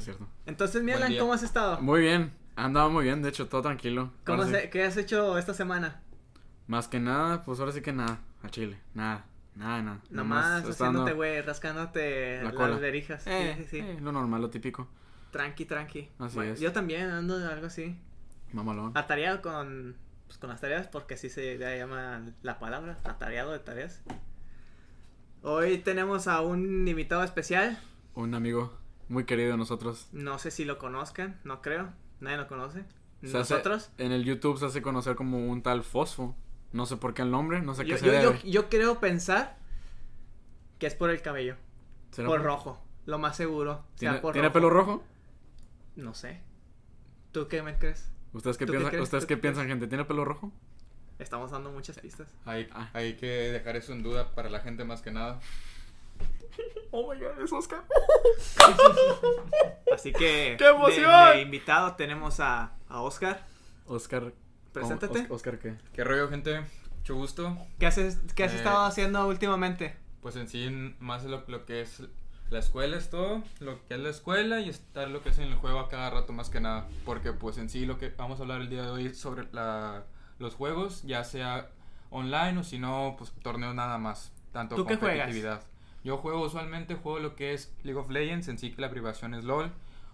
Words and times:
es 0.00 0.04
cierto. 0.04 0.26
Entonces, 0.46 0.82
día. 1.10 1.20
¿cómo 1.20 1.32
has 1.32 1.42
estado? 1.42 1.80
Muy 1.80 2.00
bien, 2.00 2.32
ha 2.56 2.64
andado 2.64 2.90
muy 2.90 3.04
bien, 3.04 3.22
de 3.22 3.28
hecho, 3.28 3.48
todo 3.48 3.62
tranquilo. 3.62 4.12
¿Cómo 4.24 4.44
sí, 4.44 4.50
se- 4.52 4.70
¿Qué 4.70 4.84
has 4.84 4.96
hecho 4.96 5.38
esta 5.38 5.54
semana? 5.54 6.02
Más 6.66 6.88
que 6.88 7.00
nada, 7.00 7.42
pues 7.42 7.58
ahora 7.60 7.72
sí 7.72 7.80
que 7.80 7.92
nada, 7.92 8.20
a 8.42 8.48
Chile, 8.50 8.78
nada, 8.94 9.26
nada, 9.56 9.82
nada. 9.82 10.00
Nomás 10.10 10.64
haciéndote, 10.64 11.12
güey, 11.14 11.40
rascándote 11.42 12.42
La 12.42 12.52
las 12.52 12.80
verijas. 12.80 13.22
Sí, 13.24 13.30
Eh, 13.32 13.54
sí, 13.58 13.64
sí. 13.70 13.78
eh, 13.78 13.98
lo 14.00 14.12
normal, 14.12 14.40
lo 14.42 14.50
típico, 14.50 14.88
Tranqui, 15.32 15.64
tranqui. 15.64 16.08
Así 16.18 16.34
Bueno, 16.36 16.52
es. 16.52 16.60
Yo 16.60 16.72
también 16.72 17.10
ando 17.10 17.38
de 17.38 17.46
algo 17.52 17.66
así. 17.66 17.96
mamalón. 18.52 18.92
Atareado 18.96 19.42
con, 19.42 19.96
pues, 20.26 20.38
con 20.38 20.50
las 20.50 20.60
tareas, 20.60 20.86
porque 20.88 21.14
así 21.14 21.28
se 21.30 21.56
llama 21.58 22.22
la 22.42 22.58
palabra, 22.58 22.98
atareado 23.04 23.52
de 23.52 23.60
tareas. 23.60 24.02
Hoy 25.42 25.78
tenemos 25.78 26.26
a 26.28 26.40
un 26.42 26.86
invitado 26.86 27.22
especial. 27.24 27.78
Un 28.14 28.34
amigo 28.34 28.76
muy 29.10 29.24
querido 29.24 29.50
de 29.50 29.56
nosotros. 29.58 30.08
No 30.12 30.38
sé 30.38 30.50
si 30.50 30.64
lo 30.64 30.78
conozcan, 30.78 31.38
no 31.44 31.60
creo. 31.60 31.92
Nadie 32.20 32.36
lo 32.38 32.46
conoce. 32.48 32.84
Se 33.22 33.26
hace- 33.36 33.54
Nosotros. 33.54 33.90
en 33.98 34.12
el 34.12 34.24
YouTube 34.24 34.58
se 34.58 34.64
hace 34.66 34.80
conocer 34.80 35.14
como 35.16 35.46
un 35.50 35.62
tal 35.62 35.82
Fosfo. 35.84 36.34
No 36.72 36.86
sé 36.86 36.96
por 36.96 37.12
qué 37.12 37.22
el 37.22 37.30
nombre, 37.30 37.60
no 37.60 37.74
sé 37.74 37.84
Yo, 37.84 37.96
qué 37.96 37.98
se 38.00 38.06
yo, 38.06 38.12
yo, 38.12 38.18
debe. 38.32 38.50
yo 38.50 38.68
creo 38.70 39.00
pensar 39.00 39.58
que 40.78 40.86
es 40.86 40.94
por 40.94 41.10
el 41.10 41.20
cabello. 41.20 41.56
¿Será 42.12 42.28
Por 42.28 42.42
rojo. 42.42 42.82
Lo 43.06 43.18
más 43.18 43.36
seguro. 43.36 43.84
¿Tiene, 43.98 44.14
sea 44.14 44.22
por 44.22 44.32
¿tiene 44.32 44.48
rojo. 44.48 44.54
pelo 44.54 44.70
rojo? 44.70 45.04
No 45.96 46.14
sé. 46.14 46.40
¿Tú 47.32 47.48
qué 47.48 47.62
me 47.62 47.76
crees? 47.78 48.10
¿Ustedes 48.32 48.56
qué 48.56 48.66
¿Tú 48.66 48.72
qué 48.72 48.78
piensan? 48.78 49.00
¿ustedes 49.00 49.24
¿Tú 49.24 49.28
qué 49.28 49.34
qué 49.34 49.40
piensan 49.40 49.66
gente? 49.66 49.86
¿Tiene 49.88 50.04
pelo 50.04 50.24
rojo? 50.24 50.52
Estamos 51.18 51.50
dando 51.50 51.70
muchas 51.72 51.98
pistas. 51.98 52.28
Hay, 52.44 52.68
Ah. 52.72 52.88
hay 52.94 53.16
que 53.16 53.26
dejar 53.26 53.76
eso 53.76 53.92
en 53.92 54.02
duda 54.02 54.34
para 54.34 54.48
la 54.48 54.60
gente 54.60 54.84
más 54.84 55.02
que 55.02 55.10
nada. 55.10 55.40
Oh 56.92 57.12
my 57.12 57.20
god, 57.20 57.40
es 57.40 57.52
Oscar. 57.52 57.84
Así 59.92 60.12
que. 60.12 60.56
¡Qué 60.58 60.68
emoción! 60.68 61.28
De, 61.30 61.36
de 61.36 61.42
invitado 61.42 61.94
tenemos 61.94 62.40
a, 62.40 62.72
a 62.88 63.00
Oscar. 63.02 63.44
Oscar. 63.86 64.32
Preséntate. 64.72 65.20
Os- 65.20 65.30
Oscar 65.30 65.58
qué? 65.58 65.76
¿Qué 65.92 66.04
rollo, 66.04 66.28
gente? 66.28 66.62
Mucho 66.96 67.14
gusto. 67.14 67.56
¿Qué, 67.78 67.86
haces, 67.86 68.18
qué 68.34 68.44
has 68.44 68.52
Eh, 68.52 68.56
estado 68.56 68.84
haciendo 68.84 69.26
últimamente? 69.26 69.96
Pues 70.20 70.36
en 70.36 70.48
sí, 70.48 70.94
más 71.00 71.24
lo, 71.24 71.44
lo 71.48 71.64
que 71.64 71.80
es 71.80 72.02
la 72.50 72.58
escuela 72.58 72.96
es 72.96 73.08
todo, 73.10 73.42
lo 73.60 73.84
que 73.86 73.94
es 73.94 74.00
la 74.00 74.10
escuela 74.10 74.58
y 74.60 74.68
estar 74.68 75.08
lo 75.08 75.22
que 75.22 75.28
es 75.30 75.38
en 75.38 75.44
el 75.48 75.54
juego 75.54 75.78
a 75.78 75.88
cada 75.88 76.10
rato 76.10 76.32
más 76.32 76.50
que 76.50 76.60
nada. 76.60 76.88
Porque 77.04 77.32
pues 77.32 77.56
en 77.58 77.68
sí 77.70 77.86
lo 77.86 77.98
que 77.98 78.10
vamos 78.10 78.38
a 78.40 78.42
hablar 78.42 78.60
el 78.60 78.68
día 78.68 78.82
de 78.82 78.90
hoy 78.90 79.06
es 79.06 79.18
sobre 79.18 79.46
la, 79.52 80.04
los 80.38 80.54
juegos, 80.56 81.02
ya 81.04 81.22
sea 81.24 81.70
online 82.10 82.58
o 82.58 82.64
si 82.64 82.78
no, 82.78 83.14
pues 83.16 83.32
torneos 83.42 83.74
nada 83.74 83.98
más. 83.98 84.32
Tanto 84.52 84.74
¿Tú 84.74 84.84
qué 84.84 84.96
juegas? 84.96 85.30
Yo 86.04 86.16
juego 86.16 86.42
usualmente, 86.44 86.94
juego 86.94 87.18
lo 87.18 87.36
que 87.36 87.52
es 87.52 87.72
League 87.82 87.98
of 88.00 88.10
Legends, 88.10 88.48
en 88.48 88.58
sí 88.58 88.70
que 88.72 88.80
la 88.80 88.90
privación 88.90 89.34
es 89.34 89.44
LOL. 89.44 89.70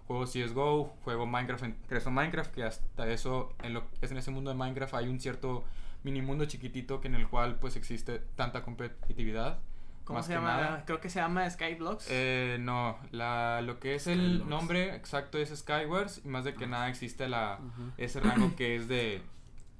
Juego 0.07 0.25
CSGO, 0.25 0.95
juego 1.05 1.27
Minecraft, 1.27 1.65
en, 1.65 1.73
crezo 1.89 2.11
Minecraft, 2.13 2.53
que 2.55 2.63
hasta 2.65 3.09
eso, 3.11 3.53
en 3.63 3.75
lo 3.75 3.89
que 3.91 4.07
es 4.07 4.13
en 4.13 4.19
ese 4.19 4.31
mundo 4.31 4.51
de 4.51 4.57
Minecraft 4.57 4.95
hay 4.95 5.09
un 5.09 5.19
cierto 5.19 5.65
mini 6.05 6.23
mundo 6.23 6.45
chiquitito 6.45 7.01
que 7.01 7.09
en 7.09 7.17
el 7.17 7.27
cual 7.29 7.57
pues 7.57 7.75
existe 7.77 8.21
tanta 8.37 8.63
competitividad. 8.63 9.59
¿Cómo 10.05 10.21
más 10.21 10.27
se 10.27 10.33
que 10.35 10.39
llama? 10.39 10.53
nada. 10.57 10.85
Creo 10.87 11.01
que 11.01 11.11
se 11.11 11.19
llama 11.19 11.51
Skyblocks. 11.51 12.07
Eh, 12.11 12.59
no, 12.61 12.97
la, 13.11 13.61
lo 13.63 13.81
que 13.81 13.97
es 13.97 14.07
el 14.07 14.35
Skywars. 14.37 14.49
nombre 14.49 14.95
exacto 14.95 15.39
es 15.39 15.49
Skywars 15.57 16.21
y 16.25 16.29
más 16.29 16.45
de 16.45 16.55
que 16.55 16.65
Ah. 16.67 16.69
nada 16.69 16.89
existe 16.89 17.27
la, 17.29 17.55
Ajá. 17.55 17.65
ese 17.97 18.21
rango 18.21 18.55
que 18.55 18.77
es 18.77 18.87
de, 18.87 19.21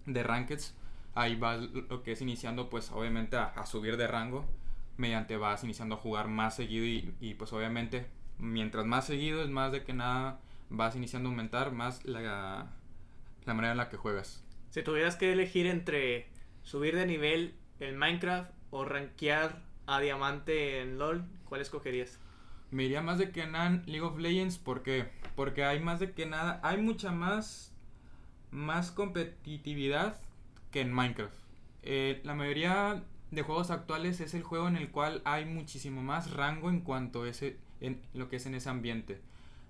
de 0.07 0.23
Rankeds. 0.25 0.75
Ahí 1.15 1.37
vas 1.37 1.61
lo 1.61 2.03
que 2.03 2.11
es 2.11 2.21
iniciando 2.21 2.69
pues 2.69 2.91
obviamente 2.91 3.37
a, 3.37 3.45
a 3.45 3.65
subir 3.67 3.97
de 3.97 4.09
rango 4.09 4.45
mediante 4.97 5.37
vas 5.37 5.65
iniciando 5.65 5.97
a 5.97 5.99
jugar 5.99 6.29
más 6.29 6.57
seguido 6.57 6.85
y, 6.85 7.15
y, 7.21 7.35
pues 7.35 7.53
obviamente 7.53 8.07
mientras 8.39 8.87
más 8.87 9.07
seguido 9.07 9.43
es 9.43 9.49
más 9.49 9.73
de 9.73 9.85
que 9.85 9.93
nada 9.93 10.41
vas 10.69 10.97
iniciando 10.97 11.29
a 11.29 11.33
aumentar 11.33 11.73
más 11.73 12.05
la, 12.05 12.73
la 13.45 13.55
manera 13.55 13.73
en 13.73 13.79
la 13.79 13.89
que 13.89 13.97
juegas. 13.97 14.45
Si 14.71 14.83
tuvieras 14.83 15.17
que 15.17 15.33
elegir 15.33 15.67
entre 15.67 16.29
subir 16.63 16.97
de 16.97 17.07
nivel 17.07 17.55
en 17.81 17.97
Minecraft 17.97 18.51
o 18.71 18.85
rankear 18.85 19.63
a 19.87 20.01
diamante 20.01 20.81
en 20.81 20.99
LOL, 20.99 21.25
¿cuál 21.45 21.61
escogerías? 21.61 22.19
Me 22.71 22.85
iría 22.85 23.01
más 23.01 23.19
de 23.19 23.31
que 23.31 23.47
nada 23.47 23.67
en 23.67 23.83
League 23.87 24.03
of 24.03 24.19
Legends 24.19 24.59
porque 24.59 25.09
porque 25.37 25.65
hay 25.65 25.81
más 25.81 26.01
de 26.01 26.13
que 26.13 26.27
nada, 26.27 26.61
hay 26.63 26.79
mucha 26.79 27.13
más 27.13 27.73
más 28.51 28.91
competitividad 28.91 30.21
que 30.71 30.81
en 30.81 30.93
Minecraft. 30.93 31.35
Eh, 31.83 32.21
la 32.25 32.35
mayoría 32.35 33.05
de 33.31 33.43
juegos 33.43 33.71
actuales 33.71 34.21
es 34.21 34.35
el 34.35 34.43
juego 34.43 34.69
en 34.69 34.77
el 34.77 34.91
cual 34.91 35.23
hay 35.25 35.45
muchísimo 35.45 36.03
más 36.03 36.31
rango 36.33 36.71
en 36.71 36.81
cuanto 36.81 37.25
a 37.25 37.29
ese 37.29 37.57
en 37.81 38.01
lo 38.15 38.29
que 38.29 38.37
es 38.37 38.47
en 38.47 38.55
ese 38.55 38.69
ambiente. 38.69 39.21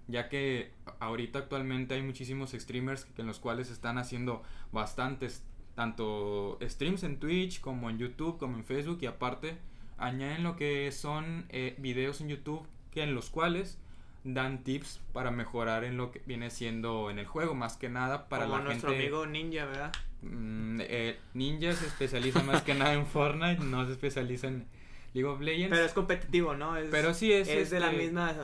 Ya 0.09 0.29
que 0.29 0.71
ahorita 1.01 1.41
actualmente 1.41 1.95
hay 1.95 2.03
muchísimos 2.03 2.53
streamers 2.53 3.09
en 3.17 3.27
los 3.27 3.41
cuales 3.41 3.71
están 3.71 3.99
haciendo 3.99 4.43
bastantes 4.73 5.43
tanto 5.75 6.59
streams 6.63 7.03
en 7.03 7.19
Twitch 7.19 7.61
como 7.61 7.91
en 7.91 7.99
YouTube 7.99 8.39
como 8.39 8.57
en 8.57 8.65
Facebook 8.65 8.99
y 9.03 9.07
aparte 9.07 9.59
añaden 9.99 10.43
lo 10.43 10.57
que 10.57 10.91
son 10.93 11.47
eh, 11.51 11.75
videos 11.79 12.21
en 12.21 12.29
YouTube 12.29 12.67
que 12.93 13.03
en 13.03 13.15
los 13.15 13.31
cuales 13.31 13.79
dan 14.25 14.65
tips 14.65 15.01
para 15.13 15.31
mejorar 15.31 15.85
en 15.85 15.97
lo 15.97 16.11
que 16.11 16.23
viene 16.27 16.51
siendo 16.51 17.11
en 17.11 17.19
el 17.19 17.27
juego 17.27 17.55
más 17.55 17.77
que 17.77 17.89
nada 17.89 18.29
para 18.29 18.45
Como 18.45 18.59
la 18.59 18.65
nuestro 18.65 18.91
gente 18.91 19.05
amigo 19.05 19.27
Ninja, 19.27 19.67
¿verdad? 19.67 19.93
Mm, 20.31 20.81
eh, 20.83 21.19
Ninja 21.35 21.73
se 21.73 21.87
especializa 21.87 22.43
más 22.43 22.63
que 22.63 22.75
nada 22.75 22.95
en 22.95 23.07
Fortnite 23.07 23.63
no 23.65 23.85
se 23.87 23.93
especializa 23.93 24.49
en 24.49 24.67
League 25.15 25.29
of 25.29 25.41
Legends 25.41 25.71
Pero 25.71 25.87
es 25.87 25.93
competitivo, 25.93 26.55
¿no? 26.55 26.77
Es, 26.77 26.89
Pero 26.91 27.15
sí 27.15 27.33
es, 27.33 27.49
es 27.49 27.71
de 27.71 27.81
la 27.81 27.91
este, 27.91 28.03
misma. 28.03 28.35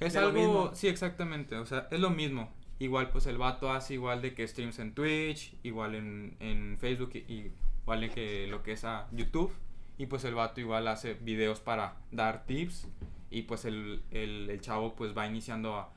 es 0.00 0.16
algo, 0.16 0.32
mismo. 0.32 0.70
sí, 0.74 0.88
exactamente, 0.88 1.56
o 1.56 1.66
sea, 1.66 1.88
es 1.90 2.00
lo 2.00 2.10
mismo. 2.10 2.50
Igual, 2.78 3.10
pues 3.10 3.26
el 3.26 3.38
vato 3.38 3.70
hace 3.70 3.94
igual 3.94 4.22
de 4.22 4.34
que 4.34 4.48
streams 4.48 4.78
en 4.78 4.92
Twitch, 4.92 5.54
igual 5.62 5.94
en, 5.94 6.36
en 6.40 6.78
Facebook, 6.78 7.10
y, 7.14 7.52
igual 7.82 8.00
de 8.00 8.10
que 8.10 8.46
lo 8.48 8.62
que 8.62 8.72
es 8.72 8.84
a 8.84 9.08
YouTube. 9.12 9.52
Y 9.98 10.06
pues 10.06 10.24
el 10.24 10.34
vato 10.34 10.60
igual 10.60 10.88
hace 10.88 11.14
videos 11.14 11.60
para 11.60 11.96
dar 12.10 12.44
tips. 12.44 12.88
Y 13.30 13.42
pues 13.42 13.64
el, 13.66 14.02
el, 14.10 14.50
el 14.50 14.60
chavo 14.60 14.96
pues 14.96 15.16
va 15.16 15.26
iniciando 15.26 15.76
a 15.76 15.92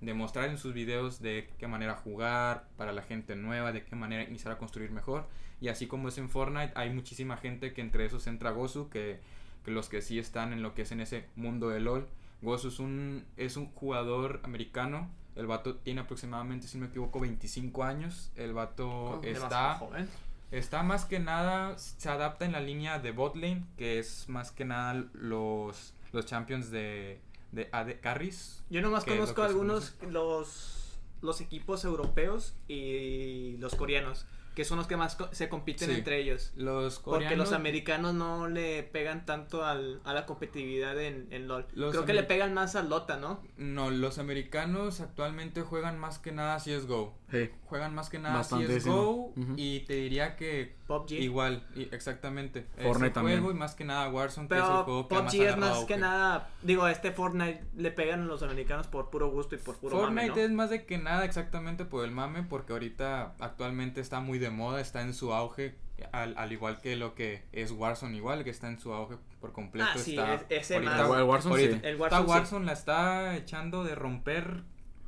demostrar 0.00 0.48
en 0.48 0.58
sus 0.58 0.74
videos 0.74 1.20
de 1.20 1.48
qué 1.58 1.66
manera 1.66 1.94
jugar 1.94 2.64
para 2.76 2.92
la 2.92 3.02
gente 3.02 3.36
nueva, 3.36 3.72
de 3.72 3.84
qué 3.84 3.96
manera 3.96 4.22
iniciar 4.22 4.52
a 4.54 4.58
construir 4.58 4.90
mejor. 4.90 5.26
Y 5.60 5.68
así 5.68 5.86
como 5.86 6.08
es 6.08 6.18
en 6.18 6.28
Fortnite, 6.28 6.72
hay 6.74 6.90
muchísima 6.90 7.36
gente 7.36 7.72
que 7.72 7.80
entre 7.80 8.04
esos 8.04 8.26
entra 8.26 8.50
Gozu, 8.50 8.88
que, 8.88 9.20
que 9.64 9.70
los 9.70 9.88
que 9.88 10.02
sí 10.02 10.18
están 10.18 10.52
en 10.52 10.62
lo 10.62 10.74
que 10.74 10.82
es 10.82 10.92
en 10.92 11.00
ese 11.00 11.26
mundo 11.36 11.68
de 11.68 11.80
LOL. 11.80 12.08
Gozu 12.42 12.68
es 12.68 12.78
un, 12.78 13.24
es 13.36 13.56
un 13.56 13.66
jugador 13.66 14.40
americano. 14.42 15.08
El 15.36 15.46
vato 15.46 15.76
tiene 15.76 16.00
aproximadamente, 16.00 16.66
si 16.66 16.78
no 16.78 16.82
me 16.84 16.90
equivoco, 16.90 17.20
25 17.20 17.84
años. 17.84 18.32
El 18.36 18.52
vato 18.52 18.88
Oh, 18.88 19.20
está, 19.22 19.76
joven. 19.76 20.08
está 20.50 20.82
más 20.82 21.04
que 21.04 21.20
nada, 21.20 21.78
se 21.78 22.08
adapta 22.08 22.44
en 22.44 22.52
la 22.52 22.60
línea 22.60 22.98
de 22.98 23.12
bot 23.12 23.36
lane, 23.36 23.64
que 23.76 23.98
es 23.98 24.28
más 24.28 24.50
que 24.50 24.64
nada 24.64 25.06
los, 25.12 25.94
los 26.12 26.26
champions 26.26 26.70
de, 26.70 27.20
de 27.52 27.68
AD 27.72 28.00
carries. 28.00 28.64
Yo 28.70 28.82
nomás 28.82 29.04
conozco 29.04 29.42
algunos, 29.42 29.94
los, 30.10 30.98
los 31.20 31.40
equipos 31.40 31.84
europeos 31.84 32.54
y 32.68 33.56
los 33.58 33.74
coreanos, 33.74 34.26
que 34.54 34.64
son 34.66 34.76
los 34.78 34.86
que 34.86 34.96
más 34.98 35.16
co- 35.16 35.28
se 35.32 35.48
compiten 35.48 35.88
Sí. 35.88 35.94
entre 35.96 36.18
ellos. 36.20 36.52
Los 36.56 36.98
Porque 36.98 37.24
coreanos, 37.24 37.38
los 37.38 37.52
americanos 37.52 38.14
no 38.14 38.48
le 38.48 38.82
pegan 38.82 39.24
tanto 39.24 39.64
al, 39.64 40.00
a 40.04 40.12
la 40.12 40.26
competitividad 40.26 41.00
en, 41.00 41.26
en 41.30 41.48
LOL. 41.48 41.66
Los 41.72 41.92
Creo 41.92 42.04
que 42.04 42.12
le 42.12 42.22
pegan 42.24 42.52
más 42.52 42.74
al 42.76 42.88
Dota, 42.90 43.16
¿no? 43.16 43.40
No, 43.56 43.90
los 43.90 44.18
americanos 44.18 45.00
actualmente 45.00 45.62
juegan 45.62 45.98
más 45.98 46.18
que 46.18 46.32
nada 46.32 46.58
CSGO. 46.58 47.14
Sí. 47.30 47.48
Juegan 47.72 47.94
más 47.94 48.10
que 48.10 48.18
nada 48.18 48.34
Bastantísimo. 48.36 49.32
CSGO 49.32 49.32
Ujú. 49.34 49.54
y 49.56 49.80
te 49.80 49.94
diría 49.94 50.36
que 50.36 50.74
PUBG. 50.86 51.12
igual, 51.22 51.66
y- 51.74 51.88
exactamente. 51.90 52.66
Fortnite 52.82 53.06
Ese 53.06 53.14
también. 53.14 53.38
juego 53.40 53.56
y 53.56 53.58
más 53.58 53.74
que 53.74 53.84
nada 53.86 54.10
Warzone, 54.10 54.46
que 54.46 54.56
es 54.56 54.60
el 54.60 54.66
juego 54.66 55.08
que 55.08 55.14
PUBG 55.14 55.22
más 55.24 55.34
es 55.34 55.56
más 55.56 55.84
que 55.86 55.96
nada, 55.96 56.50
digo, 56.62 56.82
a 56.84 56.92
este 56.92 57.12
Fortnite 57.12 57.64
le 57.78 57.90
pegan 57.92 58.28
los 58.28 58.42
americanos 58.42 58.88
por 58.88 59.08
puro 59.08 59.30
gusto 59.30 59.54
y 59.54 59.58
por 59.58 59.76
puro 59.78 59.96
Fortnite 59.96 60.28
mame, 60.28 60.38
¿no? 60.42 60.46
es 60.46 60.50
más 60.50 60.68
de 60.68 60.84
que 60.84 60.98
nada 60.98 61.24
exactamente 61.24 61.86
por 61.86 62.04
el 62.04 62.10
mame, 62.10 62.42
porque 62.42 62.74
ahorita 62.74 63.32
actualmente 63.40 64.02
está 64.02 64.20
muy 64.20 64.38
de 64.38 64.50
moda, 64.50 64.82
está 64.82 65.00
en 65.00 65.14
su 65.14 65.32
auge, 65.32 65.74
al, 66.12 66.36
al 66.36 66.52
igual 66.52 66.78
que 66.82 66.94
lo 66.96 67.14
que 67.14 67.42
es 67.52 67.70
Warzone 67.72 68.14
igual, 68.18 68.44
que 68.44 68.50
está 68.50 68.68
en 68.68 68.78
su 68.78 68.92
auge 68.92 69.16
por 69.40 69.52
completo. 69.52 69.88
Ah, 69.94 69.98
sí, 69.98 70.10
está 70.10 70.34
es- 70.34 70.44
ese 70.50 70.74
ahorita- 70.74 71.08
más. 71.08 71.18
El 71.18 71.24
Warzone 71.24 71.54
ahorita- 71.54 71.76
sí. 71.76 71.80
El 71.86 71.92
Está 71.94 72.02
Warzone 72.02 72.24
sí. 72.26 72.30
Warzone 72.30 72.66
la 72.66 72.72
está 72.74 73.36
echando 73.38 73.82
de 73.82 73.94
romper 73.94 74.62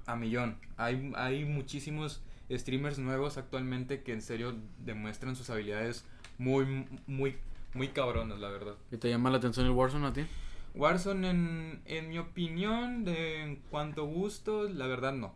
a 0.07 0.17
millón. 0.17 0.59
Hay, 0.77 1.13
hay 1.17 1.45
muchísimos 1.47 2.23
streamers 2.51 2.99
nuevos 2.99 3.37
actualmente 3.39 4.03
que 4.03 4.13
en 4.13 4.23
serio 4.23 4.55
demuestran 4.85 5.37
sus 5.37 5.51
habilidades 5.51 6.05
muy, 6.39 6.87
muy, 7.07 7.37
muy 7.75 7.89
cabronas, 7.89 8.39
la 8.39 8.49
verdad. 8.51 8.75
¿Y 8.91 8.97
te 8.97 9.09
llama 9.09 9.31
la 9.31 9.39
atención 9.39 9.67
el 9.67 9.73
Warzone 9.73 10.07
a 10.07 10.13
ti? 10.13 10.25
Warzone, 10.75 11.31
en, 11.31 11.83
en 11.87 12.09
mi 12.09 12.19
opinión, 12.19 13.05
de 13.05 13.43
en 13.43 13.57
cuanto 13.71 14.03
a 14.03 14.07
gustos, 14.07 14.75
la 14.75 14.87
verdad 14.87 15.13
no. 15.13 15.35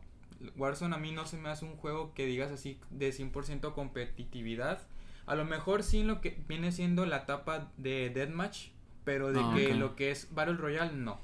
Warzone 0.57 0.95
a 0.95 0.99
mí 0.99 1.13
no 1.13 1.27
se 1.27 1.37
me 1.37 1.49
hace 1.49 1.65
un 1.65 1.77
juego 1.77 2.13
que 2.15 2.27
digas 2.27 2.51
así 2.51 2.79
de 2.91 3.11
100% 3.11 3.73
competitividad. 3.73 4.83
A 5.27 5.35
lo 5.35 5.45
mejor 5.45 5.83
sí 5.83 6.01
en 6.01 6.07
lo 6.09 6.21
que 6.21 6.39
viene 6.49 6.73
siendo 6.73 7.07
la 7.07 7.19
etapa 7.19 7.71
de 7.77 8.11
Deathmatch, 8.11 8.69
pero 9.05 9.33
de 9.33 9.41
Ah, 9.41 9.53
que 9.57 9.75
lo 9.75 9.95
que 9.95 10.11
es 10.11 10.33
Battle 10.35 10.57
Royale 10.57 10.93
no. 10.95 11.21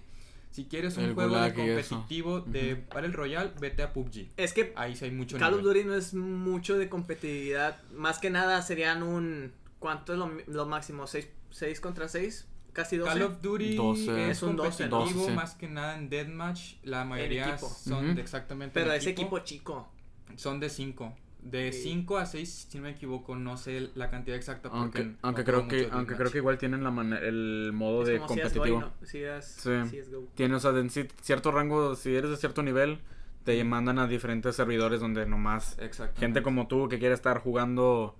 Si 0.54 0.66
quieres 0.66 0.96
un 0.98 1.02
El 1.06 1.14
juego 1.14 1.36
de 1.36 1.48
eso. 1.80 1.96
competitivo 1.96 2.40
de 2.40 2.74
Ujú. 2.74 2.82
Battle 2.94 3.08
Royale, 3.10 3.50
vete 3.60 3.82
a 3.82 3.92
PUBG. 3.92 4.28
Es 4.36 4.52
que 4.52 4.72
Ahí 4.76 4.94
sí 4.94 5.06
hay 5.06 5.10
mucho 5.10 5.36
Call 5.36 5.54
of. 5.54 5.62
Duty 5.62 5.82
no 5.82 5.96
es 5.96 6.14
mucho 6.14 6.78
de 6.78 6.88
competitividad. 6.88 7.82
Más 7.92 8.20
que 8.20 8.30
nada 8.30 8.62
serían 8.62 9.02
un. 9.02 9.52
¿Cuánto 9.80 10.12
es 10.12 10.18
lo, 10.20 10.30
lo 10.46 10.66
máximo? 10.66 11.06
¿6, 11.08 11.80
contra 11.80 12.06
6? 12.06 12.46
¿Casi 12.72 12.96
12? 12.96 13.12
Call 13.12 13.22
of 13.22 13.42
Duty 13.42 13.74
12. 13.74 14.30
es 14.30 14.42
un 14.44 14.54
12, 14.54 14.84
competitivo 14.88 15.20
12, 15.20 15.30
sí. 15.30 15.36
más 15.36 15.54
que 15.56 15.66
nada 15.66 15.98
en 15.98 16.08
Deathmatch. 16.08 16.74
La 16.84 17.04
mayoría 17.04 17.50
equipo. 17.50 17.68
son 17.68 18.14
de 18.14 18.20
exactamente 18.22 18.74
Pero 18.78 18.92
es 18.92 19.04
equipo 19.08 19.40
chico. 19.40 19.88
Son 20.36 20.60
de 20.60 20.70
5. 20.70 21.16
De 21.44 21.72
Sí. 21.72 21.82
5 21.82 22.16
a 22.16 22.24
6, 22.26 22.68
si 22.70 22.78
no 22.78 22.84
me 22.84 22.90
equivoco, 22.90 23.36
no 23.36 23.56
sé 23.58 23.90
la 23.94 24.10
cantidad 24.10 24.36
exacta. 24.36 24.70
Porque 24.70 24.80
Aunque, 24.82 25.04
no 25.04 25.16
aunque 25.22 25.44
creo 25.44 25.68
que 25.68 25.88
aunque 25.92 26.16
creo 26.16 26.30
que 26.30 26.38
igual 26.38 26.56
tienen 26.58 26.82
la 26.82 26.90
mane- 26.90 27.18
el 27.22 27.70
modo 27.74 28.02
Es 28.02 28.08
de 28.08 28.18
como 28.18 28.28
CS:GO, 28.34 28.42
competitivo. 28.62 28.80
¿no? 28.80 28.92
CS, 29.06 29.60
Sí. 29.60 29.70
CS:GO. 30.00 30.28
Tiene, 30.34 30.54
o 30.54 30.60
sea, 30.60 30.70
en 30.70 30.88
sí, 30.90 31.06
cierto 31.20 31.52
rango, 31.52 31.94
si 31.96 32.14
eres 32.16 32.30
de 32.30 32.36
cierto 32.38 32.62
nivel, 32.62 32.98
te 33.44 33.62
mandan 33.62 33.98
a 33.98 34.06
diferentes 34.06 34.56
servidores 34.56 35.00
donde 35.00 35.26
nomás 35.26 35.76
gente 36.16 36.42
como 36.42 36.66
tú 36.66 36.88
que 36.88 36.98
quiere 36.98 37.14
estar 37.14 37.38
jugando 37.40 38.16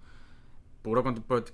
puro 0.82 1.02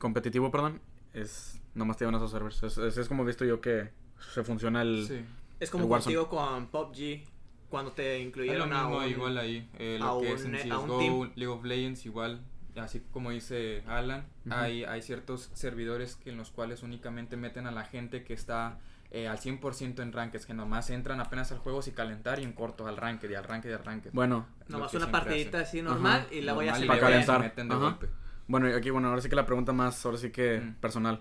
competitivo, 0.00 0.50
perdón, 0.50 0.80
es 1.14 1.60
nomás 1.76 1.96
te 1.96 2.04
llevan 2.04 2.16
a 2.16 2.18
esos 2.18 2.32
servers. 2.32 2.62
Es, 2.64 2.78
es, 2.78 2.96
es 2.96 3.06
como 3.06 3.22
he 3.22 3.26
visto 3.26 3.44
yo 3.44 3.60
que 3.60 3.90
se 4.32 4.42
funciona 4.42 4.82
el 4.82 5.06
Sí. 5.06 5.24
Es 5.60 5.70
como 5.70 5.84
El 5.84 5.90
contigo 5.90 6.28
con 6.28 6.66
PUBG. 6.68 7.22
Cuando 7.70 7.92
te 7.92 8.16
Es 8.16 8.20
lo 8.22 8.28
incluyeron 8.28 8.72
a 8.72 8.86
un- 8.88 9.08
igual 9.08 9.38
ahí. 9.38 9.68
eh, 9.78 9.98
a 10.02 10.06
lo 10.06 10.20
que 10.20 10.32
es 10.32 10.44
un- 10.44 10.54
en 10.56 10.72
a 10.72 10.78
un 10.78 10.88
CSGO. 10.90 11.24
League 11.36 11.46
of 11.52 11.64
Legends 11.64 12.04
igual. 12.04 12.40
Así 12.76 13.00
como 13.12 13.30
dice 13.30 13.82
Alan, 13.86 14.26
hay, 14.50 14.84
hay 14.84 15.02
ciertos 15.02 15.50
servidores 15.54 16.16
que 16.16 16.30
en 16.30 16.36
los 16.36 16.50
cuales 16.50 16.82
únicamente 16.82 17.36
meten 17.36 17.66
a 17.66 17.70
la 17.70 17.84
gente 17.84 18.22
que 18.24 18.32
está 18.34 18.78
eh, 19.12 19.26
al 19.26 19.38
100% 19.38 20.02
en 20.02 20.12
rankeds, 20.12 20.46
que 20.46 20.54
nomás 20.54 20.88
entran 20.90 21.18
apenas 21.20 21.50
al 21.50 21.58
juego 21.58 21.82
sin 21.82 21.94
calentar 21.94 22.38
y 22.38 22.44
en 22.44 22.52
corto 22.52 22.86
al 22.86 22.96
ranked 22.96 23.28
y 23.28 23.34
al 23.34 23.42
ranked 23.42 23.68
y 23.68 23.72
al 23.72 23.84
ranked. 23.84 24.10
Bueno, 24.12 24.46
Nomás 24.68 24.94
una 24.94 25.10
partidita 25.10 25.58
hacen. 25.58 25.80
así 25.80 25.82
normal 25.82 26.20
Ajá. 26.26 26.34
y 26.34 26.42
la 26.42 26.52
voy 26.52 26.68
a 26.68 26.74
hacer 26.74 26.86
Para 26.86 27.00
calentar. 27.00 27.40
meten 27.40 27.68
de 27.68 27.74
Ajá. 27.74 27.84
golpe. 27.84 28.08
bueno, 28.46 28.68
y 28.68 28.72
aquí 28.72 28.90
bueno, 28.90 29.08
ahora 29.08 29.20
sí 29.20 29.28
que 29.28 29.34
la 29.34 29.46
pregunta 29.46 29.72
más, 29.72 30.04
ahora 30.06 30.16
sí 30.16 30.30
que 30.30 30.60
Mm. 30.60 30.74
personal. 30.74 31.20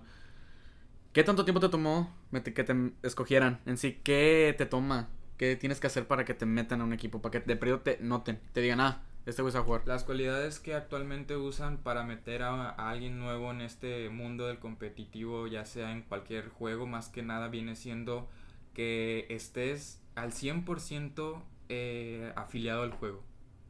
¿Qué 1.14 1.24
tanto 1.24 1.44
tiempo 1.44 1.60
te 1.60 1.70
tomó 1.70 2.16
que 2.32 2.64
te 2.64 2.76
escogieran? 3.02 3.60
En 3.66 3.78
sí, 3.78 4.00
¿qué 4.04 4.54
te 4.58 4.68
toma? 4.68 5.08
¿Qué 5.40 5.56
tienes 5.56 5.80
que 5.80 5.88
hacer 5.88 6.06
para 6.06 6.26
que 6.26 6.34
te 6.34 6.46
metan 6.46 6.82
a 6.82 6.84
un 6.84 6.92
equipo? 6.92 7.22
Para 7.22 7.32
que 7.32 7.40
de 7.40 7.56
periodo 7.56 7.80
te 7.80 7.98
noten, 8.02 8.42
te 8.52 8.60
digan, 8.60 8.82
ah, 8.82 9.04
este 9.26 9.42
güey 9.42 9.54
sabe 9.54 9.64
jugar. 9.64 9.84
Las 9.86 10.04
cualidades 10.04 10.60
que 10.60 10.76
actualmente 10.76 11.38
usan 11.38 11.78
para 11.78 12.04
meter 12.04 12.44
a, 12.44 12.72
a 12.72 12.90
alguien 12.90 13.20
nuevo 13.20 13.50
en 13.50 13.62
este 13.62 14.10
mundo 14.10 14.48
del 14.48 14.60
competitivo, 14.60 15.48
ya 15.48 15.64
sea 15.64 15.94
en 15.94 16.02
cualquier 16.02 16.50
juego, 16.50 16.88
más 16.88 17.08
que 17.08 17.24
nada 17.24 17.48
viene 17.48 17.78
siendo 17.78 18.28
que 18.74 19.28
estés 19.30 20.02
al 20.16 20.34
100% 20.34 21.42
eh, 21.70 22.34
afiliado 22.36 22.84
al 22.84 22.92
juego, 22.92 23.24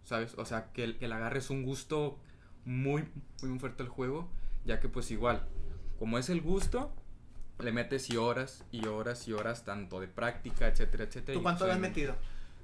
¿sabes? 0.05 0.33
O 0.39 0.45
sea, 0.45 0.71
que, 0.73 0.97
que 0.97 1.07
le 1.07 1.13
agarres 1.13 1.51
un 1.51 1.61
gusto 1.61 2.17
muy, 2.65 3.07
muy 3.43 3.59
fuerte 3.59 3.83
al 3.83 3.89
juego, 3.89 4.27
ya 4.65 4.79
que 4.79 4.89
pues 4.89 5.11
igual, 5.11 5.47
como 5.99 6.17
es 6.17 6.31
el 6.31 6.41
gusto, 6.41 6.91
le 7.59 7.71
metes 7.71 8.09
y 8.09 8.17
horas 8.17 8.63
y 8.71 8.85
horas 8.87 9.27
y 9.27 9.33
horas 9.33 9.65
tanto 9.65 9.99
de 9.99 10.07
práctica, 10.07 10.67
etcétera, 10.67 11.03
etcétera. 11.05 11.33
¿Tú 11.33 11.39
y 11.39 11.43
cuánto 11.43 11.67
le 11.67 11.73
has 11.73 11.79
metido? 11.79 12.15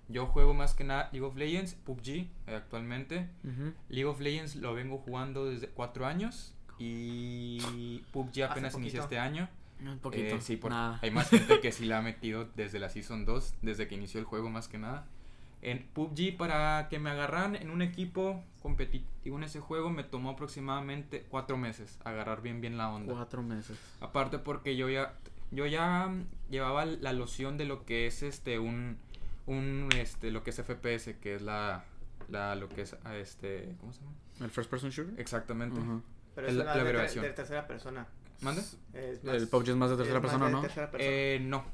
Yo 0.08 0.28
juego 0.28 0.54
más 0.54 0.74
que 0.74 0.84
nada 0.84 1.10
League 1.12 1.26
of 1.26 1.36
Legends, 1.36 1.74
PUBG 1.74 2.10
eh, 2.10 2.30
actualmente. 2.48 3.28
League 3.90 4.06
of 4.06 4.20
Legends 4.20 4.56
lo 4.56 4.74
vengo 4.74 4.98
jugando 5.00 5.46
desde 5.46 5.68
cuatro 5.68 6.06
años 6.06 6.54
y 6.78 8.04
PUBG 8.12 8.44
apenas 8.44 8.76
inició 8.76 9.02
este 9.02 9.20
año. 9.20 9.50
Un 9.82 10.00
poquito. 10.00 10.36
Eh, 10.36 10.42
sí, 10.42 10.56
porque 10.56 10.76
nada. 10.76 11.00
hay 11.02 11.12
más 11.12 11.30
gente 11.30 11.60
que 11.60 11.72
sí 11.74 11.86
la 11.86 12.00
ha 12.00 12.02
metido 12.02 12.48
desde 12.56 12.80
la 12.80 12.90
Season 12.90 13.26
2, 13.26 13.56
desde 13.62 13.88
que 13.88 13.96
inició 13.96 14.20
el 14.20 14.26
juego 14.26 14.50
más 14.50 14.68
que 14.68 14.78
nada. 14.78 15.06
En 15.66 15.84
PUBG 15.94 16.38
para 16.38 16.88
que 16.90 17.00
me 17.00 17.10
agarraran 17.10 17.56
en 17.56 17.72
un 17.72 17.82
equipo 17.82 18.44
competitivo 18.62 19.38
en 19.38 19.44
ese 19.44 19.60
juego 19.60 19.90
me 19.90 20.04
tomó 20.04 20.30
aproximadamente 20.30 21.26
cuatro 21.28 21.58
meses 21.58 21.98
agarrar 22.04 22.44
bien 22.44 22.62
bien 22.62 22.78
la 22.78 22.90
onda. 22.90 23.14
Cuatro 23.16 23.42
meses. 23.42 23.76
Aparte 24.00 24.38
porque 24.38 24.76
yo 24.78 24.90
ya 24.90 25.14
yo 25.50 25.66
ya 25.66 26.14
llevaba 26.52 26.86
la 26.86 27.14
loción 27.14 27.58
de 27.58 27.66
lo 27.66 27.84
que 27.84 28.06
es 28.06 28.22
este 28.22 28.60
un 28.60 28.98
un 29.48 29.90
este 29.98 30.30
lo 30.30 30.44
que 30.44 30.52
es 30.52 30.62
FPS, 30.62 31.16
que 31.20 31.34
es 31.34 31.42
la 31.42 31.84
la 32.30 32.54
lo 32.56 32.70
que 32.70 32.82
es 32.84 32.96
ah, 33.04 33.16
este 33.16 33.76
¿cómo 33.80 33.92
se 33.92 34.02
llama? 34.02 34.14
¿El 34.42 34.52
first 34.52 34.70
person 34.70 34.92
shooter? 34.92 35.20
Exactamente. 35.20 35.80
Ujú. 35.80 36.04
Pero 36.36 36.48
Es 36.48 36.54
la- 36.54 36.64
una 36.64 36.76
la 36.76 36.84
de, 36.84 37.34
tercera 37.34 37.66
persona. 37.66 38.06
¿Mande? 38.42 38.62
Es 38.94 39.24
El 39.24 39.48
PUBG 39.48 39.70
es 39.70 39.76
más 39.76 39.90
de 39.90 39.98
tercera 39.98 40.22
persona, 40.22 40.46
de 40.46 40.52
¿no? 40.52 40.62
tercera 40.62 40.92
persona. 40.92 41.12
Eh, 41.12 41.40
no. 41.42 41.66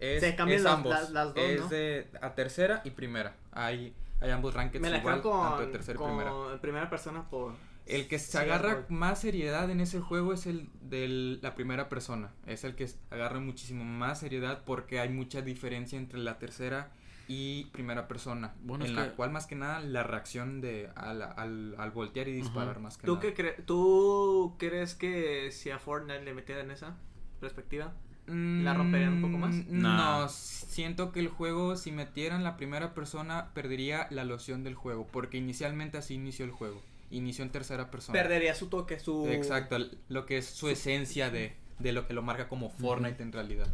Es, 0.00 0.20
Se 0.20 0.36
cambian 0.36 0.58
es 0.58 0.64
las- 0.64 0.74
ambos. 0.74 0.90
las- 0.92 1.10
las 1.10 1.34
dos, 1.34 1.44
es 1.44 1.60
¿no? 1.60 1.68
de 1.68 2.08
a 2.20 2.34
tercera 2.34 2.82
y 2.84 2.90
primera. 2.90 3.34
Hay 3.52 3.94
hay 4.20 4.30
ambos 4.30 4.52
rankings 4.54 4.82
Me 4.82 4.90
la 4.90 4.98
igual, 4.98 5.14
tanto 5.22 5.56
de 5.58 5.62
con, 5.64 5.72
tercera 5.72 5.98
y 6.00 6.04
primera. 6.04 6.60
primera 6.60 6.90
persona 6.90 7.28
por... 7.30 7.52
El 7.86 8.08
que 8.08 8.18
se 8.18 8.32
Sí, 8.32 8.36
agarra 8.38 8.82
por- 8.86 8.90
más 8.90 9.20
seriedad 9.20 9.70
en 9.70 9.80
ese 9.80 10.00
juego 10.00 10.32
es 10.32 10.46
el 10.46 10.68
de 10.82 11.38
la 11.40 11.54
primera 11.54 11.88
persona. 11.88 12.32
Es 12.44 12.64
el 12.64 12.74
que 12.74 12.88
agarra 13.10 13.38
muchísimo 13.40 13.84
más 13.84 14.18
seriedad 14.20 14.62
porque 14.66 14.98
hay 15.00 15.08
mucha 15.08 15.40
diferencia 15.40 15.96
entre 15.98 16.18
la 16.18 16.38
tercera 16.38 16.90
y 17.28 17.66
primera 17.66 18.08
persona. 18.08 18.54
Bueno, 18.60 18.84
en 18.84 18.90
es 18.90 18.96
la 18.96 19.08
que- 19.10 19.14
cual 19.14 19.30
más 19.30 19.46
que 19.46 19.54
nada 19.54 19.80
la 19.80 20.02
reacción 20.02 20.60
de 20.60 20.90
al, 20.96 21.22
al, 21.22 21.76
al 21.78 21.90
voltear 21.92 22.26
y 22.28 22.32
disparar 22.32 22.70
Ajá. 22.70 22.80
más 22.80 22.98
que 22.98 23.06
¿Tú, 23.06 23.14
nada. 23.16 23.22
qué 23.22 23.34
cre- 23.36 23.64
¿Tú 23.64 24.56
crees 24.58 24.94
que 24.96 25.50
si 25.52 25.70
a 25.70 25.78
Fortnite 25.78 26.22
le 26.24 26.34
metieran 26.34 26.70
esa 26.72 26.96
perspectiva? 27.40 27.94
¿La 28.28 28.74
romperían 28.74 29.14
un 29.14 29.22
poco 29.22 29.38
más? 29.38 29.54
Mm. 29.54 29.80
No, 29.80 30.28
siento 30.28 31.12
que 31.12 31.20
el 31.20 31.28
juego, 31.28 31.76
si 31.76 31.92
metieran 31.92 32.44
la 32.44 32.56
primera 32.56 32.94
persona, 32.94 33.48
perdería 33.54 34.06
la 34.10 34.24
loción 34.24 34.64
del 34.64 34.74
juego. 34.74 35.06
Porque 35.10 35.38
inicialmente 35.38 35.98
así 35.98 36.14
inició 36.14 36.44
el 36.44 36.50
juego. 36.50 36.82
Inició 37.10 37.44
en 37.44 37.50
tercera 37.50 37.90
persona. 37.90 38.18
Perdería 38.18 38.54
su 38.54 38.68
toque, 38.68 38.98
su... 39.00 39.26
Exacto, 39.28 39.78
lo 40.08 40.26
que 40.26 40.38
es 40.38 40.46
su 40.46 40.68
esencia 40.68 41.30
de, 41.30 41.56
de 41.78 41.92
lo 41.92 42.06
que 42.06 42.14
lo 42.14 42.22
marca 42.22 42.48
como 42.48 42.70
Fortnite 42.70 43.22
en 43.22 43.32
realidad. 43.32 43.68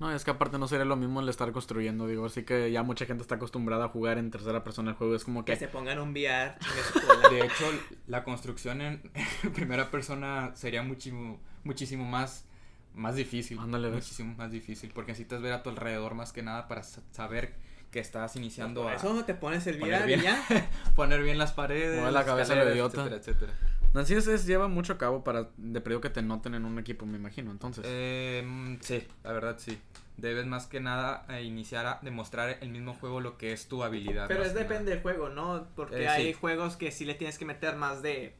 No, 0.00 0.12
es 0.12 0.24
que 0.24 0.32
aparte 0.32 0.58
no 0.58 0.66
sería 0.66 0.84
lo 0.84 0.96
mismo 0.96 1.20
el 1.20 1.28
estar 1.28 1.50
construyendo, 1.52 2.08
digo, 2.08 2.26
así 2.26 2.42
que 2.42 2.72
ya 2.72 2.82
mucha 2.82 3.06
gente 3.06 3.22
está 3.22 3.36
acostumbrada 3.36 3.84
a 3.84 3.88
jugar 3.88 4.18
en 4.18 4.30
tercera 4.30 4.64
persona 4.64 4.90
el 4.90 4.96
juego, 4.96 5.14
es 5.14 5.24
como 5.24 5.44
Que 5.44 5.52
que... 5.52 5.58
se 5.58 5.68
pongan 5.68 6.00
un 6.00 6.10
VR. 6.10 6.56
De 7.30 7.40
hecho, 7.40 7.64
la 8.08 8.24
construcción 8.24 8.80
en 8.82 9.00
primera 9.54 9.90
persona 9.90 10.50
sería 10.56 10.82
muchísimo, 10.82 11.38
muchísimo 11.62 12.04
más, 12.04 12.44
más 12.94 13.16
difícil. 13.16 13.58
Ándale, 13.58 13.88
¿ves? 13.88 13.96
muchísimo 14.04 14.34
más 14.36 14.50
difícil. 14.50 14.90
Porque 14.94 15.12
necesitas 15.12 15.42
ver 15.42 15.52
a 15.52 15.62
tu 15.62 15.70
alrededor 15.70 16.14
más 16.14 16.32
que 16.32 16.42
nada 16.42 16.68
para 16.68 16.82
sa- 16.82 17.02
saber 17.10 17.54
que 17.90 18.00
estás 18.00 18.34
iniciando 18.36 18.82
Por 18.82 18.92
a 18.92 18.96
eso 18.96 19.24
te 19.24 19.34
pones 19.34 19.66
el 19.68 19.78
poner 19.78 20.04
bien, 20.06 20.20
ya. 20.22 20.42
poner 20.96 21.22
bien 21.22 21.38
las 21.38 21.52
paredes, 21.52 21.96
Mueve 21.96 22.10
la 22.12 22.24
cabeza 22.24 22.52
a 22.52 22.56
escaleras, 22.56 22.74
idiota. 22.74 23.00
etcétera, 23.06 23.16
etcétera. 23.20 23.52
Así 23.94 24.14
es, 24.14 24.26
es- 24.26 24.46
lleva 24.46 24.66
mucho 24.66 24.94
a 24.94 24.98
cabo 24.98 25.22
para 25.22 25.50
de 25.56 25.80
periodo 25.80 26.00
que 26.00 26.10
te 26.10 26.20
noten 26.22 26.54
en 26.54 26.64
un 26.64 26.78
equipo, 26.80 27.06
me 27.06 27.16
imagino, 27.18 27.52
entonces. 27.52 27.84
Eh, 27.86 28.76
sí, 28.80 29.06
la 29.22 29.32
verdad 29.32 29.56
sí. 29.58 29.78
Debes 30.16 30.46
más 30.46 30.66
que 30.66 30.78
nada 30.80 31.24
eh, 31.28 31.42
iniciar 31.42 31.86
a 31.86 31.98
demostrar 32.02 32.58
el 32.60 32.68
mismo 32.70 32.94
juego 32.94 33.20
lo 33.20 33.36
que 33.36 33.52
es 33.52 33.66
tu 33.68 33.82
habilidad. 33.84 34.26
Pero 34.28 34.44
es 34.44 34.54
depende 34.54 34.74
nada. 34.84 34.90
del 34.94 35.02
juego, 35.02 35.28
¿no? 35.28 35.66
Porque 35.76 36.02
Eh, 36.04 36.08
hay 36.08 36.26
sí. 36.26 36.32
juegos 36.32 36.76
que 36.76 36.90
sí 36.92 37.04
le 37.04 37.14
tienes 37.14 37.36
que 37.38 37.44
meter 37.44 37.74
más 37.76 38.00
de 38.02 38.34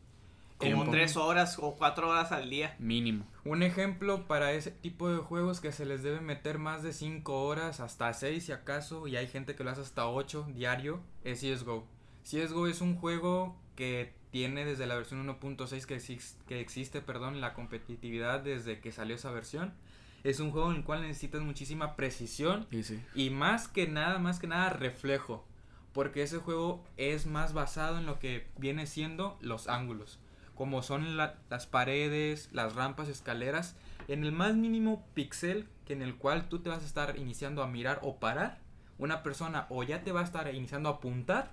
como 0.59 0.73
Tiempo. 0.75 0.91
tres 0.93 1.17
horas 1.17 1.59
o 1.61 1.75
cuatro 1.77 2.09
horas 2.11 2.31
al 2.33 2.49
día. 2.49 2.77
Mínimo. 2.79 3.27
Un 3.45 3.63
ejemplo 3.63 4.27
para 4.27 4.53
ese 4.53 4.71
tipo 4.71 5.11
de 5.11 5.19
juegos 5.19 5.61
que 5.61 5.73
se 5.73 5.85
les 5.85 6.03
debe 6.03 6.21
meter 6.21 6.59
más 6.59 6.83
de 6.83 6.93
5 6.93 7.43
horas, 7.45 7.81
hasta 7.81 8.13
6 8.13 8.45
si 8.47 8.53
acaso, 8.53 9.07
y 9.09 9.17
hay 9.17 9.27
gente 9.27 9.55
que 9.57 9.65
lo 9.65 9.71
hace 9.71 9.81
hasta 9.83 10.07
8 10.09 10.47
diario, 10.55 11.01
es 11.25 11.41
CSGO. 11.41 11.87
CSGO 12.23 12.69
es 12.69 12.81
un 12.81 12.97
juego 12.97 13.57
que 13.75 14.15
tiene 14.31 14.65
desde 14.65 14.87
la 14.87 14.95
versión 14.95 15.27
1.6 15.27 15.85
que, 15.87 15.97
exis- 15.97 16.37
que 16.47 16.61
existe, 16.61 17.01
perdón, 17.03 17.41
la 17.41 17.53
competitividad 17.55 18.41
desde 18.41 18.81
que 18.81 18.93
salió 18.93 19.17
esa 19.17 19.31
versión. 19.31 19.75
Es 20.23 20.41
un 20.41 20.51
juego 20.53 20.71
en 20.71 20.79
el 20.79 20.85
cual 20.85 21.03
necesitas 21.03 21.43
muchísima 21.43 21.97
precisión 21.97 22.67
Y 22.71 22.83
sí. 22.83 23.03
y 23.15 23.29
más 23.31 23.69
que 23.69 23.87
nada, 23.89 24.19
más 24.19 24.39
que 24.39 24.47
nada 24.47 24.71
reflejo. 24.71 25.47
Porque 25.93 26.23
ese 26.23 26.39
juego 26.39 26.83
es 26.97 27.27
más 27.27 27.53
basado 27.53 27.99
en 27.99 28.07
lo 28.07 28.19
que 28.19 28.47
viene 28.57 28.87
siendo 28.87 29.37
los 29.43 29.69
ángulos. 29.69 30.19
Como 30.55 30.83
son 30.83 31.17
la- 31.17 31.35
las 31.51 31.67
paredes, 31.67 32.49
las 32.53 32.75
rampas, 32.75 33.09
escaleras. 33.09 33.77
En 34.09 34.25
el 34.25 34.33
más 34.33 34.55
mínimo 34.55 35.07
pixel 35.15 35.67
que 35.87 35.93
en 35.95 36.03
el 36.03 36.17
cual 36.17 36.49
tú 36.49 36.61
te 36.61 36.69
vas 36.69 36.83
a 36.83 36.87
estar 36.87 37.17
iniciando 37.19 37.63
a 37.63 37.67
mirar 37.67 37.99
o 38.03 38.17
parar. 38.17 38.59
Una 38.99 39.23
persona 39.23 39.67
o 39.71 39.83
ya 39.83 40.03
te 40.05 40.13
va 40.13 40.21
a 40.21 40.25
estar 40.25 40.53
iniciando 40.55 40.89
a 40.89 40.93
apuntar 40.93 41.53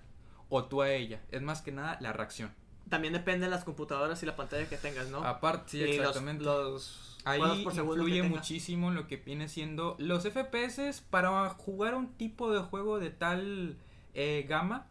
o 0.49 0.65
tú 0.65 0.81
a 0.81 0.91
ella. 0.91 1.21
Es 1.31 1.41
más 1.41 1.61
que 1.61 1.71
nada 1.71 1.97
la 2.01 2.13
reacción. 2.13 2.51
También 2.89 3.13
depende 3.13 3.45
de 3.45 3.51
las 3.51 3.63
computadoras 3.63 4.21
y 4.21 4.25
la 4.25 4.35
pantalla 4.35 4.67
que 4.67 4.77
tengas, 4.77 5.07
¿no? 5.09 5.23
Aparte, 5.23 5.71
sí, 5.71 5.79
los- 5.79 5.89
exactamente. 5.95 6.43
Los, 6.43 7.07
Ahí 7.23 7.39
por 7.63 7.73
influye 7.73 8.23
muchísimo 8.23 8.91
lo 8.91 9.07
que 9.07 9.17
viene 9.17 9.47
siendo 9.47 9.95
los 9.99 10.25
FPS 10.25 11.01
para 11.09 11.49
jugar 11.51 11.95
un 11.95 12.13
tipo 12.13 12.51
de 12.51 12.59
juego 12.61 12.99
de 12.99 13.11
tal 13.11 13.77
eh, 14.13 14.45
gama, 14.49 14.87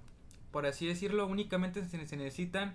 por 0.50 0.64
así 0.64 0.86
decirlo, 0.86 1.26
únicamente 1.26 1.84
se 1.84 1.96
necesitan 2.16 2.74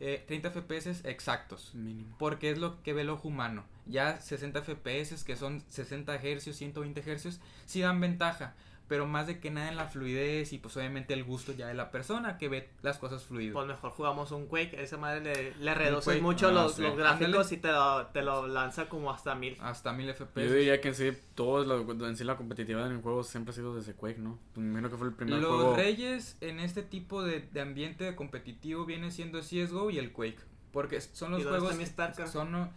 eh, 0.00 0.24
30 0.26 0.50
FPS 0.50 1.04
exactos. 1.04 1.74
Mínimo. 1.74 2.16
Porque 2.18 2.50
es 2.50 2.58
lo 2.58 2.82
que 2.82 2.92
ve 2.92 3.02
el 3.02 3.10
ojo 3.10 3.28
humano. 3.28 3.64
Ya 3.86 4.20
60 4.20 4.62
FPS, 4.62 5.24
que 5.24 5.36
son 5.36 5.62
60 5.68 6.18
Hz, 6.18 6.56
120 6.56 7.02
Hz, 7.02 7.40
sí 7.64 7.80
dan 7.80 8.00
ventaja. 8.00 8.54
Pero 8.88 9.04
más 9.04 9.26
de 9.26 9.40
que 9.40 9.50
nada 9.50 9.68
en 9.68 9.74
la 9.76 9.88
fluidez 9.88 10.52
y 10.52 10.58
pues 10.58 10.76
obviamente 10.76 11.12
el 11.12 11.24
gusto 11.24 11.52
ya 11.52 11.66
de 11.66 11.74
la 11.74 11.90
persona 11.90 12.38
que 12.38 12.48
ve 12.48 12.68
las 12.82 12.98
cosas 12.98 13.24
fluidas. 13.24 13.52
Pues 13.54 13.66
mejor 13.66 13.90
jugamos 13.90 14.30
un 14.30 14.46
Quake, 14.46 14.80
esa 14.80 14.96
madre 14.96 15.20
le, 15.22 15.54
le 15.56 15.74
reduce 15.74 16.20
mucho 16.20 16.48
ah, 16.48 16.52
los, 16.52 16.74
sí. 16.76 16.82
los 16.82 16.96
gráficos 16.96 17.26
Ándale. 17.34 17.54
y 17.54 17.56
te 17.58 17.72
lo, 17.72 18.06
te 18.06 18.22
lo 18.22 18.46
lanza 18.46 18.88
como 18.88 19.10
hasta 19.10 19.34
mil. 19.34 19.56
Hasta 19.60 19.92
1000 19.92 20.06
Yo 20.06 20.14
FPS. 20.14 20.52
diría 20.54 20.80
que 20.80 20.88
en 20.88 20.94
sí, 20.94 21.12
todo 21.34 21.62
es 21.62 21.66
lo- 21.66 22.06
en 22.06 22.16
sí 22.16 22.22
la 22.22 22.36
competitividad 22.36 22.86
en 22.86 22.92
el 22.92 23.02
juego 23.02 23.24
siempre 23.24 23.50
ha 23.50 23.54
sido 23.54 23.74
desde 23.74 23.94
Quake, 23.94 24.18
¿no? 24.20 24.38
Pues 24.54 24.64
me 24.64 24.70
imagino 24.70 24.88
que 24.90 24.96
fue 24.96 25.08
el 25.08 25.14
primer 25.14 25.40
Los 25.40 25.50
juego. 25.56 25.74
reyes 25.76 26.36
en 26.40 26.60
este 26.60 26.82
tipo 26.84 27.24
de, 27.24 27.40
de 27.40 27.60
ambiente 27.60 28.14
competitivo 28.14 28.84
viene 28.84 29.10
siendo 29.10 29.40
CSGO 29.40 29.90
y 29.90 29.98
el 29.98 30.12
Quake. 30.12 30.38
Porque 30.70 31.00
son 31.00 31.32
los 31.32 31.40
¿Y 31.40 31.42
dónde 31.44 31.58
juegos... 31.58 31.72
está 31.80 31.82
mi 31.82 31.86
StarCraft? 32.12 32.32
Son, 32.32 32.70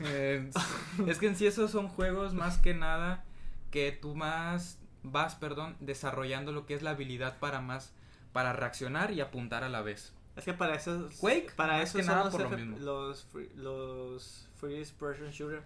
Eh, 0.00 0.50
es 1.06 1.18
que 1.18 1.26
en 1.26 1.36
sí 1.36 1.46
esos 1.46 1.70
son 1.70 1.88
juegos 1.88 2.32
más 2.32 2.56
que 2.58 2.72
nada 2.74 3.24
que 3.70 3.92
tú 3.92 4.14
más 4.14 4.78
vas, 5.02 5.34
perdón, 5.34 5.76
desarrollando 5.80 6.52
lo 6.52 6.66
que 6.66 6.74
es 6.74 6.82
la 6.82 6.90
habilidad 6.90 7.38
para 7.38 7.60
más, 7.60 7.92
para 8.32 8.52
reaccionar 8.52 9.10
y 9.12 9.20
apuntar 9.20 9.64
a 9.64 9.68
la 9.68 9.82
vez. 9.82 10.12
Es 10.36 10.44
que 10.44 10.54
para 10.54 10.74
eso, 10.76 11.08
Quake, 11.20 11.52
para 11.56 11.82
eso 11.82 11.98
son 11.98 12.06
nada 12.06 12.24
los, 12.24 12.32
por 12.32 12.42
lo 12.42 12.50
mismo. 12.50 12.78
los, 12.78 13.24
free, 13.24 13.50
los 13.56 14.48
First 14.60 14.98
Person 14.98 15.30
Shooter. 15.30 15.62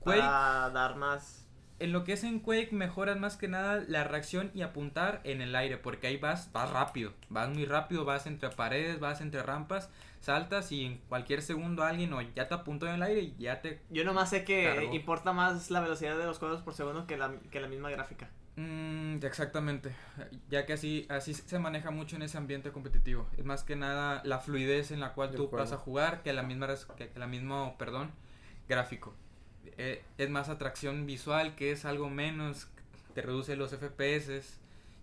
Quake- 0.00 0.20
Para 0.20 0.70
dar 0.70 0.96
más. 0.96 1.40
En 1.80 1.92
lo 1.92 2.04
que 2.04 2.12
es 2.12 2.22
en 2.22 2.38
Quake 2.38 2.70
mejoras 2.72 3.18
más 3.18 3.36
que 3.36 3.48
nada 3.48 3.82
la 3.88 4.04
reacción 4.04 4.50
y 4.54 4.62
apuntar 4.62 5.20
en 5.24 5.42
el 5.42 5.56
aire, 5.56 5.76
porque 5.76 6.06
ahí 6.06 6.16
vas, 6.16 6.52
vas 6.52 6.70
rápido, 6.70 7.12
vas 7.30 7.48
muy 7.48 7.64
rápido, 7.66 8.04
vas 8.04 8.26
entre 8.26 8.48
paredes, 8.50 9.00
vas 9.00 9.20
entre 9.20 9.42
rampas, 9.42 9.90
saltas 10.20 10.70
y 10.70 10.84
en 10.86 10.98
cualquier 11.08 11.42
segundo 11.42 11.82
alguien 11.82 12.12
o 12.12 12.22
ya 12.22 12.46
te 12.46 12.54
apuntó 12.54 12.86
en 12.86 12.94
el 12.94 13.02
aire 13.02 13.20
y 13.22 13.34
ya 13.38 13.60
te... 13.60 13.82
Yo 13.90 14.04
nomás 14.04 14.30
sé 14.30 14.44
que 14.44 14.72
Cargó. 14.72 14.94
importa 14.94 15.32
más 15.32 15.70
la 15.72 15.80
velocidad 15.80 16.16
de 16.16 16.24
los 16.26 16.38
cuadros 16.38 16.62
por 16.62 16.74
segundo 16.74 17.06
que 17.08 17.16
la, 17.16 17.34
que 17.50 17.60
la 17.60 17.66
misma 17.66 17.90
gráfica. 17.90 18.30
Mm, 18.56 19.16
exactamente, 19.24 19.90
ya 20.48 20.64
que 20.64 20.74
así, 20.74 21.06
así 21.08 21.34
se 21.34 21.58
maneja 21.58 21.90
mucho 21.90 22.14
en 22.14 22.22
ese 22.22 22.38
ambiente 22.38 22.70
competitivo. 22.70 23.28
Es 23.36 23.44
más 23.44 23.64
que 23.64 23.74
nada 23.74 24.22
la 24.24 24.38
fluidez 24.38 24.92
en 24.92 25.00
la 25.00 25.12
cual 25.12 25.30
Del 25.30 25.38
tú 25.38 25.48
juego. 25.48 25.64
vas 25.64 25.72
a 25.72 25.76
jugar 25.76 26.22
que 26.22 26.32
la 26.32 26.44
misma, 26.44 26.68
res- 26.68 26.86
que, 26.96 27.08
que 27.08 27.18
la 27.18 27.26
misma, 27.26 27.76
perdón, 27.78 28.12
gráfico. 28.68 29.12
Eh, 29.76 30.04
es 30.18 30.30
más 30.30 30.48
atracción 30.48 31.04
visual, 31.04 31.56
que 31.56 31.72
es 31.72 31.84
algo 31.84 32.10
menos, 32.10 32.68
te 33.14 33.22
reduce 33.22 33.56
los 33.56 33.72
FPS. 33.72 34.42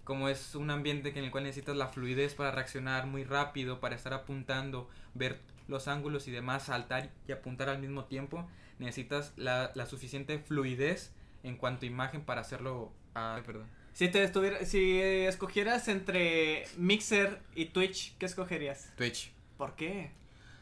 Como 0.05 0.29
es 0.29 0.55
un 0.55 0.71
ambiente 0.71 1.09
en 1.09 1.25
el 1.25 1.31
cual 1.31 1.43
necesitas 1.43 1.75
la 1.75 1.87
fluidez 1.87 2.33
para 2.35 2.51
reaccionar 2.51 3.05
muy 3.05 3.23
rápido, 3.23 3.79
para 3.81 3.95
estar 3.95 4.13
apuntando, 4.13 4.89
ver 5.13 5.39
los 5.67 5.87
ángulos 5.87 6.27
y 6.27 6.31
demás, 6.31 6.63
saltar 6.63 7.11
y 7.27 7.31
apuntar 7.33 7.69
al 7.69 7.79
mismo 7.79 8.05
tiempo, 8.05 8.47
necesitas 8.79 9.33
la, 9.37 9.71
la 9.75 9.85
suficiente 9.85 10.39
fluidez 10.39 11.13
en 11.43 11.55
cuanto 11.57 11.85
a 11.85 11.89
imagen 11.89 12.21
para 12.23 12.41
hacerlo. 12.41 12.91
Ah, 13.15 13.39
perdón. 13.45 13.67
Si 13.93 14.07
te 14.07 14.23
estuviera, 14.23 14.65
si 14.65 14.99
escogieras 15.01 15.87
entre 15.87 16.63
Mixer 16.77 17.39
y 17.55 17.65
Twitch, 17.65 18.15
¿qué 18.17 18.25
escogerías? 18.25 18.91
Twitch. 18.95 19.31
¿Por 19.57 19.75
qué? 19.75 20.11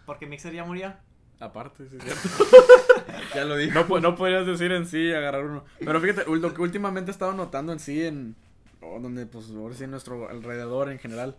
Porque 0.05 0.25
Mixer 0.25 0.53
ya 0.53 0.63
murió. 0.65 0.93
Aparte, 1.39 1.87
sí, 1.87 1.97
es 1.97 2.03
cierto. 2.21 2.45
Ya 3.35 3.45
lo 3.45 3.55
dije. 3.55 3.71
No, 3.73 3.85
po- 3.87 3.99
no 3.99 4.15
podrías 4.15 4.45
decir 4.45 4.71
en 4.71 4.85
sí 4.85 5.13
agarrar 5.13 5.45
uno. 5.45 5.63
Pero 5.79 6.01
fíjate, 6.01 6.25
lo 6.27 6.53
que 6.53 6.61
últimamente 6.61 7.11
he 7.11 7.13
estado 7.13 7.33
notando 7.33 7.71
en 7.71 7.79
sí, 7.79 8.03
en. 8.05 8.35
o 8.81 8.99
donde, 8.99 9.25
pues, 9.25 9.49
ahora 9.51 9.75
sí, 9.75 9.83
en 9.83 9.91
nuestro 9.91 10.27
alrededor 10.29 10.89
en 10.91 10.99
general. 10.99 11.37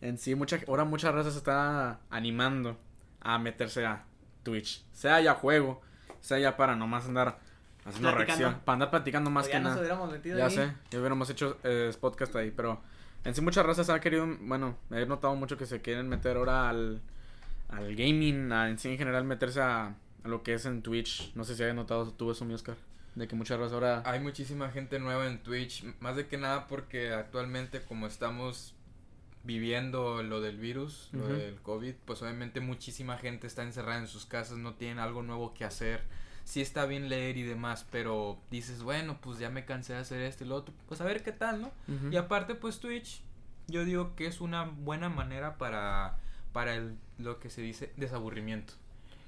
En 0.00 0.18
sí, 0.18 0.34
mucha, 0.34 0.58
ahora 0.66 0.84
muchas 0.84 1.24
se 1.32 1.38
está 1.38 2.00
animando 2.10 2.76
a 3.20 3.38
meterse 3.38 3.84
a 3.86 4.04
Twitch. 4.42 4.84
Sea 4.92 5.20
ya 5.20 5.34
juego, 5.34 5.80
sea 6.20 6.38
ya 6.38 6.56
para 6.56 6.74
nomás 6.74 7.06
andar 7.06 7.38
haciendo 7.90 8.10
Platicando. 8.14 8.44
reacción. 8.44 8.64
Para 8.64 8.74
andar 8.74 8.90
platicando 8.90 9.30
más 9.30 9.44
O 9.44 9.48
que 9.48 9.52
ya 9.52 9.60
nos 9.60 9.68
nada. 9.70 9.80
hubiéramos 9.80 10.10
metido 10.12 10.38
Ya 10.38 10.46
ahí. 10.46 10.50
sé, 10.50 10.72
ya 10.90 10.98
hubiéramos 10.98 11.30
hecho 11.30 11.58
eh, 11.64 11.92
podcast 12.00 12.34
ahí, 12.36 12.50
pero 12.50 12.80
en 13.24 13.34
sí 13.34 13.40
muchas 13.42 13.64
razas 13.66 13.88
han 13.90 14.00
querido, 14.00 14.26
bueno, 14.40 14.76
he 14.90 15.04
notado 15.06 15.34
mucho 15.36 15.56
que 15.58 15.66
se 15.66 15.80
quieren 15.82 16.08
meter 16.08 16.36
ahora 16.38 16.68
al, 16.70 17.00
al 17.68 17.94
gaming, 17.94 18.50
a, 18.52 18.68
en 18.70 18.78
sí 18.78 18.88
en 18.88 18.98
general 18.98 19.24
meterse 19.24 19.60
a, 19.60 19.94
a 20.24 20.28
lo 20.28 20.42
que 20.42 20.54
es 20.54 20.64
en 20.66 20.82
Twitch. 20.82 21.32
No 21.34 21.44
sé 21.44 21.54
si 21.54 21.62
hayas 21.62 21.74
notado 21.76 22.10
tú 22.12 22.30
eso, 22.30 22.44
mi 22.44 22.54
Oscar, 22.54 22.76
de 23.14 23.28
que 23.28 23.36
muchas 23.36 23.58
razas 23.58 23.74
ahora... 23.74 24.02
Hay 24.06 24.20
muchísima 24.20 24.70
gente 24.70 24.98
nueva 24.98 25.26
en 25.26 25.42
Twitch, 25.42 25.84
más 26.00 26.16
de 26.16 26.26
que 26.26 26.38
nada 26.38 26.66
porque 26.66 27.12
actualmente 27.12 27.82
como 27.82 28.06
estamos 28.06 28.74
viviendo 29.42 30.22
lo 30.22 30.40
del 30.42 30.58
virus, 30.58 31.08
lo 31.12 31.26
del 31.28 31.54
COVID, 31.62 31.94
pues 32.04 32.20
obviamente 32.22 32.60
muchísima 32.60 33.16
gente 33.16 33.46
está 33.46 33.62
encerrada 33.62 33.98
en 33.98 34.06
sus 34.06 34.26
casas, 34.26 34.58
no 34.58 34.74
tienen 34.74 34.98
algo 34.98 35.22
nuevo 35.22 35.54
que 35.54 35.64
hacer. 35.64 36.02
Sí 36.50 36.60
está 36.60 36.84
bien 36.84 37.08
leer 37.08 37.36
y 37.36 37.44
demás, 37.44 37.86
pero 37.92 38.36
dices, 38.50 38.82
bueno, 38.82 39.18
pues 39.20 39.38
ya 39.38 39.50
me 39.50 39.64
cansé 39.64 39.92
de 39.92 40.00
hacer 40.00 40.20
esto 40.20 40.42
y 40.42 40.48
lo 40.48 40.56
otro, 40.56 40.74
pues 40.88 41.00
a 41.00 41.04
ver 41.04 41.22
qué 41.22 41.30
tal, 41.30 41.62
¿no? 41.62 41.70
Y 42.10 42.16
aparte, 42.16 42.56
pues 42.56 42.80
Twitch, 42.80 43.22
yo 43.68 43.84
digo 43.84 44.16
que 44.16 44.26
es 44.26 44.40
una 44.40 44.64
buena 44.64 45.08
manera 45.08 45.58
para, 45.58 46.18
para 46.52 46.74
el, 46.74 46.96
lo 47.18 47.38
que 47.38 47.50
se 47.50 47.62
dice 47.62 47.92
desaburrimiento. 47.96 48.74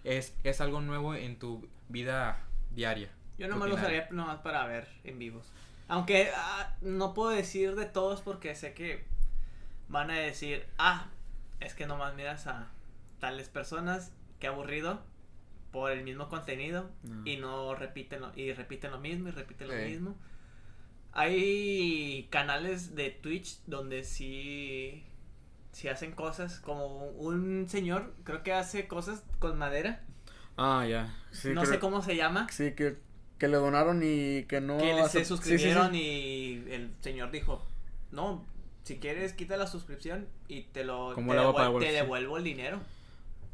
Es, 0.03 0.35
es 0.43 0.61
algo 0.61 0.81
nuevo 0.81 1.15
en 1.15 1.39
tu 1.39 1.69
vida 1.89 2.41
diaria. 2.73 3.09
Yo 3.39 3.47
nomás 3.47 3.69
lo 3.69 3.77
usaría 3.77 4.09
nomás 4.11 4.41
para 4.41 4.67
ver 4.67 4.89
en 5.05 5.21
vivos. 5.21 5.47
Aunque 5.87 6.33
ah, 6.35 6.75
no 6.81 7.15
puedo 7.15 7.31
decir 7.31 7.77
de 7.77 7.87
todos 7.87 8.21
porque 8.21 8.57
sé 8.57 8.75
que 8.75 9.05
van 9.87 10.11
a 10.11 10.15
decir, 10.15 10.67
ah, 10.77 11.07
es 11.61 11.75
que 11.75 11.87
nomás 11.87 12.17
miras 12.17 12.49
a 12.49 12.67
tales 13.21 13.49
personas, 13.49 14.11
qué 14.41 14.49
aburrido, 14.49 15.05
por 15.73 15.91
el 15.91 16.05
mismo 16.05 16.29
contenido 16.29 16.91
No. 17.03 17.23
y 17.27 17.39
no 17.39 17.75
repiten 17.75 18.21
lo, 18.21 18.33
y 18.37 18.53
repiten 18.53 18.91
lo 18.93 19.01
mismo 19.01 19.29
y 19.29 19.33
repiten 19.33 19.69
lo 19.69 19.75
mismo. 19.75 20.17
Hay 21.15 22.27
canales 22.31 22.95
de 22.95 23.11
Twitch 23.11 23.59
donde 23.67 24.05
sí, 24.05 25.05
sí 25.73 25.89
hacen 25.89 26.13
cosas, 26.13 26.59
como 26.61 27.07
un 27.09 27.69
señor, 27.69 28.15
creo 28.25 28.43
que 28.43 28.53
hace 28.53 28.87
cosas 28.89 29.23
con 29.39 29.59
madera, 29.59 30.03
Ah, 30.59 30.87
ya. 30.87 31.15
Sí, 31.31 31.49
no 31.51 31.63
creo- 31.63 31.73
sé 31.75 31.81
cómo 31.81 32.03
se 32.03 32.15
llama. 32.15 32.47
Sí, 32.51 32.73
que, 32.73 32.99
que 33.39 33.49
le 33.49 33.57
donaron 33.57 34.03
y 34.05 34.45
que 34.45 34.61
no... 34.61 34.77
que 34.79 35.09
se 35.09 35.25
suscribieron 35.25 35.95
y 35.95 36.63
el 36.69 36.91
señor 37.01 37.31
dijo, 37.31 37.67
no, 38.11 38.45
si 38.85 38.99
quieres 38.99 39.33
quita 39.33 39.57
la 39.57 39.67
suscripción 39.67 40.29
y 40.49 40.63
te 40.65 40.85
lo 40.85 41.15
te, 41.15 41.53
para 41.55 41.71
devuelvo 41.93 42.37
el 42.37 42.45
dinero. 42.45 42.81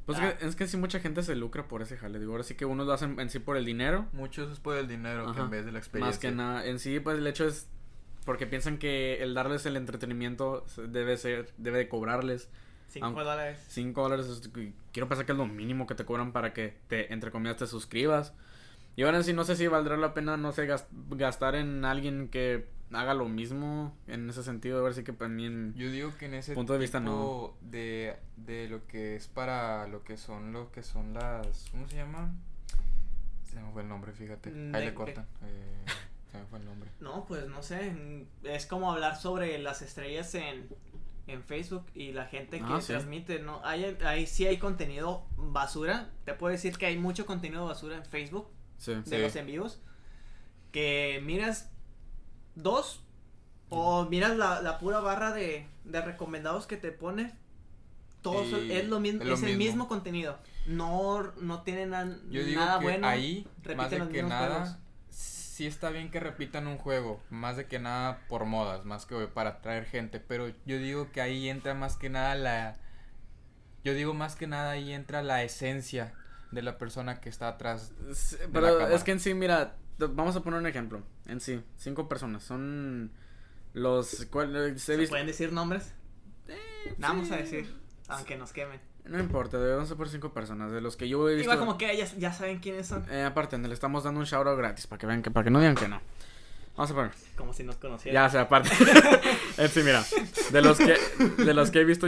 Pues 0.08 0.18
Ah. 0.20 0.30
es 0.30 0.34
que, 0.38 0.46
es 0.46 0.56
que 0.56 0.66
sí 0.66 0.76
mucha 0.78 1.00
gente 1.00 1.22
se 1.22 1.36
lucra 1.36 1.68
por 1.68 1.82
ese 1.82 1.98
jale. 1.98 2.18
Digo, 2.18 2.32
ahora 2.32 2.42
sí 2.42 2.54
que 2.54 2.64
unos 2.64 2.86
lo 2.86 2.94
hacen 2.94 3.20
en 3.20 3.28
sí 3.28 3.40
por 3.40 3.58
el 3.58 3.66
dinero. 3.66 4.06
Muchos 4.14 4.50
es 4.50 4.58
por 4.58 4.74
el 4.78 4.88
dinero 4.88 5.34
que 5.34 5.40
en 5.40 5.50
vez 5.50 5.66
de 5.66 5.72
la 5.72 5.78
experiencia. 5.78 6.10
Más 6.10 6.18
que 6.18 6.30
nada, 6.30 6.64
en 6.64 6.78
sí, 6.78 6.98
pues 6.98 7.18
el 7.18 7.26
hecho 7.26 7.46
es 7.46 7.68
porque 8.24 8.46
piensan 8.46 8.78
que 8.78 9.22
el 9.22 9.34
darles 9.34 9.66
el 9.66 9.76
entretenimiento 9.76 10.64
debe 10.88 11.18
ser, 11.18 11.52
debe 11.58 11.76
de 11.78 11.88
cobrarles 11.90 12.48
Cinco 12.90 13.04
Aunque- 13.04 13.20
dólares. 13.22 13.64
5 13.68 14.02
dólares. 14.02 14.26
es- 14.28 14.50
Quiero 14.94 15.08
pensar 15.10 15.26
que 15.26 15.32
es 15.32 15.38
lo 15.38 15.46
mínimo 15.46 15.86
que 15.86 15.94
te 15.94 16.06
cobran 16.06 16.32
para 16.32 16.54
que 16.54 16.74
te, 16.88 17.12
entre 17.12 17.30
comillas, 17.30 17.58
te 17.58 17.66
suscribas. 17.66 18.32
Y 18.98 19.04
ahora 19.04 19.22
sí, 19.22 19.32
no 19.32 19.44
sé 19.44 19.54
si 19.54 19.68
valdrá 19.68 19.96
la 19.96 20.12
pena, 20.12 20.36
no 20.36 20.50
sé, 20.50 20.66
gas- 20.66 20.88
gastar 21.10 21.54
en 21.54 21.84
alguien 21.84 22.28
que 22.28 22.68
haga 22.92 23.14
lo 23.14 23.28
mismo 23.28 23.96
en 24.08 24.28
ese 24.28 24.42
sentido. 24.42 24.80
A 24.80 24.82
ver 24.82 24.92
si 24.94 25.04
que 25.04 25.12
también. 25.12 25.72
Yo 25.76 25.88
digo 25.88 26.12
que 26.18 26.26
en 26.26 26.34
ese 26.34 26.52
Punto 26.54 26.72
de 26.72 26.80
vista, 26.80 26.98
tipo 26.98 27.56
de, 27.60 28.16
de 28.36 28.68
lo 28.68 28.84
que 28.88 29.14
es 29.14 29.28
para 29.28 29.86
lo 29.86 30.02
que 30.02 30.16
son 30.16 30.52
lo 30.52 30.72
que 30.72 30.82
son 30.82 31.14
las 31.14 31.66
¿cómo 31.70 31.86
se 31.86 31.94
llama? 31.94 32.34
Se 33.44 33.60
me 33.60 33.70
fue 33.70 33.82
el 33.82 33.88
nombre, 33.88 34.10
fíjate. 34.12 34.50
Mm, 34.50 34.74
Ahí 34.74 34.84
le 34.86 34.94
cortan. 34.94 35.26
Eh, 35.44 35.84
se 36.32 36.38
me 36.38 36.44
fue 36.46 36.58
el 36.58 36.64
nombre. 36.64 36.90
No, 37.00 37.24
pues 37.24 37.46
no 37.46 37.62
sé, 37.62 37.92
mm, 37.92 38.46
es 38.48 38.66
como 38.66 38.90
hablar 38.92 39.14
sobre 39.16 39.56
las 39.58 39.80
estrellas 39.80 40.34
en, 40.34 40.66
en 41.28 41.44
Facebook 41.44 41.86
y 41.94 42.10
la 42.12 42.26
gente 42.26 42.58
que 42.58 42.64
Ah, 42.66 42.80
sí. 42.80 42.88
transmite, 42.88 43.38
¿no? 43.38 43.60
Hay, 43.64 43.96
hay, 44.04 44.26
sí 44.26 44.44
hay 44.48 44.58
contenido 44.58 45.24
basura, 45.36 46.10
te 46.24 46.34
puedo 46.34 46.50
decir 46.50 46.76
que 46.76 46.86
hay 46.86 46.98
mucho 46.98 47.26
contenido 47.26 47.64
basura 47.64 47.96
en 47.96 48.04
Facebook 48.04 48.48
Sí. 48.78 48.94
de 48.94 49.04
Sí. 49.04 49.18
los 49.18 49.36
en 49.36 49.46
vivos 49.46 49.80
que 50.72 51.20
miras 51.24 51.70
dos 52.54 53.02
o 53.68 54.04
miras 54.06 54.36
la, 54.36 54.62
la 54.62 54.78
pura 54.78 55.00
barra 55.00 55.32
de, 55.32 55.66
de 55.84 56.00
recomendados 56.00 56.66
que 56.66 56.76
te 56.76 56.90
pone 56.92 57.34
todos 58.22 58.46
Y 58.64 58.72
es 58.72 58.88
lo 58.88 58.98
mismo 59.00 59.22
es 59.22 59.28
lo 59.28 59.34
es 59.34 59.42
el 59.44 59.56
mismo. 59.56 59.88
contenido 59.88 60.38
no 60.66 61.32
no 61.40 61.62
tienen 61.62 61.90
nan- 61.90 62.20
Yo 62.30 62.42
digo 62.44 62.60
nada 62.60 62.78
que 62.78 62.84
bueno 62.84 63.06
ahí 63.06 63.46
más 63.76 63.90
de 63.90 64.08
que 64.08 64.22
nada 64.22 64.48
juegos. 64.64 64.76
sí 65.10 65.66
está 65.66 65.90
bien 65.90 66.10
que 66.10 66.20
repitan 66.20 66.66
un 66.66 66.78
juego, 66.78 67.20
más 67.30 67.56
de 67.56 67.66
que 67.66 67.78
nada 67.78 68.20
por 68.28 68.44
modas, 68.44 68.84
más 68.84 69.06
que 69.06 69.16
para 69.28 69.50
atraer 69.50 69.84
gente, 69.86 70.20
pero 70.20 70.48
yo 70.66 70.78
digo 70.78 71.10
que 71.12 71.20
ahí 71.20 71.48
entra 71.48 71.74
más 71.74 71.96
que 71.96 72.10
nada 72.10 72.34
la 72.34 72.76
yo 73.84 73.94
digo 73.94 74.12
más 74.14 74.36
que 74.36 74.46
nada 74.46 74.70
ahí 74.72 74.92
entra 74.92 75.22
la 75.22 75.42
esencia 75.42 76.12
de 76.50 76.62
la 76.62 76.78
persona 76.78 77.20
que 77.20 77.28
está 77.28 77.48
atrás. 77.48 77.92
Sí, 78.14 78.36
Pero 78.52 78.88
es 78.88 79.04
que 79.04 79.12
en 79.12 79.20
sí, 79.20 79.34
mira, 79.34 79.76
vamos 79.98 80.36
a 80.36 80.42
poner 80.42 80.58
un 80.60 80.66
ejemplo. 80.66 81.02
En 81.26 81.40
sí, 81.40 81.60
cinco 81.76 82.08
personas. 82.08 82.42
Son 82.42 83.10
los. 83.74 84.26
¿cuál, 84.30 84.54
eh, 84.56 84.72
se 84.78 84.78
¿Se 84.78 84.96
viste- 84.96 85.10
pueden 85.10 85.26
decir 85.26 85.52
nombres? 85.52 85.92
Eh, 86.48 86.94
Vamos 86.98 87.30
a 87.30 87.36
decir, 87.36 87.72
aunque 88.08 88.36
nos 88.36 88.52
quemen. 88.52 88.80
No 89.04 89.18
importa, 89.18 89.58
de 89.58 89.74
11 89.74 89.96
por 89.96 90.08
5 90.10 90.34
personas. 90.34 90.70
De 90.70 90.80
los 90.82 90.96
que 90.96 91.08
yo 91.08 91.26
he 91.28 91.34
visto. 91.34 91.44
Igual 91.44 91.58
como 91.58 91.78
que 91.78 91.96
ya, 91.96 92.04
ya 92.18 92.32
saben 92.32 92.58
quiénes 92.58 92.86
son. 92.86 93.06
Eh, 93.10 93.22
aparte, 93.22 93.56
le 93.56 93.72
estamos 93.72 94.04
dando 94.04 94.20
un 94.20 94.26
shoutout 94.26 94.58
gratis 94.58 94.86
para 94.86 94.98
que 94.98 95.06
vean 95.06 95.22
que, 95.22 95.30
para 95.30 95.44
que 95.44 95.50
no 95.50 95.60
digan 95.60 95.74
que 95.76 95.88
no. 95.88 96.00
Vamos 96.76 96.90
a 96.90 96.94
poner. 96.94 97.10
Como 97.36 97.52
si 97.54 97.64
nos 97.64 97.76
conocieran. 97.76 98.22
Ya, 98.22 98.26
o 98.26 98.30
sea, 98.30 98.40
aparte. 98.42 98.70
Eh, 99.58 99.66
sí, 99.66 99.80
mira. 99.82 100.04
De 100.52 100.62
los 100.62 100.78
que, 100.78 100.96
de 101.42 101.52
los 101.54 101.70
que 101.72 101.80
he 101.80 101.84
visto. 101.84 102.06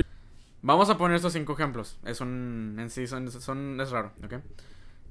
Vamos 0.62 0.90
a 0.90 0.99
poner 0.99 1.17
estos 1.17 1.33
cinco 1.33 1.55
ejemplos. 1.55 1.99
Es 2.05 2.21
un. 2.21 2.76
En 2.79 2.90
sí, 2.90 3.07
son, 3.07 3.31
son. 3.31 3.81
Es 3.81 3.90
raro, 3.90 4.12
¿ok? 4.25 4.35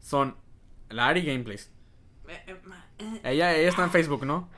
Son. 0.01 0.35
La 0.89 1.07
Ari 1.07 1.23
Gameplays. 1.23 1.71
Eh, 2.27 2.43
eh, 2.47 2.55
eh. 2.99 3.21
Ella, 3.23 3.55
ella 3.55 3.69
está 3.69 3.83
en 3.83 3.91
Facebook, 3.91 4.25
¿no? 4.25 4.49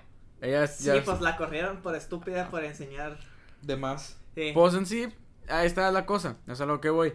Ella 0.41 0.63
es. 0.65 0.75
Sí, 0.77 0.85
ya 0.85 0.95
es- 0.95 1.03
pues 1.05 1.21
la 1.21 1.37
corrieron 1.37 1.81
por 1.81 1.95
estúpida 1.95 2.49
por 2.49 2.63
enseñar. 2.63 3.19
De 3.61 3.77
más. 3.77 4.17
Sí. 4.35 4.51
Pues 4.53 4.73
en 4.73 4.85
sí, 4.85 5.07
ahí 5.47 5.67
está 5.67 5.91
la 5.91 6.05
cosa. 6.05 6.37
Es 6.47 6.59
a 6.61 6.65
lo 6.65 6.81
que 6.81 6.89
voy. 6.89 7.13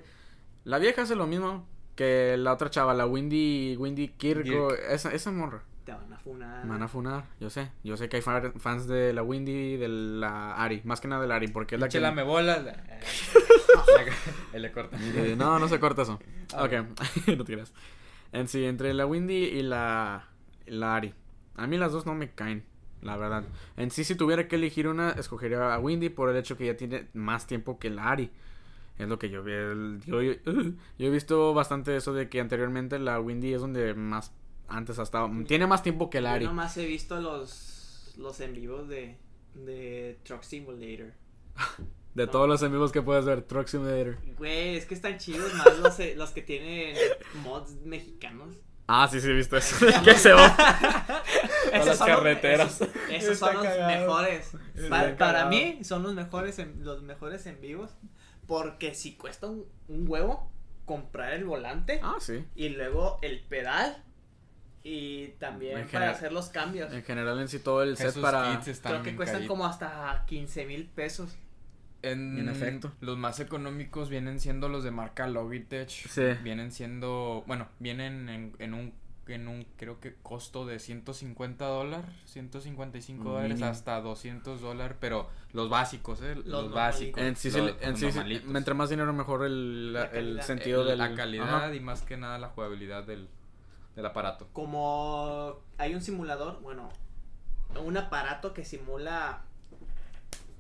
La 0.65 0.79
vieja 0.79 1.03
hace 1.03 1.17
lo 1.17 1.27
mismo 1.27 1.67
que 1.97 2.37
la 2.39 2.53
otra 2.53 2.71
chava, 2.71 2.95
la 2.95 3.07
Windy, 3.07 3.77
Windy 3.79 4.09
Kirko. 4.09 4.75
Esa, 4.75 5.13
esa 5.13 5.31
morra. 5.33 5.63
Te 5.87 5.93
van 5.93 6.13
a 6.13 6.19
funar. 6.19 6.65
Me 6.65 6.71
van 6.73 6.83
a 6.83 6.89
funar, 6.89 7.25
yo 7.41 7.49
sé. 7.49 7.71
Yo 7.85 7.97
sé 7.97 8.09
que 8.09 8.17
hay 8.17 8.23
fa- 8.23 8.53
fans 8.59 8.87
de 8.89 9.13
la 9.13 9.23
Windy 9.23 9.53
y 9.53 9.77
de 9.77 9.87
la 9.89 10.57
Ari. 10.57 10.83
Más 10.85 11.01
que 11.01 11.07
nada 11.09 11.23
de 11.23 11.29
la 11.29 11.37
Ari, 11.37 11.47
porque 11.49 11.77
es 11.77 11.81
la 11.81 11.87
que. 11.87 11.93
Chela 11.93 12.11
me 12.13 12.25
bola. 12.25 12.57
Él 14.53 14.63
le 14.63 14.73
corta. 14.73 14.99
No, 15.37 15.59
no 15.59 15.69
se 15.69 15.79
corta 15.81 16.03
eso. 16.03 16.19
Ah, 16.55 16.65
ok, 16.65 16.73
no 17.39 17.45
te 17.45 17.53
creas. 17.53 17.73
En 18.33 18.49
sí, 18.49 18.65
entre 18.65 18.93
la 18.95 19.07
Windy 19.07 19.35
y 19.45 19.63
la, 19.63 20.27
la 20.67 20.97
Ari. 20.97 21.15
A 21.55 21.67
mí 21.67 21.79
las 21.79 21.93
dos 21.93 22.05
no 22.05 22.15
me 22.15 22.31
caen, 22.33 22.65
la 23.01 23.17
verdad. 23.17 23.45
En 23.77 23.91
sí, 23.91 24.05
si 24.05 24.15
tuviera 24.17 24.49
que 24.49 24.57
elegir 24.57 24.89
una, 24.89 25.11
escogería 25.13 25.73
a 25.73 25.79
Windy 25.79 26.09
por 26.11 26.29
el 26.31 26.37
hecho 26.37 26.57
que 26.57 26.67
ya 26.67 26.77
tiene 26.77 27.07
más 27.15 27.47
tiempo 27.47 27.79
que 27.79 27.91
la 27.91 28.11
Ari. 28.11 28.31
Es 28.99 29.09
lo 29.09 29.19
que 29.19 29.31
yo 29.31 29.43
vi. 29.45 29.53
el- 29.53 30.01
Yo, 30.05 30.21
yo, 30.23 30.33
yo 30.45 31.07
he 31.07 31.11
visto 31.11 31.55
bastante 31.55 31.97
eso 31.97 32.13
de 32.13 32.29
que 32.29 32.41
anteriormente 32.41 32.99
la 32.99 33.21
Windy 33.21 33.55
es 33.55 33.61
donde 33.61 33.95
más 33.95 34.33
antes 34.69 34.99
ha 34.99 35.03
estado. 35.03 35.31
Tiene 35.47 35.67
más 35.67 35.83
tiempo 35.83 36.11
que 36.11 36.21
la 36.21 36.35
Ari. 36.35 36.45
Yo 36.45 36.51
nomás 36.51 36.77
he 36.77 36.87
visto 36.87 37.21
los, 37.21 38.15
los 38.19 38.41
en 38.41 38.53
vivos 38.55 38.89
de, 38.89 39.17
de 39.55 40.19
Truck 40.25 40.43
Simulator. 40.43 41.13
De 42.15 42.25
no. 42.25 42.31
todos 42.33 42.49
los 42.49 42.63
amigos 42.63 42.93
que 42.93 43.03
puedes 43.03 43.27
ver, 43.27 43.43
Truck 43.43 43.67
Simulator. 43.67 44.17
Güey, 44.39 44.77
es 44.77 44.87
que 44.87 44.95
están 44.95 45.19
chidos 45.19 45.53
más 45.53 45.79
los, 45.81 46.01
eh, 46.01 46.15
los 46.17 46.31
que 46.31 46.41
tienen 46.41 46.97
mods 47.45 47.73
mexicanos. 47.85 48.57
Ah, 48.87 49.07
sí, 49.11 49.21
sí, 49.21 49.29
he 49.29 49.33
visto 49.35 49.55
eso. 49.59 49.85
que 50.05 50.15
se 50.15 50.33
va. 50.33 50.47
Esos 51.75 51.87
las 51.87 51.99
los- 51.99 52.09
carreteras. 52.09 52.81
Esos, 53.11 53.37
son 53.39 53.55
los 53.57 53.63
cagado. 53.65 54.01
mejores. 54.01 54.51
Para, 55.19 55.45
mí 55.47 55.81
son 55.83 56.03
los 56.05 56.15
mejores 56.15 56.59
en, 56.59 56.83
los 56.85 57.03
mejores 57.03 57.45
en 57.45 57.61
vivos. 57.61 57.91
Porque 58.47 58.95
si 58.95 59.17
cuesta 59.17 59.49
un, 59.49 59.67
un 59.89 60.09
huevo 60.09 60.51
comprar 60.87 61.35
el 61.35 61.45
volante 61.45 62.01
Ah, 62.03 62.17
sí. 62.19 62.47
y 62.55 62.71
luego 62.71 63.19
el 63.21 63.41
pedal 63.41 64.03
y 64.89 65.29
también 65.41 65.79
En 65.79 65.89
para 65.89 66.11
hacer 66.11 66.31
los 66.33 66.49
cambios. 66.49 66.93
En 66.93 67.03
general, 67.03 67.41
en 67.41 67.49
sí, 67.49 67.59
todo 67.59 67.83
el 67.83 67.97
set 67.97 68.21
para. 68.21 68.61
Creo 68.83 69.03
que 69.03 69.17
cuestan 69.17 69.47
como 69.49 69.67
hasta 69.67 70.25
15 70.29 70.65
mil 70.67 70.87
pesos. 70.87 71.37
En, 72.03 72.39
En 72.39 72.49
efecto. 72.49 72.93
Los 73.01 73.19
más 73.19 73.41
económicos 73.41 74.09
vienen 74.11 74.39
siendo 74.39 74.69
los 74.69 74.85
de 74.85 74.93
marca 74.93 75.27
Logitech. 75.27 75.89
Sí. 75.89 76.23
Vienen 76.45 76.71
siendo, 76.71 77.43
bueno, 77.49 77.67
vienen 77.81 78.29
en, 78.29 78.55
en 78.61 78.75
un, 78.75 78.93
en 79.27 79.49
un, 79.49 79.67
creo 79.77 79.99
que 79.99 80.15
costo 80.23 80.67
de 80.67 80.79
150 80.79 81.65
dólares, 81.67 82.07
155 82.27 83.25
dólares 83.29 83.49
Mínimo. 83.55 83.67
hasta 83.71 84.01
200 84.01 84.61
dólares, 84.61 84.97
pero 85.01 85.29
los 85.53 85.69
básicos, 85.69 86.21
¿eh? 86.23 86.37
Los, 86.45 86.71
básicos. 86.71 87.21
En 87.21 87.35
sí, 87.35 87.51
los- 87.51 87.75
en 87.81 87.91
los 87.91 87.99
sí, 87.99 88.43
entre 88.55 88.75
más 88.75 88.89
dinero, 88.91 89.13
mejor 89.13 89.45
el, 89.45 89.93
la- 89.93 90.01
La 90.05 90.07
el 90.13 90.43
sentido 90.43 90.83
El- 90.83 90.89
de 90.89 90.97
La 90.97 91.13
calidad 91.15 91.65
Ajá. 91.65 91.75
y 91.75 91.81
más 91.81 92.03
que 92.03 92.17
nada 92.17 92.39
la 92.39 92.51
jugabilidad 92.51 93.03
del, 93.05 93.29
del 93.97 94.07
aparato. 94.07 94.49
Como 94.53 95.57
hay 95.79 95.95
un 95.95 96.03
simulador, 96.03 96.61
bueno, 96.61 96.89
un 97.85 97.97
aparato 97.97 98.55
que 98.55 98.65
simula 98.65 99.43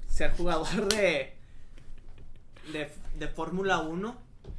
ser 0.09 0.33
jugador 0.37 0.89
de 0.93 1.37
de, 2.73 2.91
de 3.19 3.29
Fórmula 3.29 3.79
1 3.79 4.17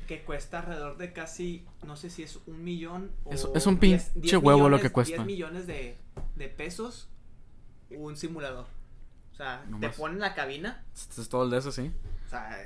que 0.08 0.22
cuesta 0.24 0.60
alrededor 0.60 0.98
de 0.98 1.12
casi, 1.12 1.66
no 1.86 1.98
sé 1.98 2.10
si 2.10 2.24
es 2.24 2.40
un 2.46 2.64
millón 2.64 3.12
o 3.26 3.34
Es- 3.34 3.48
es 3.54 3.66
un 3.68 3.80
10 3.80 4.04
pinche 4.14 4.20
10 4.38 4.44
huevo 4.44 4.70
lo 4.70 4.80
que 4.80 4.90
cuesta. 4.92 5.16
10 5.16 5.26
millones 5.26 5.68
de, 5.68 5.98
de 6.36 6.48
pesos 6.48 7.10
un 7.90 8.16
simulador. 8.16 8.66
O 9.34 9.36
sea, 9.36 9.64
No 9.70 9.80
te 9.80 9.88
más. 9.88 9.96
ponen 9.98 10.20
la 10.20 10.34
cabina. 10.34 10.84
Es 10.96 11.18
es 11.18 11.30
todo 11.30 11.44
el 11.44 11.50
de 11.52 11.58
eso, 11.58 11.72
sí. 11.72 11.92
O 12.26 12.30
sea, 12.30 12.58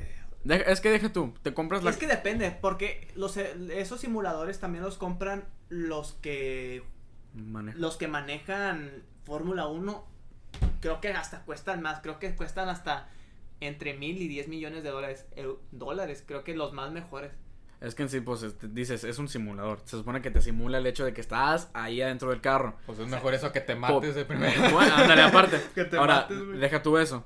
Deja- 0.43 0.63
es 0.71 0.81
que 0.81 0.89
deja 0.89 1.11
tú, 1.13 1.33
te 1.43 1.53
compras 1.53 1.83
la. 1.83 1.89
es 1.91 1.97
que 1.97 2.07
depende, 2.07 2.51
porque 2.51 3.07
los, 3.15 3.37
esos 3.37 3.99
simuladores 3.99 4.59
también 4.59 4.83
los 4.83 4.97
compran 4.97 5.43
los 5.71 6.13
que 6.21 6.83
Maneja. 7.33 7.77
los 7.79 7.95
que 7.97 8.07
manejan 8.09 8.91
Fórmula 9.23 9.67
1 9.67 10.05
creo 10.81 10.99
que 10.99 11.09
hasta 11.09 11.43
cuestan 11.45 11.81
más, 11.81 12.01
creo 12.01 12.19
que 12.19 12.35
cuestan 12.35 12.67
hasta 12.69 13.07
entre 13.61 13.93
mil 13.93 14.21
y 14.21 14.27
diez 14.27 14.47
millones 14.47 14.83
de 14.83 14.89
dólares, 14.89 15.25
eu- 15.37 15.59
dólares, 15.71 16.23
creo 16.27 16.43
que 16.43 16.55
los 16.55 16.73
más 16.73 16.91
mejores. 16.91 17.31
Es 17.79 17.95
que 17.95 18.03
en 18.03 18.09
sí, 18.09 18.19
pues 18.19 18.43
este, 18.43 18.67
dices, 18.67 19.03
es 19.03 19.17
un 19.17 19.27
simulador. 19.27 19.79
Se 19.85 19.97
supone 19.97 20.21
que 20.21 20.29
te 20.29 20.41
simula 20.41 20.77
el 20.79 20.85
hecho 20.85 21.05
de 21.05 21.13
que 21.13 21.21
estás 21.21 21.69
ahí 21.73 22.01
adentro 22.01 22.29
del 22.31 22.41
carro. 22.41 22.75
Pues 22.85 22.99
es 22.99 23.07
mejor 23.07 23.33
eso 23.33 23.51
que 23.51 23.61
te 23.61 23.73
mates 23.75 24.13
de 24.13 24.25
primero. 24.25 24.69
Bueno, 24.71 24.93
ándale, 24.95 25.21
aparte. 25.23 25.59
Que 25.75 25.85
te 25.85 25.97
Ahora, 25.97 26.27
mates, 26.29 26.59
deja 26.59 26.83
tú 26.83 26.97
eso. 26.97 27.23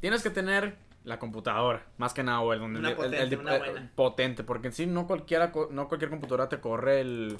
Tienes 0.00 0.22
que 0.22 0.30
tener 0.30 0.76
la 1.06 1.18
computadora, 1.18 1.86
más 1.98 2.12
que 2.12 2.22
nada, 2.22 2.40
o 2.40 2.52
el 2.52 2.58
donde 2.58 2.80
Una 2.80 2.88
el- 2.90 2.94
el- 2.94 2.96
potente, 3.04 3.34
el- 3.36 3.40
una 3.40 3.54
eh, 3.56 3.58
buena. 3.58 3.92
potente, 3.94 4.44
porque 4.44 4.66
en 4.66 4.72
sí 4.74 4.86
no 4.86 5.06
cualquiera 5.06 5.52
no 5.70 5.86
cualquier 5.88 6.10
computadora 6.10 6.48
te 6.48 6.58
corre 6.60 7.00
el, 7.00 7.38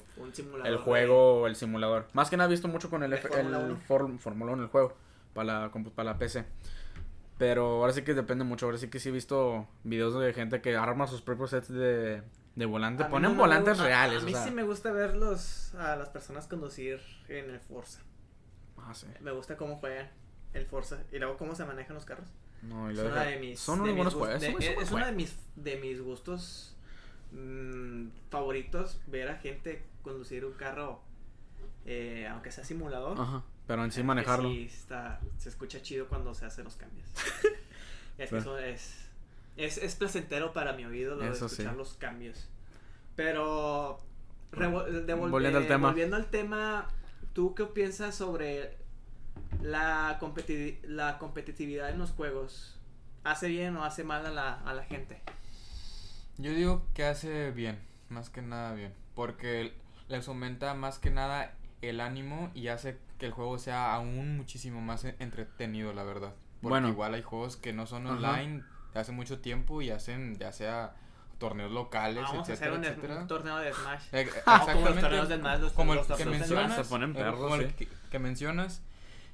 el 0.63 0.77
juego 0.77 1.41
o 1.41 1.47
el 1.47 1.55
simulador. 1.55 2.07
Más 2.13 2.29
que 2.29 2.37
nada 2.37 2.47
he 2.47 2.51
visto 2.51 2.67
mucho 2.69 2.89
con 2.89 3.03
el, 3.03 3.11
el 3.13 3.19
1. 3.55 3.75
For- 3.85 4.17
Fórmula 4.19 4.53
1 4.53 4.63
el 4.63 4.69
juego 4.69 4.95
para 5.33 5.61
la 5.67 5.71
para 5.95 6.11
la 6.13 6.17
PC. 6.17 6.45
Pero 7.37 7.65
ahora 7.81 7.93
sí 7.93 8.01
que 8.03 8.13
depende 8.15 8.43
mucho, 8.43 8.65
ahora 8.65 8.77
sí 8.79 8.89
que 8.89 8.99
sí 8.99 9.09
he 9.09 9.11
visto 9.11 9.67
videos 9.83 10.19
de 10.19 10.33
gente 10.33 10.61
que 10.61 10.75
arma 10.75 11.05
sus 11.05 11.21
propios 11.21 11.51
sets 11.51 11.67
de, 11.69 12.23
de 12.55 12.65
volante, 12.65 13.03
A 13.03 13.09
ponen 13.09 13.33
no 13.33 13.37
volantes 13.37 13.77
gu- 13.77 13.81
a- 13.81 13.85
reales, 13.85 14.23
A, 14.23 14.25
mí 14.25 14.31
o 14.31 14.35
sea. 14.35 14.45
sí 14.45 14.51
me 14.51 14.63
gusta 14.63 14.91
verlos 14.91 15.75
a 15.75 15.95
las 15.97 16.09
personas 16.09 16.47
conducir 16.47 16.99
en 17.27 17.49
el 17.51 17.59
Forza. 17.59 17.99
Ah, 18.77 18.93
sí. 18.93 19.05
Me 19.19 19.31
gusta 19.31 19.55
cómo 19.57 19.75
juegan 19.75 20.09
el 20.53 20.65
Forza 20.65 20.97
y 21.11 21.19
luego 21.19 21.37
cómo 21.37 21.53
se 21.53 21.65
manejan 21.65 21.93
los 21.95 22.05
carros. 22.05 22.29
No, 22.63 22.89
y 22.91 22.93
Es 22.93 22.99
una 22.99 23.23
de 23.23 23.37
mis, 23.39 23.59
son 23.59 23.83
de 23.83 23.91
unos 23.91 23.95
mis 24.05 24.13
buenos 24.13 24.13
gust- 24.15 24.17
juegos. 24.19 24.41
de- 24.41 24.51
son- 24.51 24.61
son 24.75 24.83
es 24.83 24.91
uno 24.91 25.05
de 25.05 25.11
mis, 25.11 25.35
de 25.55 25.75
mis 25.77 26.01
gustos 26.01 26.75
mm, 27.31 28.07
favoritos 28.29 28.99
ver 29.07 29.29
a 29.29 29.35
gente 29.37 29.83
conducir 30.01 30.45
un 30.45 30.53
carro, 30.53 31.01
eh, 31.85 32.27
aunque 32.29 32.51
sea 32.51 32.63
simulador. 32.63 33.19
Ajá, 33.19 33.43
pero 33.67 33.83
en 33.83 33.91
sí 33.91 34.01
eh, 34.01 34.03
manejarlo. 34.03 34.49
sí 34.49 34.63
está, 34.71 35.19
se 35.37 35.49
escucha 35.49 35.81
chido 35.81 36.07
cuando 36.07 36.33
se 36.33 36.45
hacen 36.45 36.63
los 36.63 36.75
cambios. 36.75 37.07
es 38.17 38.29
que 38.29 38.37
eso 38.37 38.57
es, 38.57 39.05
es, 39.57 39.77
es 39.77 39.95
placentero 39.95 40.53
para 40.53 40.73
mi 40.73 40.85
oído 40.85 41.15
lo 41.15 41.23
de 41.23 41.29
Eso 41.31 41.47
sí. 41.49 41.55
escuchar 41.55 41.75
los 41.75 41.93
cambios. 41.95 42.47
Pero, 43.15 43.99
Volviendo 44.51 45.57
al 45.59 45.67
tema. 45.67 45.87
volviendo 45.89 46.15
al 46.15 46.27
tema, 46.27 46.87
¿tú 47.33 47.53
qué 47.55 47.65
piensas 47.65 48.15
sobre 48.15 48.77
la, 49.61 50.17
competi- 50.19 50.79
la 50.83 51.17
competitividad 51.17 51.89
en 51.89 51.99
los 51.99 52.11
juegos? 52.11 52.79
¿Hace 53.23 53.47
bien 53.47 53.75
o 53.77 53.83
hace 53.83 54.03
mal 54.03 54.25
a 54.25 54.31
la, 54.31 54.53
a 54.61 54.73
la 54.73 54.83
gente? 54.83 55.21
Yo 56.37 56.51
digo 56.51 56.85
que 56.93 57.03
hace 57.03 57.51
bien, 57.51 57.79
más 58.09 58.29
que 58.29 58.41
nada 58.41 58.73
bien, 58.73 58.93
porque 59.15 59.73
les 60.07 60.27
aumenta 60.27 60.73
más 60.75 60.99
que 60.99 61.09
nada 61.09 61.53
el 61.81 61.99
ánimo 61.99 62.51
y 62.53 62.67
hace 62.69 62.97
que 63.17 63.25
el 63.25 63.31
juego 63.31 63.57
sea 63.57 63.93
aún 63.93 64.37
muchísimo 64.37 64.79
más 64.81 65.03
e- 65.03 65.15
entretenido, 65.19 65.93
la 65.93 66.03
verdad. 66.03 66.33
Porque 66.61 66.69
Bueno. 66.69 66.89
igual 66.89 67.13
hay 67.15 67.23
juegos 67.23 67.57
que 67.57 67.73
no 67.73 67.85
son 67.87 68.05
Ajá. 68.07 68.15
online 68.15 68.63
de 68.93 68.99
hace 68.99 69.11
mucho 69.11 69.39
tiempo 69.39 69.81
y 69.81 69.89
hacen 69.89 70.37
ya 70.37 70.51
sea 70.51 70.95
torneos 71.39 71.71
locales, 71.71 72.23
Vamos 72.23 72.49
a 72.49 72.53
hacer 72.53 72.55
etcétera, 72.55 72.75
un, 72.77 72.85
etcétera. 72.85 73.21
un 73.21 73.27
torneo 73.27 73.57
de 73.57 73.73
Smash. 73.73 74.03
Eh, 74.11 74.27
como 74.45 74.85
los 74.85 74.99
torneos 74.99 75.29
de 75.29 75.37
Smash, 75.37 75.59
los- 75.59 75.73
como 75.73 75.93
el 75.93 75.97
los 75.99 76.07
que 76.07 76.13
torneos 76.13 76.31
de 76.33 76.39
mencionas, 76.39 76.65
Smash. 76.73 76.83
Se 76.85 76.89
ponen 76.89 77.13
perros, 77.13 77.39
como 77.39 77.55
el 77.55 77.67
sí. 77.69 77.73
que, 77.75 77.87
que 78.11 78.19
mencionas, 78.19 78.81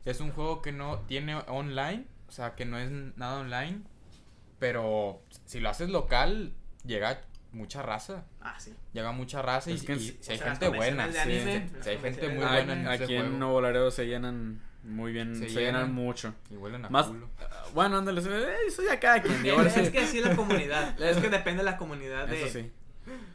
es 0.06 0.20
un 0.20 0.32
juego 0.32 0.62
que 0.62 0.72
no 0.72 1.00
tiene 1.02 1.36
online, 1.48 2.06
o 2.28 2.32
sea, 2.32 2.56
que 2.56 2.66
no 2.66 2.78
es 2.78 2.89
nada 2.92 3.39
online, 3.39 3.82
pero 4.60 5.22
si 5.46 5.60
lo 5.60 5.70
haces 5.70 5.89
local, 5.89 6.54
llega 6.86 7.22
mucha 7.52 7.82
raza. 7.82 8.26
Ah, 8.42 8.56
sí. 8.60 8.74
Llega 8.94 9.12
mucha 9.12 9.42
raza 9.42 9.70
y, 9.72 9.76
Es 9.76 9.84
que 9.84 9.94
y 9.94 10.00
si 10.00 10.32
hay 10.32 10.38
sea, 10.38 10.50
gente 10.52 10.70
buena. 10.70 11.12
sí, 11.12 11.18
anime, 11.18 11.70
si 11.82 11.89
hay 11.89 11.98
gente 12.00 12.30
muy 12.30 12.46
buena 12.46 12.74
en 12.74 12.88
Aquí 12.88 13.04
ese 13.04 13.16
en 13.16 13.22
juego. 13.24 13.38
Nuevo 13.38 13.62
Laredo 13.62 13.92
se 13.92 14.08
llenan 14.08 14.62
muy 14.84 15.13
bien, 15.13 15.36
se, 15.36 15.50
Se 15.50 15.60
llenan, 15.62 15.82
llenan. 15.84 15.94
mucho. 15.94 16.34
Y 16.50 16.56
huelen 16.58 16.84
a 16.86 16.89
Más, 16.89 17.08
culo. 17.08 17.30
ah, 17.39 17.63
bueno, 17.74 17.98
ándale, 18.00 18.22
eh, 18.22 18.56
eso 18.68 18.82
ya 18.84 19.00
cada 19.00 19.22
quien. 19.22 19.46
Es, 19.46 19.78
es 19.78 19.89
que 19.92 20.00
así 20.00 20.18
es 20.20 20.26
la 20.26 20.36
comunidad. 20.36 21.00
es 21.02 21.18
que 21.18 21.30
depende 21.30 21.63
de 21.63 21.70
la 21.72 21.78
comunidad 21.78 22.28
de, 22.28 22.44
Eso 22.44 22.60
sí. 22.60 22.72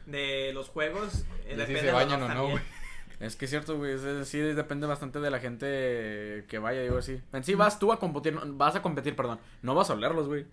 de 0.05 0.51
los 0.53 0.69
juegos. 0.69 1.25
eh, 1.45 1.51
si 1.51 1.55
depende 1.55 1.81
se 1.81 1.91
bañan 1.91 2.21
o 2.23 2.27
no, 2.29 2.49
güey. 2.49 2.63
Es 3.19 3.35
que 3.35 3.45
es 3.45 3.51
cierto, 3.51 3.77
güey. 3.77 3.93
es- 3.93 4.03
es- 4.03 4.27
sí, 4.29 4.39
depende 4.39 4.87
bastante 4.87 5.19
de 5.19 5.29
la 5.29 5.39
gente 5.39 6.45
que 6.47 6.57
vaya, 6.59 6.81
digo 6.81 6.97
así. 6.97 7.21
En 7.33 7.43
sí 7.43 7.53
vas 7.55 7.77
tú 7.79 7.91
a 7.91 7.99
competir, 7.99 8.33
no- 8.33 8.41
vas 8.55 8.75
a 8.75 8.81
competir, 8.81 9.15
perdón. 9.15 9.39
No 9.61 9.75
vas 9.75 9.89
a 9.89 9.93
olerlos, 9.93 10.27
güey. 10.27 10.45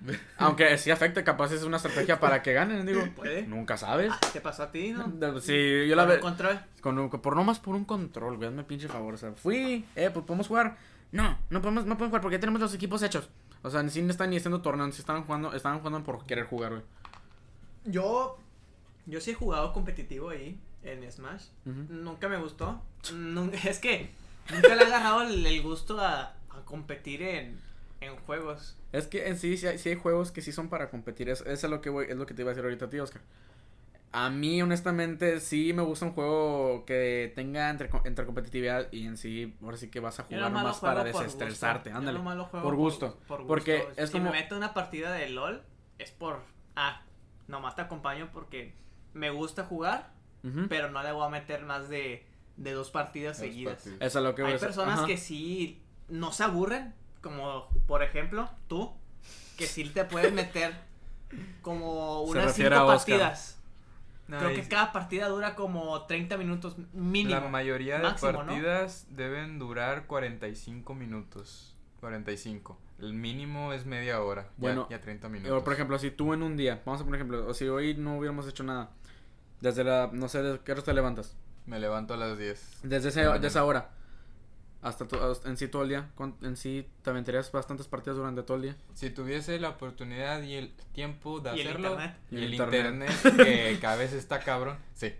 Aunque 0.38 0.76
sí 0.78 0.90
afecta, 0.90 1.22
capaz 1.24 1.52
es 1.52 1.62
una 1.64 1.76
estrategia 1.76 2.18
para 2.20 2.42
que 2.42 2.52
ganen, 2.52 2.84
digo. 2.86 3.02
Puede. 3.16 3.42
Nunca 3.46 3.76
sabes. 3.76 4.10
Ah, 4.12 4.20
¿Te 4.32 4.40
pasó 4.40 4.64
a 4.64 4.70
ti, 4.72 4.92
no? 4.92 5.06
De- 5.08 5.40
Sí, 5.40 5.88
yo 5.88 5.94
la 5.96 6.02
Con 6.04 6.10
un 6.10 6.16
ve. 6.16 6.20
control. 6.20 6.60
Con, 6.80 6.98
un- 6.98 7.10
por 7.10 7.36
nomás 7.36 7.58
por 7.58 7.74
un 7.74 7.84
control, 7.84 8.36
güey. 8.36 8.48
Hazme 8.48 8.64
pinche 8.64 8.88
favor. 8.88 9.14
O 9.14 9.16
sea, 9.16 9.32
fui, 9.32 9.84
eh, 9.96 10.10
pues 10.12 10.24
podemos 10.24 10.48
jugar. 10.48 10.76
No, 11.12 11.38
no 11.50 11.60
podemos, 11.60 11.84
no 11.86 11.94
podemos 11.96 12.08
jugar 12.10 12.20
porque 12.22 12.36
ya 12.36 12.40
tenemos 12.40 12.60
los 12.60 12.74
equipos 12.74 13.02
hechos. 13.02 13.28
O 13.62 13.70
sea, 13.70 13.82
ni 13.82 13.90
si 13.90 14.00
no 14.02 14.10
están 14.10 14.30
ni 14.30 14.36
haciendo 14.38 14.60
torneos, 14.62 14.94
si 14.94 15.00
estaban 15.02 15.24
jugando, 15.24 15.52
estaban 15.54 15.78
jugando 15.78 16.02
por 16.02 16.24
querer 16.26 16.46
jugar, 16.46 16.70
güey. 16.72 16.82
Yo, 17.84 18.38
yo 19.06 19.20
sí 19.20 19.32
he 19.32 19.34
jugado 19.34 19.72
competitivo 19.72 20.30
ahí 20.30 20.58
en 20.84 21.10
Smash. 21.10 21.44
Ujú. 21.66 21.86
Nunca 21.90 22.28
me 22.28 22.36
gustó. 22.38 22.82
Nun- 23.12 23.52
es 23.68 23.78
que 23.78 24.10
nunca 24.52 24.74
le 24.74 24.82
he 24.82 24.86
agarrado 24.86 25.22
el, 25.22 25.44
el 25.46 25.62
gusto 25.62 26.00
a, 26.00 26.34
a 26.50 26.64
competir 26.64 27.22
en, 27.22 27.58
en 28.00 28.16
juegos. 28.18 28.76
Es 28.92 29.06
que 29.06 29.28
en 29.28 29.38
sí, 29.38 29.56
sí 29.56 29.66
hay, 29.66 29.78
sí 29.78 29.88
hay 29.90 29.94
juegos 29.96 30.30
que 30.32 30.42
sí 30.42 30.52
son 30.52 30.68
para 30.68 30.90
competir. 30.90 31.28
Es, 31.28 31.40
es 31.42 31.64
a 31.64 31.68
lo 31.68 31.80
que 31.80 31.90
voy, 31.90 32.06
es 32.08 32.16
lo 32.16 32.26
que 32.26 32.34
te 32.34 32.42
iba 32.42 32.50
a 32.50 32.54
decir 32.54 32.64
ahorita, 32.64 32.90
tío, 32.90 33.02
Oscar. 33.04 33.22
A 34.14 34.28
mí, 34.28 34.60
honestamente, 34.60 35.40
sí 35.40 35.72
me 35.72 35.80
gusta 35.80 36.04
un 36.04 36.12
juego 36.12 36.84
que 36.84 37.32
tenga 37.34 37.70
entre, 37.70 37.88
entre 38.04 38.26
competitividad 38.26 38.92
y 38.92 39.06
en 39.06 39.16
sí, 39.16 39.56
ahora 39.62 39.78
sí 39.78 39.88
que 39.88 40.00
vas 40.00 40.20
a 40.20 40.24
jugar 40.24 40.52
nomás 40.52 40.80
para 40.80 41.02
por 41.10 41.22
desestresarte. 41.22 41.88
gusto. 41.88 41.98
Ándale. 41.98 42.18
lo 42.36 42.44
juego 42.44 42.62
por 42.66 42.76
gusto. 42.76 43.18
por 43.26 43.46
Porque 43.46 43.78
gusto. 43.78 44.02
es 44.02 44.10
si 44.10 44.18
como- 44.18 44.30
me 44.30 44.32
meto 44.32 44.54
una 44.54 44.74
partida 44.74 45.12
de 45.12 45.30
LOL, 45.30 45.62
es 45.98 46.10
por. 46.10 46.40
Ah, 46.76 47.00
nomás 47.48 47.74
te 47.74 47.80
acompaño 47.80 48.28
porque 48.34 48.74
me 49.14 49.30
gusta 49.30 49.64
jugar, 49.64 50.12
Pero 50.68 50.90
no 50.90 51.02
le 51.02 51.12
voy 51.12 51.24
a 51.26 51.28
meter 51.28 51.64
más 51.64 51.88
de, 51.88 52.26
de 52.56 52.72
dos 52.72 52.90
partidas 52.90 53.38
Dos 53.38 53.46
seguidas. 53.46 53.74
partidas. 53.76 54.00
Es 54.00 54.14
lo 54.14 54.34
que 54.34 54.42
Hay 54.44 54.58
personas 54.58 54.98
Ajá. 54.98 55.06
que 55.06 55.16
sí 55.16 55.80
no 56.08 56.32
se 56.32 56.42
aburren, 56.44 56.92
como 57.20 57.68
por 57.86 58.02
ejemplo 58.02 58.50
tú, 58.68 58.92
que 59.56 59.66
sí 59.66 59.84
te 59.90 60.04
puedes 60.04 60.32
meter 60.32 60.74
como 61.62 62.22
unas 62.22 62.54
cinco 62.54 62.86
partidas. 62.86 63.58
No, 64.28 64.38
Creo 64.38 64.54
que 64.54 64.66
cada 64.68 64.92
partida 64.92 65.28
dura 65.28 65.54
como 65.54 66.06
30 66.06 66.36
minutos 66.38 66.76
mínimo. 66.92 67.38
La 67.40 67.48
mayoría 67.48 67.96
de 67.98 68.02
máximo, 68.04 68.32
¿no? 68.32 68.38
partidas 68.46 69.06
deben 69.10 69.58
durar 69.58 70.06
45 70.06 70.94
minutos. 70.94 71.76
45. 72.00 72.78
El 73.00 73.14
mínimo 73.14 73.72
es 73.72 73.84
media 73.84 74.22
hora. 74.22 74.48
Bueno, 74.56 74.86
ya, 74.88 74.96
ya 74.96 75.02
30 75.02 75.26
O, 75.26 75.30
minutos. 75.30 75.62
por 75.64 75.72
ejemplo, 75.72 75.98
si 75.98 76.10
tú 76.12 76.32
en 76.32 76.42
un 76.42 76.56
día, 76.56 76.80
vamos 76.86 77.00
a 77.00 77.04
poner 77.04 77.18
ejemplo, 77.20 77.46
o 77.46 77.52
si 77.52 77.66
hoy 77.68 77.94
no 77.94 78.16
hubiéramos 78.16 78.46
hecho 78.48 78.62
nada, 78.62 78.90
desde 79.62 79.84
la, 79.84 80.10
no 80.12 80.28
sé, 80.28 80.42
¿de 80.42 80.60
qué 80.60 80.72
hora 80.72 80.82
te 80.82 80.92
levantas? 80.92 81.34
Me 81.66 81.78
levanto 81.80 82.14
a 82.14 82.16
las 82.16 82.36
10. 82.36 82.80
Desde, 82.82 83.08
ese, 83.10 83.22
de 83.22 83.46
esa 83.46 83.64
hora 83.64 83.90
hasta 84.82 85.06
to- 85.06 85.30
hasta- 85.30 85.48
en 85.48 85.56
sí 85.56 85.68
todo 85.68 85.82
el 85.84 85.90
día, 85.90 86.10
¿cuán- 86.16 86.34
en 86.42 86.56
sí 86.56 86.88
te 87.02 87.10
aventarías 87.10 87.52
bastantes 87.52 87.86
partidas 87.86 88.16
durante 88.16 88.42
todo 88.42 88.56
el 88.56 88.62
día. 88.64 88.76
Si 88.94 89.10
tuviese 89.10 89.60
la 89.60 89.68
oportunidad 89.70 90.42
y 90.42 90.54
el 90.54 90.72
tiempo 90.92 91.38
de 91.38 91.56
Y 91.56 91.60
el 91.60 91.68
hacerlo. 91.68 91.90
internet. 91.90 92.16
Y 92.32 92.36
el 92.36 92.42
el 92.42 92.54
internet, 92.54 93.10
internet. 93.24 93.46
que 93.46 93.78
cada 93.80 93.94
vez 93.96 94.12
está 94.12 94.40
cabrón. 94.40 94.76
Sí. 94.94 95.14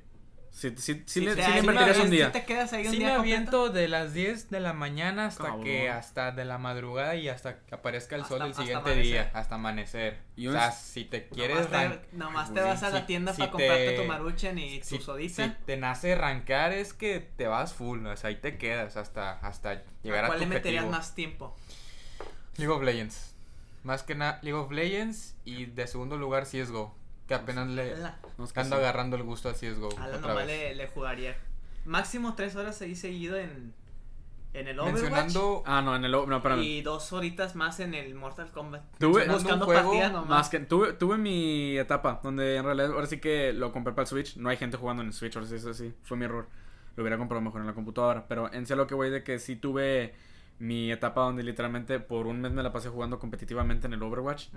Sí, 0.55 0.69
sí, 0.77 0.77
sí, 0.77 1.03
Sí 1.07 1.21
le, 1.23 1.35
sí 1.35 1.51
le 1.51 1.59
invertirías 1.61 1.97
me- 1.97 2.05
un 2.05 2.11
día. 2.11 2.31
te 2.31 2.45
quedas 2.45 2.73
ahí 2.75 2.85
un 2.87 2.93
Sí 2.93 2.99
día 2.99 3.07
me 3.09 3.15
completo. 3.15 3.37
aviento 3.37 3.69
de 3.71 3.89
las 3.89 4.13
10 4.13 4.51
de 4.51 4.61
la 4.61 4.75
mañana 4.75 5.25
hasta 5.27 5.45
Cabrón. 5.45 5.65
que 5.65 5.89
hasta 5.89 6.31
de 6.31 6.45
la 6.45 6.59
madrugada 6.59 7.15
y 7.17 7.31
hasta 7.31 7.61
que 7.65 7.75
aparezca 7.75 8.17
el 8.17 8.23
Hasta- 8.23 8.37
sol 8.39 8.47
el 8.47 8.55
siguiente 8.55 8.95
día, 8.97 9.31
hasta 9.33 9.55
amanecer. 9.55 10.19
Y 10.37 10.49
o 10.49 10.53
sea, 10.53 10.71
si 10.71 11.07
te 11.07 11.27
quieres 11.29 11.71
Nomás 11.71 11.71
te, 12.03 12.17
nomás 12.17 12.55
te 12.55 12.61
vas 12.61 12.83
a 12.83 12.91
la 12.91 13.01
si- 13.01 13.07
tienda 13.07 13.33
si 13.33 13.39
para 13.41 13.51
comprarte 13.51 13.91
te- 13.93 13.97
tu 13.97 14.05
maruchan 14.05 14.59
y 14.59 14.79
tu 14.81 14.87
si, 14.87 14.99
sodita. 14.99 15.45
si 15.47 15.51
te 15.65 15.77
nace 15.79 16.15
rankear 16.17 16.73
es 16.73 16.93
que 16.93 17.21
te 17.21 17.47
vas 17.47 17.73
full, 17.73 18.05
o 18.07 18.15
sea, 18.19 18.29
ahí 18.29 18.37
te 18.37 18.59
quedas 18.59 18.99
hasta 18.99 19.39
hasta 19.39 19.83
llegar 20.03 20.25
¿A 20.25 20.27
a, 20.27 20.29
cuál 20.29 20.39
tu 20.41 20.45
le 20.45 20.55
meterías 20.55 20.85
objetivo. 20.85 20.99
más 20.99 21.15
tiempo? 21.15 21.57
League 22.59 22.73
of 22.73 22.83
Legends. 22.83 23.35
Más 23.85 24.03
que 24.03 24.15
nada 24.15 24.39
League 24.43 24.59
of 24.59 24.71
Legends 24.71 25.35
y 25.47 25.65
de 25.65 25.87
segundo 25.87 26.19
lugar 26.19 26.45
CS:GO, 26.45 26.95
que 27.37 27.43
apenas 27.43 27.69
le 27.69 27.93
es 27.93 27.99
ando 28.57 28.77
sí. 28.77 28.81
agarrando 28.83 29.17
el 29.17 29.23
gusto 29.23 29.49
a 29.49 29.53
CS:GO 29.53 29.89
ala, 29.99 30.17
otra 30.17 30.21
nomás 30.21 30.47
vez. 30.47 30.47
le, 30.47 30.75
le 30.77 30.87
jugaría. 30.89 31.37
Máximo 31.85 32.35
tres 32.35 32.55
horas 32.57 32.81
ahí 32.83 32.95
seguido 32.95 33.37
en, 33.37 33.75
en 34.55 34.69
el 34.69 34.79
Overwatch. 34.79 35.03
Mencionando 35.03 35.63
Ah, 35.67 35.83
no, 35.83 35.97
en 35.97 36.05
el... 36.05 36.13
No, 36.13 36.37
espérame. 36.37 36.63
y 36.63 36.83
dos 36.83 37.13
horitas 37.13 37.57
más 37.57 37.81
en 37.81 37.95
el 37.95 38.15
Mortal 38.15 38.51
Kombat. 38.53 38.83
Tuve- 38.99 39.27
Buscando 39.29 39.67
partidas 39.67 40.13
nomás. 40.13 40.29
Más 40.29 40.49
que 40.49 40.61
tuve, 40.61 40.93
tuve 40.93 41.17
mi 41.19 41.77
etapa 41.79 42.21
donde 42.23 42.57
en 42.57 42.65
realidad 42.65 42.93
ahora 42.93 43.07
sí 43.07 43.19
que 43.19 43.53
lo 43.53 43.73
compré 43.73 43.93
para 43.95 44.03
el 44.03 44.09
Switch. 44.09 44.37
No 44.37 44.49
hay 44.51 44.57
gente 44.59 44.77
jugando 44.77 45.03
en 45.03 45.09
el 45.09 45.15
Switch, 45.15 45.35
ahora 45.37 45.49
sí, 45.49 45.55
eso 45.57 45.73
sí, 45.75 45.93
fue 46.03 46.17
mi 46.17 46.27
error. 46.27 46.47
Lo 46.97 47.03
hubiera 47.03 47.17
comprado 47.19 47.41
mejor 47.41 47.63
en 47.63 47.67
la 47.67 47.75
computadora. 47.75 48.27
Pero 48.29 48.53
en 48.53 48.67
sí 48.67 48.75
a 48.75 48.77
lo 48.77 48.87
que 48.87 48.95
voy 48.95 49.11
de 49.11 49.25
que 49.25 49.39
sí 49.39 49.57
tuve 49.57 50.15
mi 50.59 50.93
etapa 50.93 51.23
donde 51.23 51.43
literalmente 51.43 51.99
por 51.99 52.27
un 52.29 52.41
mes 52.43 52.53
me 52.53 52.63
la 52.63 52.73
pasé 52.73 52.91
jugando 52.91 53.19
competitivamente 53.19 53.87
en 53.87 53.95
el 53.95 54.03
Overwatch. 54.03 54.49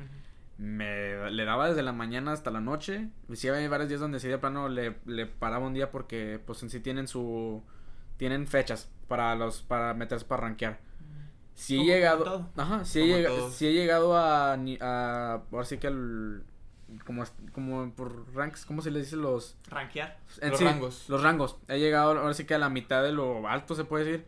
Me 0.58 1.30
le 1.32 1.46
daba 1.46 1.68
desde 1.68 1.84
la 1.84 1.92
mañana 1.92 2.32
hasta 2.32 2.50
la 2.52 2.62
noche. 2.62 3.10
Sí 3.34 3.48
había 3.48 3.68
varios 3.68 3.90
días 3.90 4.02
donde 4.02 4.20
sí 4.20 4.28
de 4.28 4.38
plano 4.38 4.70
le, 4.70 4.96
le 5.06 5.26
paraba 5.26 5.66
un 5.68 5.74
día 5.74 5.92
porque 5.92 6.40
pues 6.46 6.64
en 6.64 6.70
sí 6.70 6.80
tienen 6.80 7.08
su... 7.08 7.64
Tienen 8.18 8.48
fechas 8.48 8.90
para 9.08 9.36
los 9.36 9.62
para 9.62 9.94
meterse 9.94 10.26
para 10.26 10.44
rankear. 10.44 10.80
Sí 11.54 11.80
he 11.80 11.86
llegado, 11.86 12.50
ajá, 12.58 12.84
sí 12.84 13.12
he, 13.12 13.24
todos. 13.24 13.54
sí 13.54 13.68
he 13.68 13.74
llegado 13.74 14.18
a, 14.18 14.54
a 14.54 15.34
ahora 15.52 15.66
sí 15.66 15.78
que 15.78 15.88
al 15.88 16.44
como 17.06 17.24
como 17.54 17.92
por 17.94 18.34
ranks, 18.36 18.66
¿cómo 18.66 18.82
se 18.82 18.92
les 18.92 19.04
dice 19.04 19.16
los 19.16 19.58
Rankear. 19.70 20.18
en 20.42 20.52
Los 20.52 20.60
sí, 20.60 20.66
rangos. 20.66 21.06
Los 21.10 21.24
rangos. 21.24 21.58
He 21.68 21.80
llegado 21.80 22.12
ahora 22.12 22.34
sí 22.34 22.46
que 22.46 22.56
a 22.56 22.60
la 22.60 22.70
mitad 22.70 23.04
de 23.04 23.12
lo 23.12 23.48
alto 23.48 23.76
se 23.76 23.86
puede 23.86 24.06
decir 24.06 24.26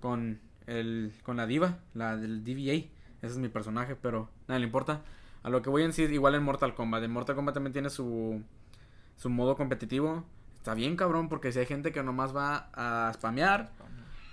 con 0.00 0.40
el 0.66 1.12
con 1.22 1.36
la 1.36 1.46
diva, 1.46 1.78
la 1.94 2.16
del 2.16 2.44
DVA. 2.44 2.90
Ese 3.20 3.32
es 3.32 3.38
mi 3.38 3.48
personaje, 3.48 3.96
pero 3.96 4.30
nada 4.46 4.58
le 4.58 4.66
importa. 4.66 5.02
A 5.42 5.50
lo 5.50 5.62
que 5.62 5.70
voy 5.70 5.82
en 5.82 5.92
sí 5.92 6.02
igual 6.02 6.34
en 6.34 6.42
Mortal 6.42 6.74
Kombat. 6.74 7.02
En 7.02 7.10
Mortal 7.10 7.36
Kombat 7.36 7.54
también 7.54 7.72
tiene 7.72 7.90
su 7.90 8.42
su 9.18 9.28
modo 9.28 9.56
competitivo. 9.56 10.24
Está 10.58 10.74
bien 10.74 10.96
cabrón 10.96 11.28
porque 11.28 11.52
si 11.52 11.58
hay 11.58 11.66
gente 11.66 11.92
que 11.92 12.02
nomás 12.02 12.34
va 12.34 12.70
a 12.72 13.12
spamear, 13.14 13.70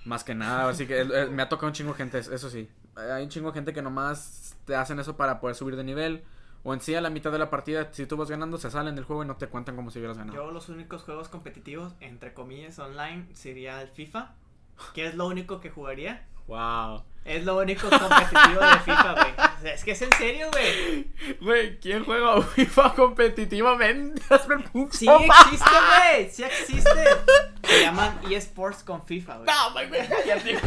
más 0.05 0.23
que 0.23 0.35
nada, 0.35 0.69
así 0.69 0.85
que 0.87 1.01
eh, 1.01 1.27
me 1.27 1.41
ha 1.41 1.49
tocado 1.49 1.67
un 1.67 1.73
chingo 1.73 1.91
de 1.91 1.97
gente, 1.97 2.19
eso 2.19 2.49
sí. 2.49 2.69
Hay 2.95 3.23
un 3.23 3.29
chingo 3.29 3.49
de 3.51 3.55
gente 3.55 3.73
que 3.73 3.81
nomás 3.81 4.55
te 4.65 4.75
hacen 4.75 4.99
eso 4.99 5.17
para 5.17 5.39
poder 5.39 5.55
subir 5.55 5.75
de 5.75 5.83
nivel. 5.83 6.23
O 6.63 6.73
en 6.73 6.81
sí 6.81 6.95
a 6.95 7.01
la 7.01 7.11
mitad 7.11 7.31
de 7.31 7.37
la 7.37 7.51
partida, 7.51 7.89
si 7.91 8.07
tú 8.07 8.17
vas 8.17 8.29
ganando, 8.29 8.57
se 8.57 8.71
salen 8.71 8.95
del 8.95 9.03
juego 9.03 9.23
y 9.23 9.27
no 9.27 9.35
te 9.35 9.47
cuentan 9.47 9.75
como 9.75 9.91
si 9.91 9.99
hubieras 9.99 10.17
ganado. 10.17 10.35
Yo 10.35 10.51
los 10.51 10.67
únicos 10.69 11.03
juegos 11.03 11.29
competitivos, 11.29 11.93
entre 11.99 12.33
comillas, 12.33 12.79
online, 12.79 13.27
sería 13.33 13.81
el 13.83 13.89
FIFA. 13.89 14.33
Que 14.95 15.05
es 15.05 15.15
lo 15.15 15.27
único 15.27 15.59
que 15.59 15.69
jugaría. 15.69 16.25
Wow. 16.47 17.03
Es 17.23 17.45
lo 17.45 17.57
único 17.57 17.87
competitivo 17.87 18.61
de 18.61 18.79
FIFA, 18.79 19.13
güey. 19.13 19.33
Es 19.63 19.83
que 19.83 19.91
es 19.91 20.01
en 20.01 20.11
serio, 20.13 20.47
güey. 20.51 21.07
Güey, 21.41 21.79
¿quién 21.79 22.03
juega 22.05 22.41
FIFA 22.41 22.93
competitivamente? 22.93 24.21
Sí 24.91 25.07
existe, 25.09 25.69
güey. 25.69 26.29
Sí 26.31 26.43
existe. 26.43 26.89
Se 27.63 27.81
llaman 27.81 28.19
eSports 28.31 28.83
con 28.83 29.05
FIFA, 29.05 29.37
güey. 29.37 29.47
No, 29.47 29.71
güey, 29.73 29.89
cállate. 30.07 30.57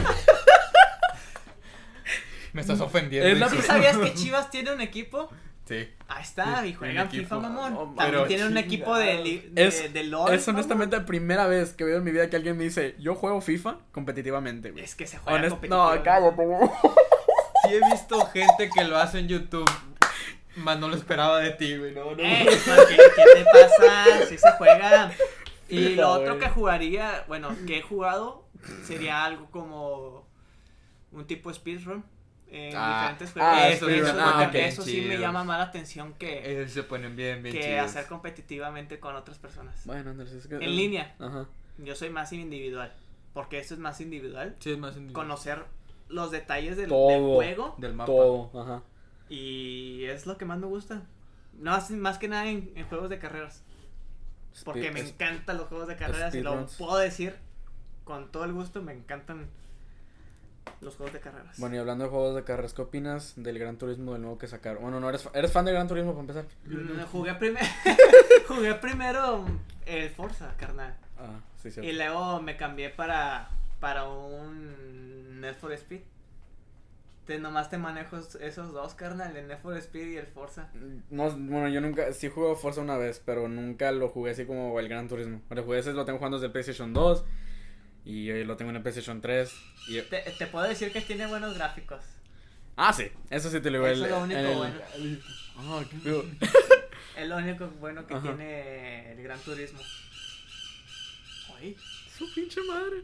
Me 2.53 2.61
estás 2.62 2.81
ofendiendo. 2.81 3.29
Es 3.29 3.38
la 3.38 3.48
¿Sí 3.48 3.57
insisto. 3.57 3.74
sabías 3.74 3.96
que 3.98 4.14
Chivas 4.14 4.51
tiene 4.51 4.72
un 4.72 4.81
equipo? 4.81 5.29
Sí. 5.66 5.87
Ahí 6.09 6.22
está, 6.22 6.66
y 6.66 6.72
juegan. 6.72 7.11
FIFA, 7.11 7.38
mamón. 7.40 7.74
No, 7.74 7.79
También 7.81 7.96
pero 8.11 8.24
tienen 8.27 8.46
un 8.46 8.57
equipo 8.57 8.96
de, 8.96 9.51
de, 9.53 9.66
Es, 9.66 9.92
de 9.92 10.05
LOL. 10.05 10.33
es 10.33 10.46
mamón. 10.46 10.57
honestamente 10.61 10.96
la 10.96 11.05
primera 11.05 11.46
vez 11.46 11.74
que 11.74 11.85
veo 11.85 11.98
en 11.98 12.05
mi 12.05 12.11
vida 12.11 12.31
que 12.31 12.37
alguien 12.37 12.57
me 12.57 12.64
dice, 12.64 12.96
yo 12.98 13.14
juego 13.14 13.40
FIFA 13.42 13.77
competitivamente, 13.92 14.70
güey. 14.70 14.83
Es 14.83 14.94
que 14.94 15.07
se 15.07 15.18
juega 15.18 15.38
Honest- 15.38 15.51
competitivo. 15.51 15.94
no, 15.94 16.03
cállate. 16.03 16.42
Sí 17.68 17.74
he 17.74 17.90
visto 17.90 18.26
gente 18.26 18.70
que 18.74 18.85
lo 18.85 18.96
hace 18.98 19.18
en 19.20 19.28
YouTube. 19.28 19.70
Más 20.57 20.78
no 20.78 20.88
lo 20.88 20.96
esperaba 20.96 21.38
de 21.38 21.50
ti, 21.52 21.76
güey. 21.76 21.94
No, 21.94 22.14
no. 22.16 22.22
Eh, 22.22 22.46
¿qué, 22.48 22.96
¿Qué 23.16 23.24
te 23.35 23.44
pasa? 23.44 24.26
Sí 24.28 24.37
se 24.38 24.50
juega. 24.52 25.12
Y 25.68 25.90
lo 25.94 26.11
otro 26.11 26.38
que 26.38 26.48
jugaría, 26.48 27.24
bueno, 27.28 27.54
que 27.66 27.78
he 27.78 27.83
jugado, 27.83 28.44
sería 28.85 29.24
algo 29.24 29.50
como 29.50 30.26
un 31.12 31.26
tipo 31.26 31.52
speedrun 31.52 32.04
en 32.50 32.74
Ah, 32.74 33.12
diferentes 33.14 33.35
ah, 33.37 33.54
juegos. 33.54 33.72
eso 33.74 33.88
eso, 33.88 34.04
speedrun, 34.07 34.20
ah, 34.20 34.46
ok. 34.48 34.54
eso 34.54 34.83
sí 34.83 35.00
me 35.02 35.18
llama 35.18 35.44
más 35.44 35.59
la 35.59 35.64
atención 35.64 36.14
que, 36.14 36.62
Eh, 36.62 36.68
se 36.68 36.83
ponen 36.83 37.14
bien, 37.14 37.42
bien 37.42 37.54
que 37.54 37.61
chidos. 37.62 37.85
hacer 37.85 38.07
competitivamente 38.07 38.98
con 38.98 39.14
otras 39.14 39.38
personas. 39.38 39.85
Bueno, 39.85 40.11
Andrés, 40.11 40.33
es 40.33 40.46
que... 40.46 40.54
En 40.57 40.74
línea. 40.74 41.14
Ajá. 41.18 41.46
Yo 41.76 41.94
soy 41.94 42.09
más 42.11 42.33
individual, 42.33 42.92
porque 43.35 43.59
esto 43.59 43.74
es 43.74 43.81
más 43.81 44.00
individual. 44.00 44.57
Sí, 44.61 44.72
es 44.72 44.78
más 44.78 44.96
individual. 44.96 45.26
Conocer 45.26 45.64
los 46.09 46.31
detalles 46.31 46.77
del, 46.77 46.88
juego 46.90 47.75
Del 47.79 47.94
mapa. 47.94 48.07
Todo, 48.07 48.51
ajá. 48.61 48.83
y 49.29 50.05
es 50.05 50.27
lo 50.27 50.37
que 50.38 50.44
más 50.44 50.59
me 50.59 50.66
gusta. 50.66 51.03
No, 51.59 51.77
más- 51.90 52.18
que 52.18 52.29
nada 52.29 52.47
en, 52.47 52.73
en 52.77 52.87
juegos 52.88 53.11
de 53.11 53.18
carreras. 53.18 53.62
Porque 54.64 54.88
Speed- 54.88 54.92
me 54.92 55.01
encantan 55.01 55.57
los 55.59 55.66
juegos 55.68 55.88
de 55.88 55.97
carreras 55.97 56.35
y 56.35 56.40
lo 56.40 56.66
puedo 56.79 56.97
decir 56.99 57.37
con 58.05 58.31
todo 58.33 58.44
el 58.44 58.53
gusto, 58.53 58.81
me 58.83 58.92
encantan 58.92 59.47
los 60.81 60.97
juegos 60.97 61.12
de 61.12 61.21
carreras. 61.21 61.59
Bueno, 61.59 61.77
y 61.77 61.79
hablando 61.79 62.05
de 62.05 62.11
juegos 62.11 62.35
de 62.35 62.44
carreras, 62.44 62.73
¿qué 62.75 62.83
opinas 62.83 63.35
del 63.37 63.59
Gran 63.59 63.77
Turismo 63.77 64.12
del 64.12 64.23
nuevo 64.23 64.38
que 64.38 64.47
sacaron? 64.47 64.83
Bueno, 64.83 65.01
no 65.01 65.09
eres, 65.09 65.29
¿eres 65.35 65.53
fan 65.53 65.64
del 65.64 65.75
Gran 65.75 65.88
Turismo 65.88 66.12
para 66.12 66.21
empezar. 66.21 66.44
Mm, 66.66 67.03
jugué, 67.11 67.35
primer- 67.35 67.64
jugué 68.49 68.75
primero 68.75 69.44
el 69.87 70.11
Forza, 70.11 70.55
carnal. 70.57 70.97
Ah, 71.18 71.40
sí, 71.62 71.68
Y 71.68 71.73
sí. 71.73 71.92
luego 71.92 72.40
me 72.40 72.57
cambié 72.57 72.90
para, 72.90 73.49
para 73.80 74.04
un 74.08 75.40
Need 75.40 75.56
for 75.56 75.72
Speed. 75.72 76.00
Te, 77.26 77.38
nomás 77.38 77.68
te 77.68 77.76
manejo 77.76 78.16
esos 78.40 78.72
dos, 78.72 78.94
carnal, 78.94 79.36
el 79.36 79.48
Need 79.48 79.58
for 79.58 79.76
Speed 79.76 80.08
y 80.12 80.16
el 80.16 80.26
Forza. 80.26 80.70
No, 81.10 81.30
bueno, 81.30 81.68
yo 81.68 81.80
nunca, 81.82 82.10
sí 82.12 82.28
jugué 82.28 82.56
Forza 82.56 82.80
una 82.80 82.96
vez, 82.96 83.20
pero 83.24 83.48
nunca 83.48 83.92
lo 83.92 84.08
jugué 84.08 84.30
así 84.30 84.46
como 84.46 84.78
el 84.80 84.88
Gran 84.88 85.08
Turismo. 85.08 85.42
Lo 85.50 85.62
jugué 85.62 85.80
ese 85.80 85.92
lo 85.92 86.04
tengo 86.06 86.18
jugando 86.18 86.38
desde 86.38 86.46
el 86.46 86.52
PlayStation 86.52 86.92
2 86.94 87.24
y 88.06 88.30
hoy 88.30 88.44
lo 88.44 88.56
tengo 88.56 88.70
en 88.70 88.76
el 88.76 88.82
PlayStation 88.82 89.20
3. 89.20 89.52
Y... 89.88 90.00
Te, 90.02 90.22
te 90.38 90.46
puedo 90.46 90.66
decir 90.66 90.90
que 90.90 91.02
tiene 91.02 91.26
buenos 91.26 91.54
gráficos. 91.54 92.00
Ah, 92.76 92.92
sí, 92.94 93.10
eso 93.28 93.50
sí 93.50 93.60
te 93.60 93.70
lo 93.70 93.78
digo. 93.78 93.88
Eso 93.88 94.04
es 94.06 94.10
lo 94.10 94.20
único 94.20 94.40
el- 94.40 94.56
bueno. 94.56 94.74
Ah, 95.58 95.82
qué. 95.90 96.22
Es 97.18 97.28
lo 97.28 97.36
único 97.36 97.66
bueno 97.80 98.06
que 98.06 98.14
Ajá. 98.14 98.22
tiene 98.22 99.10
el 99.12 99.22
Gran 99.24 99.40
Turismo. 99.40 99.80
Ay, 101.58 101.76
Su 102.16 102.32
pinche 102.32 102.60
madre. 102.62 103.02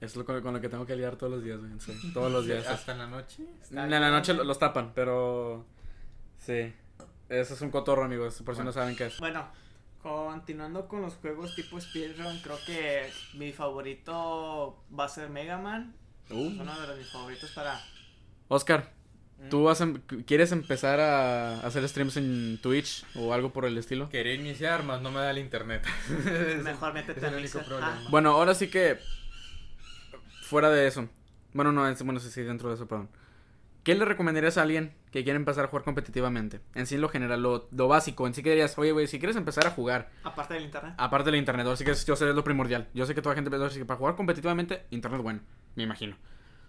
Es 0.00 0.16
lo 0.16 0.24
con, 0.24 0.40
con 0.42 0.54
lo 0.54 0.60
que 0.60 0.68
tengo 0.68 0.86
que 0.86 0.94
lidiar 0.96 1.16
todos 1.16 1.32
los 1.32 1.44
días, 1.44 1.58
güey. 1.58 1.72
serio, 1.78 2.00
Todos 2.14 2.32
los 2.32 2.46
días. 2.46 2.66
Hasta 2.66 2.92
en 2.92 2.98
la 2.98 3.06
noche. 3.06 3.44
está 3.62 3.84
En 3.84 3.90
la 3.90 4.10
noche 4.10 4.32
lo- 4.34 4.44
los 4.44 4.58
tapan, 4.58 4.92
pero. 4.94 5.66
Sí. 6.38 6.72
Eso 7.28 7.54
es 7.54 7.60
un 7.60 7.70
cotorro, 7.70 8.04
amigos. 8.04 8.40
Por 8.44 8.56
si 8.56 8.62
no 8.62 8.72
saben 8.72 8.96
qué 8.96 9.06
es. 9.06 9.18
Bueno, 9.18 9.46
continuando 10.02 10.88
con 10.88 11.02
los 11.02 11.14
juegos 11.14 11.54
tipo 11.54 11.80
speedrun, 11.80 12.38
creo 12.40 12.58
que 12.66 13.10
mi 13.34 13.52
favorito 13.52 14.82
va 14.98 15.04
a 15.04 15.08
ser 15.08 15.28
Mega 15.30 15.58
Man. 15.58 15.94
Uh. 16.30 16.48
Es 16.50 16.58
uno 16.60 16.80
de 16.86 16.96
mis 16.96 17.10
favoritos 17.10 17.50
para... 17.52 17.80
Oscar, 18.48 18.92
Mm. 19.42 19.48
¿tú 19.48 19.62
vas 19.64 19.80
a 19.80 19.84
em- 19.84 20.02
quieres 20.26 20.52
empezar 20.52 21.00
a 21.00 21.60
hacer 21.60 21.88
streams 21.88 22.18
en 22.18 22.58
Twitch 22.60 23.06
o 23.14 23.32
algo 23.32 23.54
por 23.54 23.64
el 23.64 23.78
estilo? 23.78 24.10
Quería 24.10 24.34
iniciar, 24.34 24.82
más 24.82 25.00
no 25.00 25.10
me 25.10 25.18
da 25.20 25.30
el 25.30 25.38
internet. 25.38 25.82
Mejor 26.62 26.92
métete 26.92 27.20
es 27.20 27.24
el 27.32 27.34
único 27.36 27.58
problema. 27.60 28.02
Ah. 28.04 28.08
Bueno, 28.10 28.32
ahora 28.32 28.52
sí 28.54 28.68
que. 28.68 28.98
Fuera 30.50 30.68
de 30.68 30.88
eso. 30.88 31.08
Bueno, 31.54 31.70
no, 31.70 31.86
es- 31.88 32.02
bueno, 32.02 32.18
sí, 32.18 32.28
sí, 32.28 32.42
dentro 32.42 32.68
de 32.70 32.74
eso, 32.74 32.88
perdón. 32.88 33.08
¿Qué 33.84 33.94
le 33.94 34.04
recomendarías 34.04 34.58
a 34.58 34.62
alguien 34.62 34.92
que 35.12 35.22
quiere 35.22 35.36
empezar 35.36 35.64
a 35.64 35.68
jugar 35.68 35.84
competitivamente? 35.84 36.60
En 36.74 36.86
sí, 36.88 36.98
lo 36.98 37.08
general, 37.08 37.40
lo, 37.40 37.68
lo 37.70 37.86
básico. 37.86 38.26
En 38.26 38.34
sí, 38.34 38.42
que 38.42 38.50
dirías, 38.50 38.76
oye, 38.76 38.90
güey, 38.90 39.06
si 39.06 39.20
quieres 39.20 39.36
empezar 39.36 39.64
a 39.64 39.70
jugar, 39.70 40.10
Aparte 40.24 40.54
del 40.54 40.64
internet. 40.64 40.94
aparte 40.98 41.30
del 41.30 41.38
internet, 41.38 41.64
ahora 41.66 41.76
sí 41.76 41.84
que 41.84 41.94
yo 41.94 42.16
sé 42.16 42.28
es 42.28 42.34
lo 42.34 42.42
primordial. 42.42 42.88
Yo 42.94 43.06
sé 43.06 43.14
que 43.14 43.22
toda 43.22 43.36
la 43.36 43.42
gente 43.42 43.56
que 43.78 43.84
para 43.84 43.96
jugar 43.98 44.16
competitivamente, 44.16 44.86
internet 44.90 45.22
bueno, 45.22 45.40
me 45.76 45.84
imagino. 45.84 46.16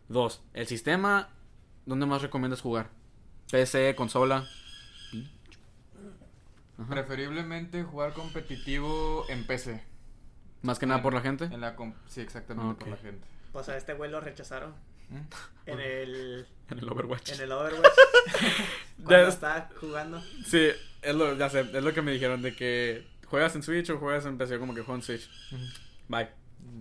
Dos, 0.10 0.44
el 0.54 0.67
sistema, 0.67 1.30
¿dónde 1.88 2.06
más 2.06 2.22
recomiendas 2.22 2.62
jugar? 2.62 2.89
PC, 3.52 3.96
consola. 3.96 4.48
Ajá. 6.78 6.88
Preferiblemente 6.89 7.84
jugar 7.84 8.13
competitivo 8.13 9.26
en 9.28 9.46
PC. 9.48 9.84
Más 10.62 10.78
que 10.78 10.86
nada 10.86 11.02
por 11.02 11.13
la 11.15 11.22
gente. 11.22 11.46
En 11.46 11.62
la 11.62 11.76
sí, 12.08 12.22
exactamente 12.22 12.76
por 12.76 12.88
la 12.88 12.98
gente. 12.98 13.28
Pues 13.52 13.70
a 13.70 13.78
este 13.78 13.94
güey 13.94 14.10
lo 14.10 14.22
rechazaron 14.22 14.74
¿Mm? 15.10 15.18
en 15.68 15.80
el, 15.80 16.48
En 16.70 16.80
el 16.80 16.90
Overwatch. 16.90 17.32
en 17.34 17.42
el 17.42 17.52
Overwatch. 17.52 17.92
cuando 19.04 19.24
Ya- 19.24 19.28
estaba 19.30 19.70
jugando. 19.80 20.22
Sí, 20.46 20.70
es 21.02 21.16
lo, 21.16 21.36
ya 21.38 21.50
sé, 21.50 21.62
es 21.62 21.84
lo 21.84 21.94
que 21.94 22.02
me 22.02 22.12
dijeron 22.12 22.42
de 22.42 22.56
que 22.56 23.08
juegas 23.26 23.56
en 23.56 23.64
Switch 23.64 23.90
o 23.90 23.98
juegas 23.98 24.26
en 24.26 24.38
PC, 24.38 24.54
Yo 24.54 24.60
como 24.60 24.74
que 24.74 24.82
juego 24.82 24.96
en 24.96 25.02
Switch. 25.04 25.30
Bye. 26.08 26.30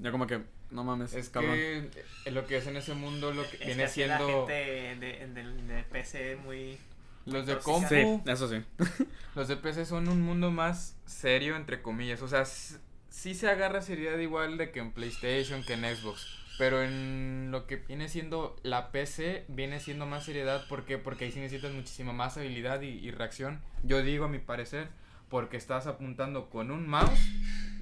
Ya 0.03 0.11
como 0.13 0.27
que, 0.27 0.43
no 0.71 0.85
mames, 0.85 1.15
Es 1.15 1.29
cabrón. 1.31 1.55
que 1.55 1.91
eh, 2.27 2.31
lo 2.31 2.47
que 2.47 2.59
es 2.59 2.67
en 2.67 2.77
ese 2.77 2.95
mundo 2.95 3.33
lo 3.33 3.43
que 3.49 3.57
Es 3.57 3.67
viene 3.67 3.85
que 3.85 3.89
siendo 3.89 4.27
la 4.29 4.33
gente 4.35 4.53
de, 4.53 5.27
de, 5.29 5.53
de 5.75 5.83
PC 5.85 6.37
muy... 6.37 6.79
los 7.27 7.47
de 7.47 7.59
compu. 7.59 7.89
Sí, 7.89 8.21
eso 8.27 8.49
sí. 8.49 8.63
Los 9.37 9.47
de 9.47 9.57
PC 9.57 9.87
son 9.87 10.09
un 10.09 10.21
mundo 10.21 10.51
más 10.51 10.97
serio, 11.07 11.55
entre 11.57 11.83
comillas. 11.83 12.21
O 12.21 12.27
sea, 12.29 12.45
sí 12.45 13.35
se 13.35 13.49
agarra 13.49 13.81
seriedad 13.81 14.19
igual 14.19 14.59
de 14.59 14.73
que 14.73 14.81
en 14.81 14.91
PlayStation, 14.93 15.63
que 15.63 15.75
en 15.75 15.83
Xbox. 15.97 16.27
Pero 16.59 16.83
en 16.83 17.49
lo 17.51 17.67
que 17.67 17.77
viene 17.77 18.09
siendo 18.09 18.57
la 18.63 18.91
PC, 18.93 19.45
viene 19.49 19.81
siendo 19.81 20.05
más 20.07 20.25
seriedad. 20.25 20.67
¿Por 20.69 20.85
qué? 20.85 20.99
Porque 20.99 21.25
ahí 21.25 21.33
sí 21.33 21.41
necesitas 21.41 21.73
muchísima 21.73 22.13
más 22.13 22.37
habilidad 22.37 22.83
y, 22.83 22.89
y 22.89 23.11
reacción. 23.11 23.61
Yo 23.83 24.03
digo, 24.03 24.27
a 24.27 24.29
mi 24.29 24.39
parecer, 24.41 24.89
porque 25.31 25.57
estás 25.57 25.87
apuntando 25.87 26.51
con 26.51 26.71
un 26.71 26.87
mouse. 26.87 27.21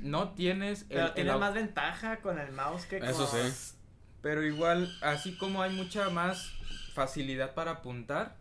No 0.01 0.31
tienes 0.35 0.85
Pero 0.89 1.07
el 1.07 1.15
tiene 1.15 1.31
au- 1.33 1.41
más 1.41 1.55
ventaja 1.55 2.19
con 2.21 2.39
el 2.39 2.53
mouse 2.53 2.87
que 2.87 3.01
con... 3.01 3.09
Eso 3.09 3.27
sí. 3.27 3.75
Pero 4.23 4.45
igual, 4.45 4.97
así 5.01 5.37
como 5.37 5.63
hay 5.63 5.73
mucha 5.73 6.09
más 6.11 6.53
facilidad 6.95 7.55
para 7.55 7.73
apuntar, 7.73 8.37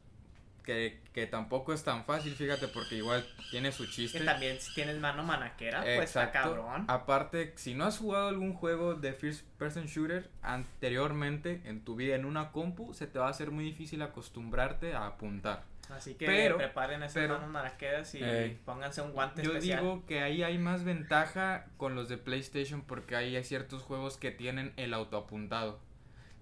que, 0.67 0.99
que 1.13 1.25
tampoco 1.27 1.71
es 1.71 1.81
tan 1.85 2.03
fácil, 2.03 2.35
fíjate, 2.35 2.67
porque 2.67 2.95
igual 2.95 3.25
tiene 3.51 3.71
su 3.71 3.85
chiste. 3.85 4.19
Que 4.19 4.25
también 4.25 4.59
si 4.59 4.73
tienes 4.75 4.97
mano 4.99 5.23
manaquera, 5.23 5.81
pues 5.81 6.01
está 6.03 6.25
Exacto. 6.25 6.49
cabrón. 6.49 6.83
Aparte, 6.89 7.53
si 7.55 7.73
no 7.73 7.85
has 7.85 7.97
jugado 7.97 8.27
algún 8.27 8.53
juego 8.53 8.93
de 8.93 9.13
first 9.13 9.45
person 9.57 9.85
shooter 9.85 10.29
anteriormente 10.41 11.61
en 11.63 11.85
tu 11.85 11.95
vida 11.95 12.15
en 12.15 12.25
una 12.25 12.51
compu, 12.51 12.93
se 12.93 13.07
te 13.07 13.17
va 13.17 13.27
a 13.27 13.29
hacer 13.29 13.49
muy 13.49 13.63
difícil 13.63 14.01
acostumbrarte 14.01 14.93
a 14.93 15.07
apuntar. 15.07 15.63
Así 15.89 16.15
que 16.15 16.25
pero- 16.25 16.57
preparen 16.57 17.01
esas 17.01 17.13
pero- 17.13 17.39
manos 17.47 18.13
y 18.13 18.57
pónganse 18.65 19.01
un 19.01 19.13
guante 19.13 19.41
Yo 19.43 19.51
especial. 19.51 19.79
digo 19.79 20.05
que 20.05 20.21
ahí 20.21 20.43
hay 20.43 20.57
más 20.57 20.83
ventaja 20.83 21.67
con 21.77 21.95
los 21.95 22.09
de 22.09 22.17
PlayStation 22.17 22.81
porque 22.81 23.15
ahí 23.15 23.37
hay 23.37 23.45
ciertos 23.45 23.83
juegos 23.83 24.17
que 24.17 24.31
tienen 24.31 24.73
el 24.75 24.93
autoapuntado. 24.93 25.79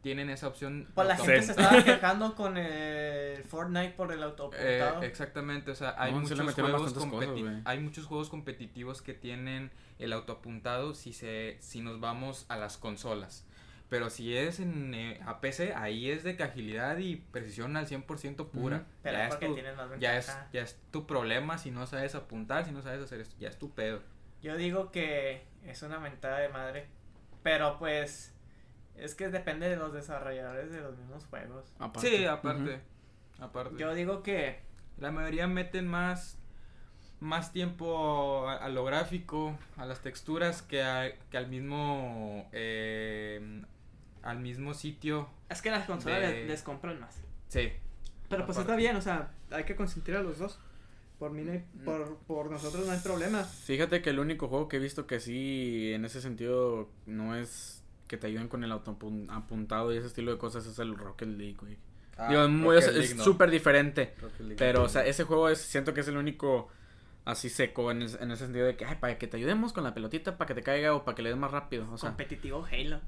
Tienen 0.06 0.30
esa 0.30 0.48
opción. 0.48 0.88
Pues 0.94 1.08
la 1.08 1.18
gente 1.18 1.42
se 1.42 1.52
estaba 1.54 1.84
quejando 1.84 2.36
con 2.36 2.58
el 2.58 3.44
Fortnite 3.44 3.90
por 3.94 4.12
el 4.12 4.20
Eh, 4.20 4.24
autoapuntado. 4.24 5.02
exactamente, 5.02 5.72
o 5.72 5.76
sea, 5.76 5.96
hay 5.98 6.12
No, 6.12 6.20
muchos 6.20 6.40
juegos 6.54 6.94
cosas, 6.94 7.10
hay 7.66 7.80
muchos 7.80 8.06
juegos 8.06 8.30
competitivos 8.30 9.02
que 9.02 9.16
tienen 9.16 9.72
el 9.98 10.14
autoapuntado 10.14 10.94
si 10.94 11.12
se 11.12 11.58
si 11.60 11.82
nos 11.82 12.00
vamos 12.00 12.46
a 12.50 12.56
las 12.56 12.78
consolas. 12.78 13.48
Pero 13.90 14.12
si 14.12 14.38
es 14.38 14.60
en 14.60 14.94
eh, 14.94 15.20
a 15.26 15.42
PC, 15.42 15.74
ahí 15.74 16.12
es 16.12 16.24
de 16.24 16.38
que 16.38 16.44
agilidad 16.44 17.00
y 17.00 17.16
precisión 17.16 17.76
al 17.76 17.88
100% 17.88 18.50
pura. 18.52 18.86
Pero 19.02 19.18
ya, 19.18 19.28
es 19.28 19.40
tu, 19.40 19.54
tienes 19.56 19.76
más 19.76 19.90
ya, 20.00 20.18
es, 20.20 20.28
ventaja. 20.28 20.50
ya 20.54 20.62
es 20.62 20.80
tu 20.92 21.08
problema 21.08 21.58
si 21.58 21.72
no 21.72 21.88
sabes 21.88 22.14
apuntar, 22.14 22.64
si 22.64 22.72
no 22.72 22.84
sabes 22.84 23.02
hacer 23.02 23.22
esto, 23.22 23.36
ya 23.40 23.50
es 23.50 23.58
tu 23.58 23.72
pedo. 23.74 24.04
Yo 24.44 24.56
digo 24.56 24.92
que 24.92 25.46
es 25.66 25.82
una 25.82 25.98
mentada 26.00 26.38
de 26.38 26.50
madre. 26.50 26.86
Pero 27.42 27.80
pues 27.80 28.35
es 28.98 29.16
que 29.16 29.30
depende 29.30 29.70
de 29.70 29.76
los 29.78 29.94
desarrolladores 29.94 30.72
de 30.72 30.82
los 30.82 30.98
mismos 30.98 31.26
juegos. 31.26 31.74
Aparte. 31.80 32.10
Sí, 32.18 32.26
aparte. 32.26 32.80
aparte. 33.40 33.76
Yo 33.78 33.94
digo 33.94 34.24
que 34.24 34.60
La 34.98 35.12
mayoría 35.12 35.48
meten 35.48 35.88
más 35.88 36.38
más 37.22 37.52
tiempo 37.54 38.48
a, 38.48 38.58
a 38.58 38.70
lo 38.70 38.84
gráfico, 38.86 39.58
a 39.78 39.86
las 39.86 40.02
texturas 40.02 40.62
que, 40.62 40.84
a- 40.84 41.12
que 41.32 41.38
al 41.38 41.48
mismo 41.48 42.48
eh, 42.52 43.62
al 44.22 44.40
mismo 44.40 44.74
sitio. 44.74 45.30
es 45.50 45.62
que 45.62 45.72
las 45.72 45.86
consolas 45.86 46.22
De- 46.22 46.32
les, 46.32 46.48
les 46.48 46.62
compran 46.64 47.00
más. 47.00 47.22
Sí. 47.48 47.72
Pero 48.30 48.46
pues 48.46 48.58
Aparte. 48.58 48.62
está 48.62 48.76
bien, 48.76 48.96
o 48.96 49.02
sea, 49.02 49.32
hay 49.52 49.64
que 49.66 49.76
consentir 49.76 50.16
a 50.16 50.22
los 50.24 50.40
dos. 50.40 50.60
Por 51.20 51.32
mí 51.32 51.44
no 51.44 51.54
hay- 51.54 51.64
por, 51.86 52.18
por 52.28 52.52
nosotros 52.52 52.86
no 52.86 52.92
hay 52.92 53.00
problema. 53.00 53.44
Fíjate 53.44 54.02
que 54.02 54.10
el 54.10 54.20
único 54.20 54.48
juego 54.50 54.68
que 54.68 54.78
he 54.78 54.80
visto 54.80 55.08
que 55.08 55.20
sí, 55.22 55.94
en 55.94 56.04
ese 56.06 56.20
sentido, 56.22 56.90
no 57.06 57.36
es 57.36 57.84
que 58.08 58.18
te 58.18 58.28
ayuden 58.28 58.48
con 58.48 58.64
el 58.64 58.72
autoapuntado 58.72 59.94
y 59.94 59.98
ese 59.98 60.08
estilo 60.08 60.32
de 60.32 60.38
cosas, 60.38 60.66
es 60.66 60.78
el 60.80 60.96
Rocket 60.96 61.28
League, 61.30 61.58
güey. 61.60 61.78
Digo, 62.30 62.44
es 62.44 62.50
muy- 62.50 62.78
es- 62.78 62.88
es 62.88 63.10
súper 63.22 63.50
diferente. 63.52 64.14
Pero, 64.58 64.84
o 64.84 64.90
sea, 64.90 65.06
ese 65.06 65.24
juego 65.26 65.50
es, 65.50 65.60
siento 65.60 65.94
que 65.94 66.00
es 66.02 66.08
el 66.08 66.16
único 66.18 66.70
así 67.26 67.50
seco 67.50 67.90
en, 67.92 68.04
es- 68.04 68.18
en 68.22 68.30
ese 68.32 68.46
sentido 68.46 68.66
de 68.68 68.78
que, 68.78 68.86
ay, 68.86 68.98
para 69.00 69.18
que 69.18 69.28
te 69.28 69.36
ayudemos 69.38 69.74
con 69.74 69.84
la 69.84 69.94
pelotita, 69.94 70.38
para 70.38 70.48
que 70.48 70.54
te 70.54 70.62
caiga 70.62 70.94
o 70.94 71.04
para 71.04 71.16
que 71.16 71.24
le 71.24 71.30
des 71.30 71.38
más 71.38 71.52
rápido. 71.52 71.92
O 71.92 71.98
sea, 71.98 72.10
Competitivo 72.12 72.66
Halo. 72.72 73.02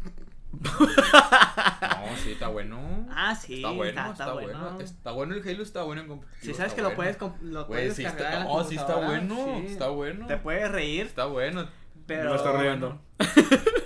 No, 0.52 2.18
sí, 2.24 2.32
está 2.32 2.48
bueno. 2.48 3.08
Ah, 3.12 3.36
sí, 3.36 3.56
está 3.58 3.72
bueno, 3.72 3.90
está- 3.90 4.12
está, 4.12 4.24
está 4.24 4.34
bueno. 4.34 4.60
bueno. 4.60 4.80
Está 4.80 5.12
bueno 5.12 5.36
el 5.36 5.48
Halo, 5.48 5.64
está 5.64 5.84
bueno 5.84 6.02
en 6.02 6.08
competitivo. 6.08 6.52
Si 6.54 6.58
sabes 6.58 6.74
que 6.74 6.82
lo 6.82 6.96
puedes, 6.96 7.18
lo 7.42 7.68
puedes 7.68 7.96
sí 7.96 8.04
descargar 8.04 8.34
está, 8.42 8.48
oh, 8.48 8.64
sí 8.64 8.76
está 8.76 8.96
bueno, 8.96 9.36
sí. 9.62 9.66
está 9.68 9.88
bueno. 9.90 10.28
Te 10.28 10.38
puedes 10.38 10.72
reír, 10.72 11.06
Está 11.06 11.26
bueno. 11.26 11.68
Pero, 12.08 12.30
me 12.32 12.36
estoy 12.38 12.58
riendo. 12.62 13.02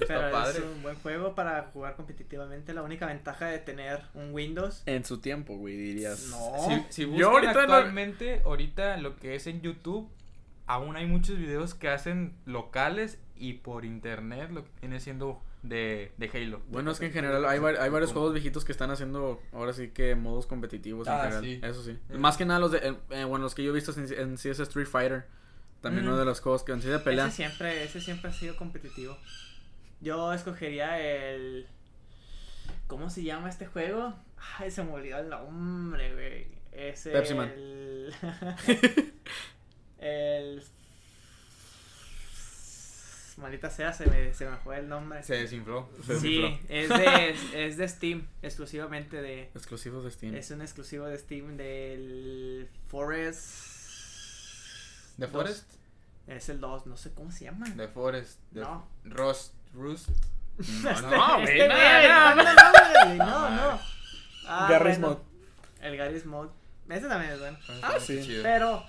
pero 0.07 0.27
es 0.27 0.31
padre. 0.31 0.61
un 0.75 0.81
buen 0.83 0.95
juego 0.97 1.35
para 1.35 1.63
jugar 1.73 1.95
competitivamente. 1.95 2.73
La 2.73 2.81
única 2.83 3.05
ventaja 3.07 3.47
de 3.47 3.59
tener 3.59 4.01
un 4.13 4.33
Windows. 4.33 4.83
En 4.85 5.03
su 5.05 5.19
tiempo, 5.19 5.57
güey, 5.57 5.75
dirías. 5.75 6.27
No. 6.29 6.85
Si, 6.89 7.03
si 7.05 7.11
Yo 7.17 7.29
ahorita 7.31 7.53
no- 7.53 7.59
actualmente, 7.61 8.41
ahorita 8.45 8.97
lo 8.97 9.15
que 9.17 9.35
es 9.35 9.47
en 9.47 9.61
YouTube, 9.61 10.09
aún 10.67 10.95
hay 10.95 11.05
muchos 11.07 11.37
videos 11.37 11.73
que 11.73 11.89
hacen 11.89 12.33
locales 12.45 13.19
y 13.35 13.53
por 13.53 13.85
internet 13.85 14.51
lo 14.51 14.63
que 14.63 14.71
viene 14.81 14.99
siendo 14.99 15.41
de, 15.63 16.11
de 16.17 16.29
Halo. 16.33 16.61
Bueno, 16.69 16.91
es 16.91 16.99
que 16.99 17.07
en 17.07 17.11
general 17.13 17.45
hay, 17.45 17.59
var- 17.59 17.77
hay 17.79 17.89
varios 17.89 18.11
juegos 18.13 18.33
viejitos 18.33 18.65
que 18.65 18.71
están 18.71 18.89
haciendo 18.91 19.39
ahora 19.53 19.73
sí 19.73 19.89
que 19.89 20.15
modos 20.15 20.45
competitivos 20.47 21.07
en 21.07 21.13
Ah, 21.13 21.21
general. 21.23 21.43
sí. 21.43 21.59
Eso 21.63 21.83
sí. 21.83 21.97
Eh. 22.09 22.17
Más 22.17 22.37
que 22.37 22.45
nada 22.45 22.59
los 22.59 22.71
de, 22.71 22.79
eh, 22.79 22.95
eh, 23.11 23.23
bueno, 23.25 23.43
los 23.43 23.53
que 23.55 23.63
yo 23.63 23.71
he 23.71 23.73
visto 23.73 23.91
en, 23.99 24.11
en 24.13 24.33
es 24.33 24.45
Street 24.59 24.87
Fighter. 24.87 25.25
También 25.81 26.05
Mm. 26.05 26.09
uno 26.09 26.17
de 26.17 26.25
los 26.25 26.39
juegos 26.41 26.63
que 26.63 26.71
en 26.73 26.81
sí 26.81 26.87
de 26.89 26.99
pelea. 26.99 27.27
Ese 27.27 27.35
siempre, 27.37 27.83
ese 27.83 28.01
siempre 28.01 28.29
ha 28.29 28.33
sido 28.33 28.55
competitivo. 28.55 29.17
Yo 29.99 30.31
escogería 30.33 30.99
el. 30.99 31.67
¿Cómo 32.87 33.09
se 33.09 33.23
llama 33.23 33.49
este 33.49 33.65
juego? 33.65 34.13
Ay, 34.57 34.69
se 34.71 34.83
me 34.83 34.91
olvidó 34.91 35.19
el 35.19 35.29
nombre, 35.29 36.13
güey. 36.13 36.47
Es 36.71 37.03
Pepsi 37.03 37.33
Man. 37.33 37.49
el. 37.49 38.13
el. 39.99 40.63
Maldita 43.37 43.69
sea, 43.71 43.91
se 43.91 44.05
me, 44.05 44.33
se 44.35 44.47
me 44.47 44.57
fue 44.57 44.77
el 44.77 44.87
nombre. 44.87 45.23
Se 45.23 45.33
desinfló. 45.35 45.89
Se 46.05 46.19
Sí, 46.19 46.41
desinfló. 46.41 46.59
es 46.69 46.89
de, 46.89 47.35
es 47.67 47.77
de 47.77 47.87
Steam, 47.87 48.27
exclusivamente 48.43 49.19
de... 49.21 49.43
Exclusivos 49.55 50.03
de 50.03 50.11
Steam. 50.11 50.35
Es 50.35 50.51
un 50.51 50.61
exclusivo 50.61 51.05
de 51.07 51.17
Steam 51.17 51.57
del 51.57 52.67
Forest... 52.87 53.70
¿The 55.21 55.27
dos. 55.27 55.41
Forest? 55.41 55.71
Es 56.27 56.49
el 56.49 56.59
2, 56.59 56.85
no 56.87 56.97
sé 56.97 57.13
cómo 57.13 57.31
se 57.31 57.45
llama. 57.45 57.65
The 57.75 57.87
Forest. 57.87 58.39
The 58.53 58.59
No. 58.61 58.87
Rust. 59.03 59.53
Este- 60.59 61.01
no, 61.01 61.33
güey, 61.39 61.43
este 61.59 61.67
no, 61.67 61.75
güey, 61.75 62.07
no. 62.07 62.35
no, 62.35 62.43
no, 62.43 62.43
no, 62.43 63.15
no, 63.15 63.23
Ah. 63.25 63.49
no. 63.73 63.79
Ah, 64.47 64.67
Garry's 64.69 64.99
bueno, 64.99 65.15
Mod. 65.15 65.83
El 65.83 65.97
Garry's 65.97 66.25
Mod. 66.25 66.49
Ese 66.89 67.07
también 67.07 67.31
es 67.33 67.39
bueno. 67.39 67.57
Ah, 67.81 67.93
sí. 67.99 68.21
Chido. 68.21 68.43
Pero, 68.43 68.83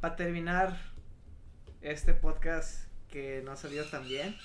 para 0.00 0.16
terminar 0.16 0.76
este 1.80 2.12
podcast 2.12 2.84
que 3.08 3.40
no 3.44 3.56
salió 3.56 3.84
tan 3.86 4.06
bien, 4.06 4.36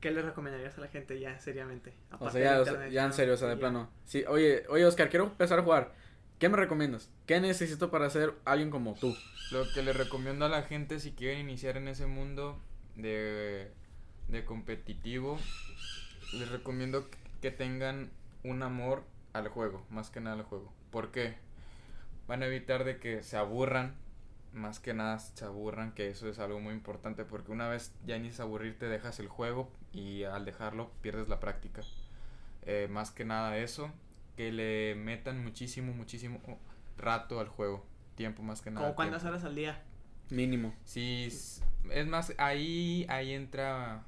¿qué 0.00 0.10
le 0.10 0.22
recomendarías 0.22 0.76
a 0.78 0.80
la 0.80 0.88
gente 0.88 1.18
ya, 1.18 1.38
seriamente? 1.40 1.92
O 2.18 2.30
sea, 2.30 2.64
ya, 2.64 2.88
ya 2.88 3.02
en 3.04 3.08
¿no? 3.10 3.14
serio, 3.14 3.34
o 3.34 3.36
sea, 3.36 3.48
de 3.48 3.54
Ya. 3.54 3.60
plano. 3.60 3.90
Sí, 4.04 4.24
oye, 4.28 4.64
oye, 4.68 4.84
Oscar, 4.86 5.08
quiero 5.10 5.24
empezar 5.26 5.58
a 5.58 5.62
jugar. 5.62 5.92
¿Qué 6.38 6.48
me 6.48 6.56
recomiendas? 6.56 7.10
¿Qué 7.26 7.40
necesito 7.40 7.90
para 7.90 8.08
ser 8.10 8.32
alguien 8.44 8.70
como 8.70 8.94
tú? 8.94 9.16
Lo 9.50 9.64
que 9.72 9.82
le 9.82 9.92
recomiendo 9.92 10.44
a 10.44 10.48
la 10.48 10.62
gente 10.62 11.00
si 11.00 11.10
quieren 11.10 11.40
iniciar 11.40 11.76
en 11.76 11.88
ese 11.88 12.06
mundo 12.06 12.60
de, 12.94 13.72
de 14.28 14.44
competitivo, 14.44 15.36
les 16.34 16.48
recomiendo 16.48 17.08
que 17.40 17.50
tengan 17.50 18.10
un 18.44 18.62
amor 18.62 19.02
al 19.32 19.48
juego, 19.48 19.84
más 19.90 20.10
que 20.10 20.20
nada 20.20 20.36
al 20.36 20.44
juego. 20.44 20.72
¿Por 20.92 21.10
qué? 21.10 21.34
Van 22.28 22.44
a 22.44 22.46
evitar 22.46 22.84
de 22.84 23.00
que 23.00 23.24
se 23.24 23.36
aburran, 23.36 23.96
más 24.52 24.78
que 24.78 24.94
nada 24.94 25.18
se 25.18 25.44
aburran, 25.44 25.92
que 25.92 26.08
eso 26.08 26.28
es 26.28 26.38
algo 26.38 26.60
muy 26.60 26.72
importante, 26.72 27.24
porque 27.24 27.50
una 27.50 27.68
vez 27.68 27.92
ya 28.06 28.16
inicias 28.16 28.40
a 28.40 28.42
aburrirte 28.44 28.86
dejas 28.86 29.18
el 29.18 29.26
juego 29.26 29.72
y 29.92 30.22
al 30.22 30.44
dejarlo 30.44 30.92
pierdes 31.02 31.28
la 31.28 31.40
práctica. 31.40 31.82
Eh, 32.62 32.86
más 32.88 33.10
que 33.10 33.24
nada 33.24 33.56
eso, 33.56 33.90
que 34.38 34.52
le 34.52 34.94
metan 34.94 35.42
muchísimo, 35.42 35.92
muchísimo 35.92 36.40
rato 36.96 37.40
al 37.40 37.48
juego. 37.48 37.84
Tiempo 38.14 38.40
más 38.40 38.62
que 38.62 38.70
nada. 38.70 38.86
¿Como 38.86 38.94
cuántas 38.94 39.22
tiempo. 39.22 39.34
horas 39.34 39.44
al 39.44 39.56
día? 39.56 39.82
Mínimo. 40.30 40.72
Sí, 40.84 41.24
es 41.24 42.06
más, 42.06 42.32
ahí, 42.38 43.04
ahí 43.08 43.32
entra, 43.32 44.04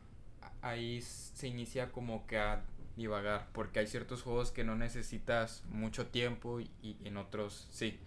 ahí 0.63 1.01
se 1.03 1.49
inicia 1.49 1.91
como 1.91 2.29
que 2.29 2.39
a 2.39 2.63
divagar, 2.95 3.49
porque 3.53 3.81
hay 3.81 3.89
ciertos 3.89 4.23
juegos 4.23 4.53
que 4.53 4.63
no 4.63 4.77
necesitas 4.77 5.65
mucho 5.69 6.07
tiempo 6.07 6.61
y, 6.61 6.71
y 6.81 6.97
en 7.03 7.17
otros 7.17 7.67
sí. 7.73 7.99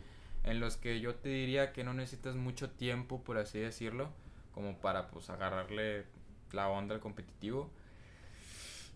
En 0.45 0.61
los 0.61 0.77
que 0.77 1.01
yo 1.01 1.15
te 1.15 1.27
diría 1.27 1.73
que 1.73 1.83
no 1.83 1.93
necesitas 1.93 2.37
mucho 2.37 2.69
tiempo, 2.69 3.21
por 3.21 3.37
así 3.37 3.59
decirlo, 3.59 4.09
como 4.53 4.77
para 4.77 5.09
pues 5.09 5.29
agarrarle 5.29 6.05
la 6.53 6.69
onda 6.69 6.95
al 6.95 7.01
competitivo. 7.01 7.69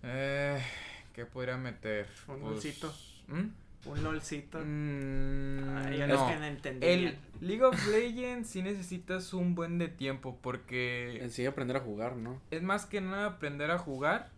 Eh, 0.04 0.64
¿Qué 1.12 1.26
podría 1.26 1.58
meter? 1.58 2.08
Un 2.30 2.40
Pues. 2.40 3.17
¿Mm? 3.28 3.90
Un 3.90 4.04
LOLcito. 4.04 4.60
Mm, 4.60 5.78
Ay, 5.78 6.02
a 6.02 6.08
los 6.08 6.20
no. 6.20 6.28
que 6.28 6.36
no 6.36 6.46
entendí. 6.46 6.86
El 6.88 7.18
League 7.40 7.64
of 7.64 7.88
Legends 7.88 8.50
sí 8.50 8.62
necesitas 8.62 9.34
un 9.34 9.56
buen 9.56 9.78
de 9.78 9.88
tiempo 9.88 10.38
porque 10.42 11.20
En 11.22 11.32
sí, 11.32 11.46
aprender 11.46 11.78
a 11.78 11.82
jugar, 11.82 12.16
¿no? 12.18 12.42
es 12.52 12.62
más 12.64 12.86
que 12.86 13.00
nada 13.02 13.28
aprender 13.28 13.72
a 13.72 13.78
jugar 13.78 14.30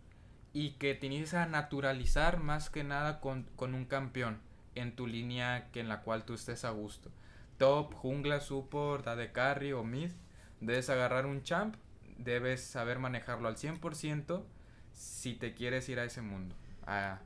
y 0.52 0.72
que 0.72 0.94
te 0.94 1.06
inicies 1.06 1.34
a 1.34 1.46
naturalizar 1.46 2.40
más 2.40 2.70
que 2.70 2.84
nada 2.84 3.20
con, 3.20 3.44
con 3.56 3.74
un 3.74 3.84
campeón 3.86 4.38
en 4.74 4.94
tu 4.94 5.06
línea 5.06 5.68
que 5.72 5.80
en 5.80 5.88
la 5.88 6.02
cual 6.02 6.24
tú 6.24 6.34
estés 6.34 6.64
a 6.64 6.70
gusto. 6.70 7.10
Top, 7.58 7.92
jungla, 7.94 8.40
support, 8.40 9.06
AD 9.06 9.32
carry 9.32 9.72
o 9.72 9.82
mid, 9.84 10.10
debes 10.60 10.90
agarrar 10.90 11.26
un 11.26 11.42
champ, 11.42 11.74
debes 12.18 12.62
saber 12.62 12.98
manejarlo 12.98 13.48
al 13.48 13.56
100% 13.56 14.42
si 14.92 15.34
te 15.34 15.54
quieres 15.54 15.88
ir 15.88 15.98
a 15.98 16.04
ese 16.04 16.22
mundo, 16.22 16.54
a, 16.86 17.20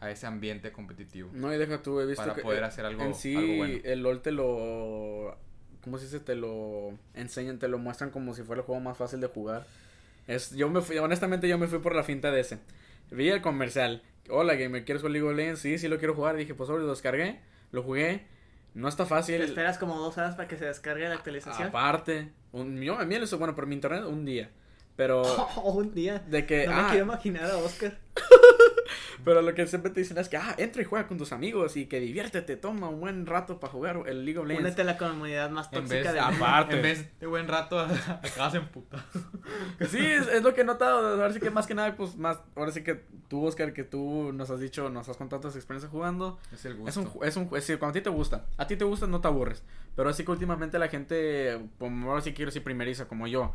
a 0.00 0.10
ese 0.10 0.26
ambiente 0.26 0.72
competitivo. 0.72 1.30
No, 1.32 1.52
y 1.52 1.58
deja 1.58 1.82
tú, 1.82 2.00
he 2.00 2.06
visto 2.06 2.22
Para 2.22 2.34
que 2.34 2.42
poder 2.42 2.62
eh, 2.62 2.66
hacer 2.66 2.84
algo- 2.86 3.02
en 3.04 3.14
sí 3.14 3.36
algo 3.36 3.56
bueno. 3.56 3.78
el 3.84 4.02
LOL 4.02 4.22
te 4.22 4.32
lo 4.32 5.36
¿cómo 5.82 5.98
se 5.98 6.04
dice? 6.04 6.20
Te 6.20 6.34
lo 6.34 6.98
enseñan, 7.14 7.58
te 7.58 7.68
lo 7.68 7.78
muestran 7.78 8.10
como 8.10 8.34
si 8.34 8.42
fuera 8.42 8.60
el 8.60 8.66
juego 8.66 8.80
más 8.80 8.96
fácil 8.96 9.20
de 9.20 9.26
jugar. 9.28 9.66
Es 10.26 10.50
yo 10.52 10.68
me 10.68 10.80
fui 10.80 10.98
honestamente 10.98 11.48
yo 11.48 11.58
me 11.58 11.66
fui 11.66 11.78
por 11.78 11.94
la 11.94 12.02
finta 12.02 12.30
de 12.30 12.40
ese. 12.40 12.58
Vi 13.10 13.28
el 13.28 13.42
comercial. 13.42 14.02
Hola, 14.28 14.54
gamer, 14.54 14.84
¿quieres 14.84 15.02
jugar 15.02 15.12
League 15.12 15.28
of 15.28 15.34
Legends? 15.36 15.60
Sí, 15.60 15.78
sí 15.78 15.88
lo 15.88 15.98
quiero 15.98 16.14
jugar. 16.14 16.36
Dije, 16.36 16.54
pues 16.54 16.68
sobre 16.68 16.84
lo 16.84 16.90
descargué, 16.90 17.40
lo 17.72 17.82
jugué. 17.82 18.26
No 18.74 18.88
está 18.88 19.04
fácil. 19.04 19.38
Te 19.38 19.44
esperas 19.44 19.78
como 19.78 19.96
dos 19.98 20.16
horas 20.16 20.36
para 20.36 20.46
que 20.46 20.56
se 20.56 20.64
descargue 20.66 21.08
la 21.08 21.16
actualización. 21.16 21.68
Aparte, 21.68 22.28
un, 22.52 22.80
yo, 22.80 22.96
a 22.98 23.04
mí 23.04 23.16
eso, 23.16 23.38
bueno, 23.38 23.56
por 23.56 23.66
mi 23.66 23.74
internet 23.74 24.04
un 24.04 24.24
día. 24.24 24.50
Pero 25.00 25.22
un 25.64 25.94
día. 25.94 26.18
de 26.28 26.44
que 26.44 26.66
No 26.66 26.74
me 26.74 26.80
ah, 26.80 26.86
quiero 26.90 27.06
imaginar 27.06 27.50
a 27.50 27.56
Oscar. 27.56 27.96
Pero 29.24 29.40
lo 29.40 29.54
que 29.54 29.66
siempre 29.66 29.90
te 29.90 30.00
dicen 30.00 30.18
es 30.18 30.28
que, 30.28 30.36
ah, 30.36 30.54
entra 30.58 30.82
y 30.82 30.84
juega 30.84 31.06
con 31.06 31.16
tus 31.16 31.32
amigos 31.32 31.78
y 31.78 31.86
que 31.86 32.00
diviértete, 32.00 32.56
toma 32.56 32.90
un 32.90 33.00
buen 33.00 33.24
rato 33.24 33.58
para 33.60 33.72
jugar 33.72 34.02
el 34.06 34.26
League 34.26 34.38
of 34.38 34.46
Legends. 34.46 34.66
Únete 34.66 34.82
a 34.82 34.84
la 34.84 34.98
comunidad 34.98 35.48
más 35.48 35.68
En 35.72 35.80
tóxica 35.80 36.12
vez, 36.12 36.12
del 36.12 36.22
mundo. 36.32 36.44
aparte. 36.44 36.76
en 36.76 36.82
vez 36.82 37.18
de 37.18 37.26
buen 37.26 37.48
rato, 37.48 37.78
acabas 38.22 38.54
en 38.54 38.66
puta. 38.68 39.02
Sí, 39.88 40.04
es, 40.04 40.28
es 40.28 40.42
lo 40.42 40.52
que 40.52 40.60
he 40.60 40.64
notado. 40.64 41.08
Ahora 41.08 41.32
sí 41.32 41.40
que 41.40 41.50
más 41.50 41.66
que 41.66 41.74
nada, 41.74 41.96
pues 41.96 42.16
más. 42.16 42.38
Ahora 42.54 42.70
sí 42.70 42.82
que 42.82 43.02
tú, 43.28 43.46
Oscar, 43.46 43.72
que 43.72 43.84
tú 43.84 44.32
nos 44.34 44.50
has 44.50 44.60
dicho, 44.60 44.90
nos 44.90 45.08
has 45.08 45.16
contado 45.16 45.40
tus 45.40 45.56
experiencias 45.56 45.90
jugando. 45.90 46.38
Es 46.52 46.66
el 46.66 46.74
gusto. 46.74 46.90
Es 46.90 46.96
un, 46.98 47.24
es 47.24 47.36
un, 47.36 47.44
es 47.44 47.50
decir, 47.52 47.78
cuando 47.78 47.92
a 47.92 48.00
ti 48.00 48.02
te 48.02 48.10
gusta, 48.10 48.44
a 48.58 48.66
ti 48.66 48.76
te 48.76 48.84
gusta, 48.84 49.06
no 49.06 49.22
te 49.22 49.28
aburres. 49.28 49.62
Pero 49.96 50.10
así 50.10 50.24
que 50.26 50.30
últimamente 50.30 50.78
la 50.78 50.88
gente, 50.88 51.58
como 51.78 52.10
ahora 52.10 52.22
sí 52.22 52.34
quiero 52.34 52.50
decir 52.50 52.62
primeriza, 52.62 53.08
como 53.08 53.26
yo, 53.26 53.54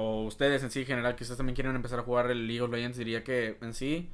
o 0.00 0.22
ustedes 0.22 0.62
en 0.62 0.70
sí 0.70 0.82
en 0.82 0.86
general, 0.86 1.16
que 1.16 1.24
ustedes 1.24 1.38
también 1.38 1.56
quieren 1.56 1.74
empezar 1.74 1.98
a 1.98 2.02
jugar 2.04 2.30
el 2.30 2.46
League 2.46 2.62
of 2.62 2.70
Legends, 2.70 2.96
diría 2.96 3.24
que 3.24 3.58
en 3.60 3.74
sí, 3.74 4.08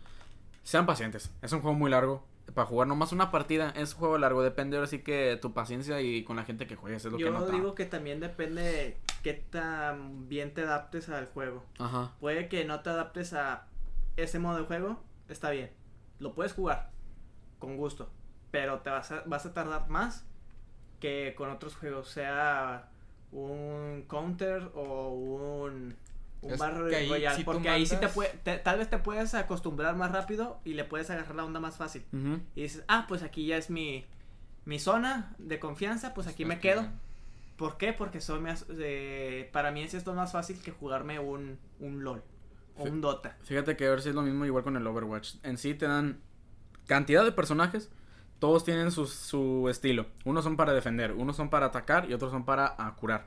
sean 0.62 0.86
pacientes. 0.86 1.30
Es 1.42 1.52
un 1.52 1.60
juego 1.60 1.76
muy 1.76 1.90
largo. 1.90 2.24
Para 2.54 2.66
jugar 2.66 2.88
nomás 2.88 3.12
una 3.12 3.30
partida 3.30 3.70
es 3.76 3.92
un 3.92 3.98
juego 3.98 4.16
largo, 4.18 4.42
depende 4.42 4.76
ahora 4.78 4.86
sí 4.86 5.00
que 5.00 5.38
tu 5.40 5.52
paciencia 5.52 6.00
y 6.00 6.24
con 6.24 6.36
la 6.36 6.44
gente 6.44 6.66
que 6.66 6.76
juegues, 6.76 7.04
es 7.04 7.12
lo 7.12 7.18
que 7.18 7.24
Yo 7.24 7.30
notado. 7.30 7.52
digo 7.52 7.74
que 7.74 7.84
también 7.84 8.18
depende 8.20 8.62
de 8.62 8.96
qué 9.22 9.34
tan 9.34 10.26
bien 10.26 10.54
te 10.54 10.62
adaptes 10.62 11.10
al 11.10 11.26
juego. 11.26 11.64
Ajá. 11.78 12.12
Puede 12.18 12.48
que 12.48 12.64
no 12.64 12.80
te 12.80 12.88
adaptes 12.88 13.34
a 13.34 13.66
ese 14.16 14.38
modo 14.38 14.58
de 14.58 14.64
juego, 14.64 15.02
está 15.28 15.50
bien. 15.50 15.70
Lo 16.18 16.34
puedes 16.34 16.54
jugar 16.54 16.92
con 17.58 17.76
gusto, 17.76 18.10
pero 18.50 18.80
te 18.80 18.88
vas 18.88 19.12
a, 19.12 19.22
vas 19.26 19.44
a 19.44 19.52
tardar 19.52 19.88
más 19.90 20.24
que 21.00 21.34
con 21.36 21.50
otros 21.50 21.76
juegos, 21.76 22.08
sea 22.08 22.88
un 23.34 24.04
counter 24.08 24.70
o 24.74 25.10
un, 25.10 25.94
un 26.42 26.50
Battle 26.58 26.78
Royale, 27.08 27.36
si 27.36 27.44
porque 27.44 27.68
ahí 27.68 27.84
sí 27.86 27.96
te 28.00 28.08
puede, 28.08 28.30
te- 28.44 28.58
tal 28.58 28.78
vez 28.78 28.88
te 28.88 28.98
puedes 28.98 29.34
acostumbrar 29.34 29.96
más 29.96 30.12
rápido 30.12 30.60
y 30.64 30.74
le 30.74 30.84
puedes 30.84 31.10
agarrar 31.10 31.34
la 31.34 31.44
onda 31.44 31.60
más 31.60 31.76
fácil. 31.76 32.04
Y 32.54 32.62
dices, 32.62 32.84
ah, 32.88 33.06
pues 33.08 33.22
aquí 33.22 33.46
ya 33.46 33.56
es 33.56 33.70
mi, 33.70 34.04
mi 34.64 34.78
zona 34.78 35.34
de 35.38 35.58
confianza, 35.58 36.14
pues 36.14 36.26
aquí 36.26 36.44
me 36.44 36.60
quedo. 36.60 36.82
¿Por 37.56 37.76
qué? 37.76 37.92
Porque 37.92 38.20
soy 38.20 38.40
más, 38.40 38.66
eh, 38.70 39.48
para 39.52 39.70
mí 39.70 39.82
es 39.82 39.94
esto 39.94 40.12
más 40.14 40.32
fácil 40.32 40.60
que 40.60 40.70
jugarme 40.72 41.18
un, 41.18 41.58
un 41.80 42.02
LOL 42.04 42.22
o 42.76 42.82
un 42.84 43.00
Dota. 43.00 43.36
Fíjate 43.44 43.76
que 43.76 43.86
a 43.86 43.90
ver 43.90 44.02
si 44.02 44.08
es 44.08 44.14
lo 44.14 44.22
mismo 44.22 44.44
igual 44.44 44.64
con 44.64 44.76
el 44.76 44.86
Overwatch. 44.86 45.36
En 45.44 45.58
sí 45.58 45.74
te 45.74 45.86
dan 45.86 46.20
cantidad 46.86 47.24
de 47.24 47.30
personajes, 47.32 47.90
todos 48.44 48.62
tienen 48.62 48.92
su, 48.92 49.06
su 49.06 49.70
estilo. 49.70 50.04
Unos 50.26 50.44
son 50.44 50.54
para 50.58 50.74
defender, 50.74 51.12
unos 51.12 51.34
son 51.34 51.48
para 51.48 51.64
atacar 51.64 52.10
y 52.10 52.12
otros 52.12 52.30
son 52.30 52.44
para 52.44 52.74
ah, 52.76 52.94
curar. 52.94 53.24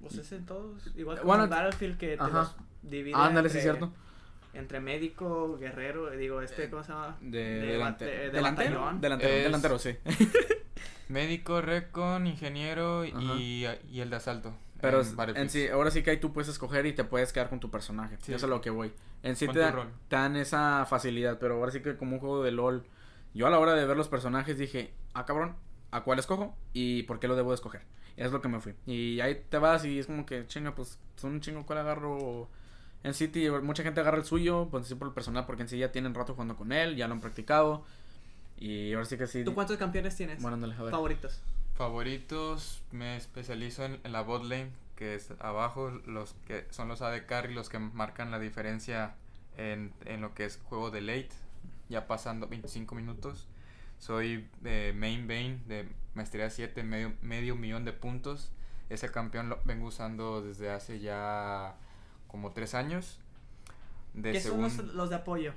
Pues 0.00 0.14
es 0.16 0.32
en 0.32 0.46
todos, 0.46 0.90
igual 0.96 1.18
que 1.18 1.24
Bueno, 1.26 1.44
en 1.44 1.50
Battlefield 1.50 1.98
que 1.98 2.16
te 2.16 2.22
ajá. 2.22 2.30
los 2.38 2.56
divide 2.80 3.14
Ándale, 3.14 3.50
sí 3.50 3.58
entre, 3.58 3.70
es 3.70 3.76
cierto. 3.76 3.92
entre 4.54 4.80
médico, 4.80 5.58
guerrero, 5.58 6.10
eh, 6.10 6.16
digo, 6.16 6.40
este, 6.40 6.70
¿cómo 6.70 6.82
se 6.82 6.92
llama? 6.92 7.18
De, 7.20 7.38
de 7.60 7.66
delante- 7.78 8.06
bat- 8.06 8.10
de- 8.10 8.18
de 8.18 8.30
delantero, 8.30 8.90
delantero, 9.00 9.32
Es- 9.34 9.44
delantero, 9.44 9.78
sí. 9.78 9.96
Médico, 11.08 11.60
recon, 11.60 12.26
ingeniero 12.26 13.04
y, 13.04 13.66
y 13.90 14.00
el 14.00 14.08
de 14.08 14.16
asalto. 14.16 14.54
Pero 14.80 15.02
en 15.34 15.50
sí, 15.50 15.68
ahora 15.68 15.90
sí 15.90 16.02
que 16.02 16.10
ahí 16.10 16.16
tú 16.18 16.32
puedes 16.32 16.48
escoger 16.48 16.86
y 16.86 16.94
te 16.94 17.04
puedes 17.04 17.32
quedar 17.34 17.50
con 17.50 17.60
tu 17.60 17.70
personaje. 17.70 18.16
Sí. 18.22 18.32
Eso 18.32 18.36
es 18.36 18.44
a 18.44 18.46
lo 18.46 18.60
que 18.62 18.70
voy. 18.70 18.92
En 19.22 19.36
sí 19.36 19.46
te, 19.46 19.58
da- 19.58 19.86
te 20.08 20.16
dan 20.16 20.36
esa 20.36 20.86
facilidad, 20.86 21.38
pero 21.38 21.56
ahora 21.56 21.70
sí 21.70 21.80
que 21.82 21.96
como 21.98 22.14
un 22.14 22.20
juego 22.20 22.42
de 22.42 22.50
LOL, 22.50 22.84
yo 23.34 23.46
a 23.46 23.50
la 23.50 23.58
hora 23.58 23.74
de 23.74 23.84
ver 23.84 23.96
los 23.96 24.08
personajes 24.08 24.58
dije, 24.58 24.94
ah 25.12 25.24
cabrón, 25.26 25.56
¿a 25.90 26.02
cuál 26.02 26.18
escojo? 26.18 26.56
¿Y 26.72 27.02
por 27.04 27.20
qué 27.20 27.28
lo 27.28 27.36
debo 27.36 27.50
de 27.50 27.56
escoger? 27.56 27.82
Y 28.16 28.22
es 28.22 28.32
lo 28.32 28.40
que 28.40 28.48
me 28.48 28.60
fui. 28.60 28.74
Y 28.86 29.20
ahí 29.20 29.44
te 29.48 29.58
vas 29.58 29.84
y 29.84 29.98
es 29.98 30.06
como 30.06 30.24
que, 30.24 30.46
chinga, 30.46 30.74
pues 30.74 30.98
son 31.16 31.32
un 31.32 31.40
chingo 31.40 31.66
cuál 31.66 31.80
agarro. 31.80 32.48
En 33.02 33.12
City 33.12 33.50
mucha 33.62 33.82
gente 33.82 34.00
agarra 34.00 34.16
el 34.18 34.24
suyo, 34.24 34.68
pues 34.70 34.86
sí 34.86 34.94
por 34.94 35.08
el 35.08 35.14
personal, 35.14 35.44
porque 35.46 35.62
en 35.62 35.68
sí 35.68 35.76
ya 35.78 35.92
tienen 35.92 36.14
rato 36.14 36.32
jugando 36.32 36.56
con 36.56 36.72
él, 36.72 36.96
ya 36.96 37.06
lo 37.08 37.14
han 37.14 37.20
practicado. 37.20 37.84
Y 38.56 38.92
ahora 38.94 39.04
sí 39.04 39.18
que 39.18 39.26
sí. 39.26 39.44
¿Tú 39.44 39.52
cuántos 39.54 39.76
campeones 39.76 40.16
tienes? 40.16 40.40
Bueno, 40.40 40.54
ándale, 40.54 40.74
a 40.74 40.82
ver. 40.82 40.90
favoritos. 40.90 41.42
Favoritos, 41.74 42.82
me 42.92 43.16
especializo 43.16 43.84
en, 43.84 44.00
en 44.04 44.12
la 44.12 44.22
bot 44.22 44.44
lane, 44.44 44.70
que 44.96 45.16
es 45.16 45.32
abajo, 45.40 45.90
los 46.06 46.34
que 46.46 46.66
son 46.70 46.88
los 46.88 47.02
AD 47.02 47.26
carry, 47.26 47.52
los 47.52 47.68
que 47.68 47.80
marcan 47.80 48.30
la 48.30 48.38
diferencia 48.38 49.16
en, 49.56 49.92
en 50.04 50.20
lo 50.20 50.34
que 50.34 50.44
es 50.44 50.60
juego 50.64 50.90
de 50.90 51.00
late, 51.00 51.30
ya 51.88 52.06
pasando 52.06 52.48
25 52.48 52.94
minutos. 52.94 53.46
Soy 53.98 54.48
eh, 54.64 54.92
main 54.96 55.26
bane 55.26 55.60
de 55.66 55.88
maestría 56.14 56.50
7, 56.50 56.82
medio, 56.82 57.14
medio 57.22 57.56
millón 57.56 57.84
de 57.84 57.92
puntos. 57.92 58.50
ese 58.90 59.10
campeón 59.10 59.48
lo 59.48 59.60
vengo 59.64 59.86
usando 59.86 60.42
desde 60.42 60.70
hace 60.70 61.00
ya 61.00 61.76
como 62.28 62.52
tres 62.52 62.74
años. 62.74 63.18
De 64.12 64.32
¿Qué 64.32 64.40
son 64.40 64.62
los, 64.62 64.76
los, 64.76 65.10
de 65.10 65.16
apoyo? 65.16 65.52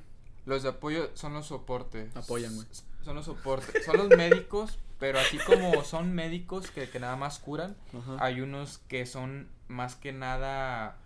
Los 0.45 0.63
de 0.63 0.69
apoyo 0.69 1.11
son 1.13 1.33
los 1.33 1.47
soportes. 1.47 2.15
Apoyan, 2.15 2.55
güey. 2.55 2.67
Son 3.03 3.15
los 3.15 3.25
soportes. 3.25 3.85
Son 3.85 3.97
los 3.97 4.09
médicos, 4.09 4.79
pero 4.99 5.19
así 5.19 5.37
como 5.37 5.83
son 5.83 6.13
médicos 6.13 6.71
que, 6.71 6.89
que 6.89 6.99
nada 6.99 7.15
más 7.15 7.39
curan, 7.39 7.75
hay 8.19 8.41
unos 8.41 8.79
que 8.87 9.05
son 9.05 9.47
más 9.67 9.95
que 9.95 10.11
nada, 10.11 10.97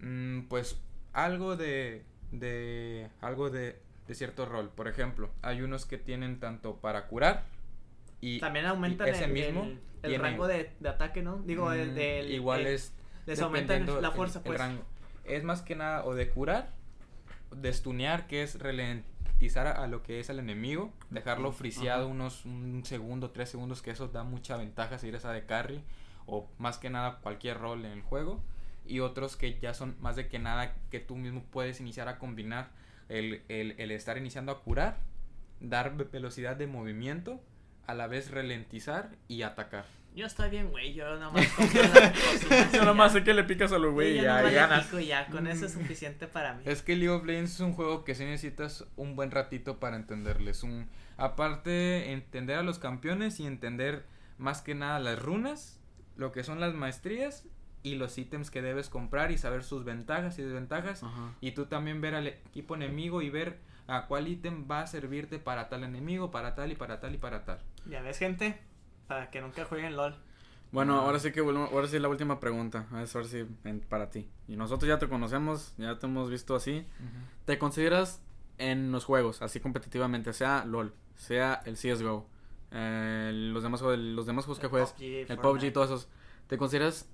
mm, 0.00 0.42
pues, 0.42 0.76
algo 1.12 1.56
de, 1.56 2.04
de, 2.30 3.10
algo 3.20 3.50
de, 3.50 3.80
de 4.06 4.14
cierto 4.14 4.46
rol. 4.46 4.70
Por 4.70 4.88
ejemplo, 4.88 5.30
hay 5.42 5.62
unos 5.62 5.86
que 5.86 5.98
tienen 5.98 6.40
tanto 6.40 6.76
para 6.76 7.06
curar 7.06 7.44
y 8.20 8.38
también 8.38 8.66
aumentan 8.66 9.08
ese 9.08 9.24
el, 9.24 9.32
mismo 9.32 9.68
el, 10.02 10.18
rango 10.18 10.46
de, 10.46 10.70
de, 10.78 10.88
ataque, 10.88 11.22
¿no? 11.22 11.38
Digo, 11.38 11.72
el 11.72 11.92
mm, 11.92 12.32
igual 12.32 12.66
es 12.66 12.94
les 13.26 13.40
aumentan 13.40 13.86
la 14.02 14.10
fuerza, 14.10 14.42
pues. 14.42 14.58
rango. 14.58 14.82
Es 15.24 15.44
más 15.44 15.62
que 15.62 15.76
nada 15.76 16.04
o 16.04 16.14
de 16.14 16.28
curar, 16.28 16.70
de 17.54 17.72
stunear, 17.72 18.26
que 18.26 18.42
es 18.42 18.58
ralentizar 18.58 19.66
a, 19.66 19.86
lo 19.86 20.02
que 20.02 20.18
es 20.18 20.28
el 20.28 20.38
enemigo, 20.40 20.92
dejarlo 21.10 21.52
friseado 21.52 22.08
unos 22.08 22.44
un 22.44 22.82
segundo, 22.84 23.30
tres 23.30 23.48
segundos, 23.50 23.82
que 23.82 23.92
eso 23.92 24.08
da 24.08 24.24
mucha 24.24 24.56
ventaja 24.56 24.98
si 24.98 25.08
eres 25.08 25.24
a 25.24 25.32
de 25.32 25.46
carry 25.46 25.82
o 26.26 26.48
más 26.58 26.78
que 26.78 26.90
nada 26.90 27.18
cualquier 27.20 27.58
rol 27.58 27.84
en 27.84 27.92
el 27.92 28.02
juego 28.02 28.40
y 28.86 29.00
otros 29.00 29.36
que 29.36 29.58
ya 29.58 29.74
son 29.74 29.96
más 30.00 30.16
de 30.16 30.28
que 30.28 30.38
nada 30.38 30.74
que 30.90 31.00
tú 31.00 31.16
mismo 31.16 31.42
puedes 31.50 31.80
iniciar 31.80 32.08
a 32.08 32.18
combinar 32.18 32.70
el, 33.08 33.42
el, 33.48 33.74
el 33.78 33.90
estar 33.90 34.18
iniciando 34.18 34.52
a 34.52 34.62
curar, 34.62 34.98
dar 35.60 35.96
velocidad 36.10 36.56
de 36.56 36.66
movimiento, 36.66 37.42
a 37.86 37.94
la 37.94 38.06
vez 38.06 38.30
ralentizar 38.30 39.10
y 39.28 39.42
atacar. 39.42 39.84
Yo 40.14 40.26
estoy 40.26 40.50
bien, 40.50 40.70
güey. 40.70 40.92
Yo 40.92 41.16
nomás 41.18 41.46
Yo 42.72 42.84
nomás 42.84 43.12
sé 43.12 43.24
que 43.24 43.32
le 43.32 43.44
picas 43.44 43.72
a 43.72 43.78
los 43.78 43.92
güey 43.94 44.18
y 44.18 44.22
ya, 44.22 44.42
ganas. 44.42 44.90
ya, 45.06 45.26
con 45.26 45.46
eso 45.46 45.66
es 45.66 45.72
suficiente 45.72 46.26
para 46.26 46.54
mí. 46.54 46.62
Es 46.66 46.82
que 46.82 46.96
League 46.96 47.08
of 47.08 47.24
Legends 47.24 47.54
es 47.54 47.60
un 47.60 47.72
juego 47.72 48.04
que 48.04 48.14
sí 48.14 48.24
necesitas 48.24 48.84
un 48.96 49.16
buen 49.16 49.30
ratito 49.30 49.80
para 49.80 49.96
entenderles. 49.96 50.62
Un, 50.62 50.88
aparte, 51.16 52.12
entender 52.12 52.58
a 52.58 52.62
los 52.62 52.78
campeones 52.78 53.40
y 53.40 53.46
entender 53.46 54.04
más 54.36 54.60
que 54.60 54.74
nada 54.74 54.98
las 54.98 55.18
runas, 55.18 55.80
lo 56.16 56.30
que 56.30 56.44
son 56.44 56.60
las 56.60 56.74
maestrías 56.74 57.46
y 57.82 57.96
los 57.96 58.16
ítems 58.16 58.50
que 58.50 58.62
debes 58.62 58.88
comprar 58.88 59.32
y 59.32 59.38
saber 59.38 59.64
sus 59.64 59.84
ventajas 59.84 60.38
y 60.38 60.42
desventajas. 60.42 61.02
Y 61.40 61.52
tú 61.52 61.66
también 61.66 62.00
ver 62.00 62.14
al 62.14 62.26
equipo 62.26 62.74
enemigo 62.74 63.22
y 63.22 63.30
ver 63.30 63.58
a 63.86 64.06
cuál 64.06 64.28
ítem 64.28 64.66
va 64.70 64.82
a 64.82 64.86
servirte 64.86 65.38
para 65.38 65.68
tal 65.68 65.84
enemigo, 65.84 66.30
para 66.30 66.54
tal 66.54 66.72
y 66.72 66.76
para 66.76 67.00
tal 67.00 67.14
y 67.14 67.18
para 67.18 67.44
tal. 67.44 67.58
Ya 67.88 68.00
ves, 68.02 68.18
gente, 68.18 68.60
para 69.08 69.30
que 69.30 69.40
nunca 69.40 69.64
jueguen 69.64 69.96
LOL. 69.96 70.14
Bueno, 70.70 70.98
ahora 70.98 71.18
sí 71.18 71.32
que 71.32 71.40
ahora 71.40 71.86
sí 71.86 71.98
la 71.98 72.08
última 72.08 72.40
pregunta, 72.40 72.86
a 72.92 73.04
ver 73.04 73.26
si 73.26 73.44
para 73.90 74.08
ti. 74.08 74.26
Y 74.48 74.56
nosotros 74.56 74.88
ya 74.88 74.98
te 74.98 75.06
conocemos, 75.06 75.74
ya 75.76 75.98
te 75.98 76.06
hemos 76.06 76.30
visto 76.30 76.54
así. 76.54 76.86
¿Te 77.44 77.58
consideras 77.58 78.22
en 78.56 78.90
los 78.90 79.04
juegos, 79.04 79.42
así 79.42 79.60
competitivamente, 79.60 80.32
sea 80.32 80.64
LOL, 80.64 80.94
sea 81.16 81.62
el 81.66 81.74
CSGO, 81.74 82.26
eh, 82.70 83.30
los 83.52 83.62
demás 83.62 83.82
los 83.82 84.26
demás 84.26 84.44
juegos 84.46 84.60
que 84.60 84.68
juegas, 84.68 84.94
el 84.98 85.38
PUBG 85.38 85.64
y 85.64 85.70
todos 85.72 85.88
esos, 85.88 86.08
¿te 86.46 86.56
consideras 86.56 87.08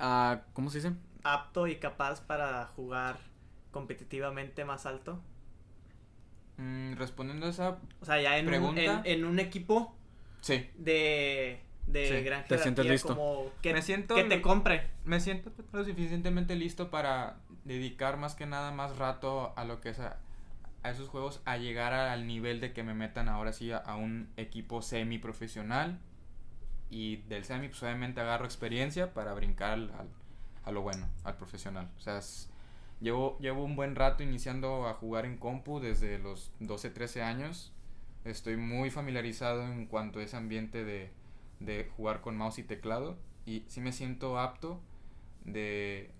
uh, 0.00 0.38
¿cómo 0.52 0.70
se 0.70 0.78
dice? 0.78 0.92
apto 1.24 1.66
y 1.66 1.76
capaz 1.76 2.20
para 2.20 2.66
jugar 2.76 3.18
competitivamente 3.70 4.64
más 4.64 4.86
alto? 4.86 5.20
Mm, 6.56 6.94
respondiendo 6.94 7.46
a 7.46 7.50
esa 7.50 7.78
o 8.00 8.04
sea, 8.04 8.20
ya 8.20 8.38
en 8.38 8.46
pregunta, 8.46 8.98
un, 8.98 9.06
en, 9.06 9.24
un 9.24 9.38
equipo 9.38 9.94
sí. 10.40 10.68
de 10.76 11.62
de 11.86 12.22
gran 12.22 12.44
te 12.44 12.58
sientes 12.58 12.84
listo. 12.84 13.08
como 13.08 13.50
que, 13.62 13.72
me 13.72 13.82
siento, 13.82 14.14
que 14.14 14.24
te 14.24 14.42
compre. 14.42 14.88
Me 15.04 15.20
siento 15.20 15.50
lo 15.72 15.84
suficientemente 15.84 16.54
listo 16.54 16.90
para 16.90 17.38
dedicar 17.64 18.18
más 18.18 18.34
que 18.34 18.46
nada 18.46 18.72
más 18.72 18.98
rato 18.98 19.54
a 19.56 19.64
lo 19.64 19.80
que 19.80 19.90
es 19.90 20.00
a, 20.00 20.18
esos 20.84 21.08
juegos, 21.08 21.40
a 21.44 21.56
llegar 21.56 21.92
al 21.92 22.26
nivel 22.26 22.60
de 22.60 22.72
que 22.72 22.82
me 22.82 22.94
metan 22.94 23.28
ahora 23.28 23.52
sí 23.52 23.72
a, 23.72 23.96
un 23.96 24.28
equipo 24.36 24.82
semi 24.82 25.18
profesional 25.18 25.98
y 26.90 27.16
del 27.28 27.44
semi 27.44 27.68
pues 27.68 27.82
obviamente 27.82 28.20
agarro 28.20 28.44
experiencia 28.44 29.12
para 29.12 29.34
brincar 29.34 29.72
al, 29.72 30.08
a 30.64 30.72
lo 30.72 30.82
bueno, 30.82 31.08
al 31.24 31.36
profesional. 31.36 31.90
O 31.96 32.00
sea, 32.00 32.20
llevo, 33.00 33.38
llevo 33.40 33.64
un 33.64 33.76
buen 33.76 33.94
rato 33.94 34.22
iniciando 34.22 34.86
a 34.86 34.94
jugar 34.94 35.24
en 35.24 35.36
compu 35.36 35.80
desde 35.80 36.18
los 36.18 36.52
12, 36.60 36.90
13 36.90 37.22
años. 37.22 37.72
Estoy 38.24 38.56
muy 38.56 38.90
familiarizado 38.90 39.62
en 39.62 39.86
cuanto 39.86 40.18
a 40.18 40.22
ese 40.22 40.36
ambiente 40.36 40.84
de, 40.84 41.10
de 41.60 41.90
jugar 41.96 42.20
con 42.20 42.36
mouse 42.36 42.58
y 42.58 42.62
teclado 42.64 43.16
y 43.46 43.64
sí 43.68 43.80
me 43.80 43.92
siento 43.92 44.38
apto 44.38 44.80
de, 45.44 46.10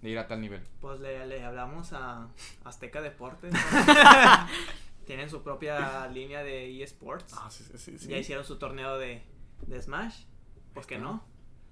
de 0.00 0.08
ir 0.08 0.18
a 0.18 0.26
tal 0.26 0.40
nivel. 0.40 0.62
Pues 0.80 1.00
le, 1.00 1.26
le 1.26 1.44
hablamos 1.44 1.92
a 1.92 2.28
Azteca 2.64 3.02
Deportes. 3.02 3.54
Tienen 5.06 5.28
su 5.28 5.42
propia 5.42 6.06
línea 6.08 6.42
de 6.42 6.82
eSports. 6.82 7.34
Ah, 7.36 7.50
sí, 7.50 7.64
sí, 7.76 7.98
sí. 7.98 8.08
Ya 8.08 8.16
hicieron 8.16 8.46
su 8.46 8.56
torneo 8.56 8.96
de, 8.96 9.22
de 9.66 9.80
Smash. 9.80 10.24
¿Por 10.72 10.86
qué 10.86 10.98
no? 10.98 11.22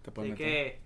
Te 0.03 0.11
Así 0.11 0.31
meter. 0.31 0.37
que 0.37 0.81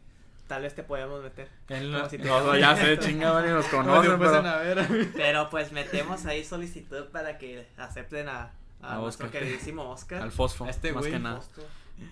tal 0.47 0.63
vez 0.63 0.75
te 0.75 0.83
podemos 0.83 1.23
meter. 1.23 1.51
no, 1.69 2.57
ya 2.57 2.77
sé, 2.77 2.99
chingado, 3.01 3.43
ni 3.43 3.49
nos 3.49 3.67
conocen, 3.67 4.19
pero... 4.19 4.87
pero 5.15 5.51
pues 5.51 5.73
metemos 5.73 6.25
ahí 6.27 6.45
solicitud 6.45 7.07
para 7.07 7.39
que 7.39 7.67
acepten 7.77 8.29
a, 8.29 8.53
a, 8.81 8.97
nuestro 8.97 9.31
queridísimo 9.31 9.91
Oscar. 9.91 10.23
Al 10.23 10.33
Fosfo, 10.33 10.67
este 10.67 10.93
más 10.93 11.07
que 11.07 11.19
nada. 11.19 11.41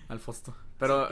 Al 0.07 0.19
Fosto. 0.19 0.55
Pero 0.79 1.07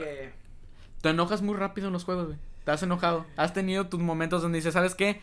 te 1.00 1.08
enojas 1.08 1.42
muy 1.42 1.56
rápido 1.56 1.88
en 1.88 1.92
los 1.92 2.04
juegos, 2.04 2.26
güey. 2.26 2.38
Te 2.64 2.70
has 2.70 2.82
enojado. 2.82 3.26
Has 3.36 3.52
tenido 3.52 3.88
tus 3.88 4.00
momentos 4.00 4.42
donde 4.42 4.56
dices, 4.56 4.72
¿sabes 4.72 4.94
qué? 4.94 5.20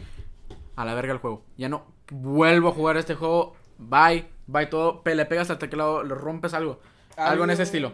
A 0.76 0.86
la 0.86 0.94
verga 0.94 1.14
el 1.14 1.20
juego. 1.20 1.44
Ya 1.58 1.70
no 1.70 1.86
vuelvo 2.12 2.70
a 2.70 2.72
jugar 2.72 2.98
este 2.98 3.16
juego. 3.16 3.56
Bye, 3.78 4.28
bye 4.48 4.68
todo. 4.68 5.02
Le 5.04 5.26
pegas 5.26 5.50
al 5.50 5.58
teclado, 5.58 6.04
le 6.04 6.14
rompes 6.14 6.54
algo. 6.54 6.80
Algo 7.18 7.44
en 7.44 7.50
ese 7.50 7.64
estilo 7.64 7.92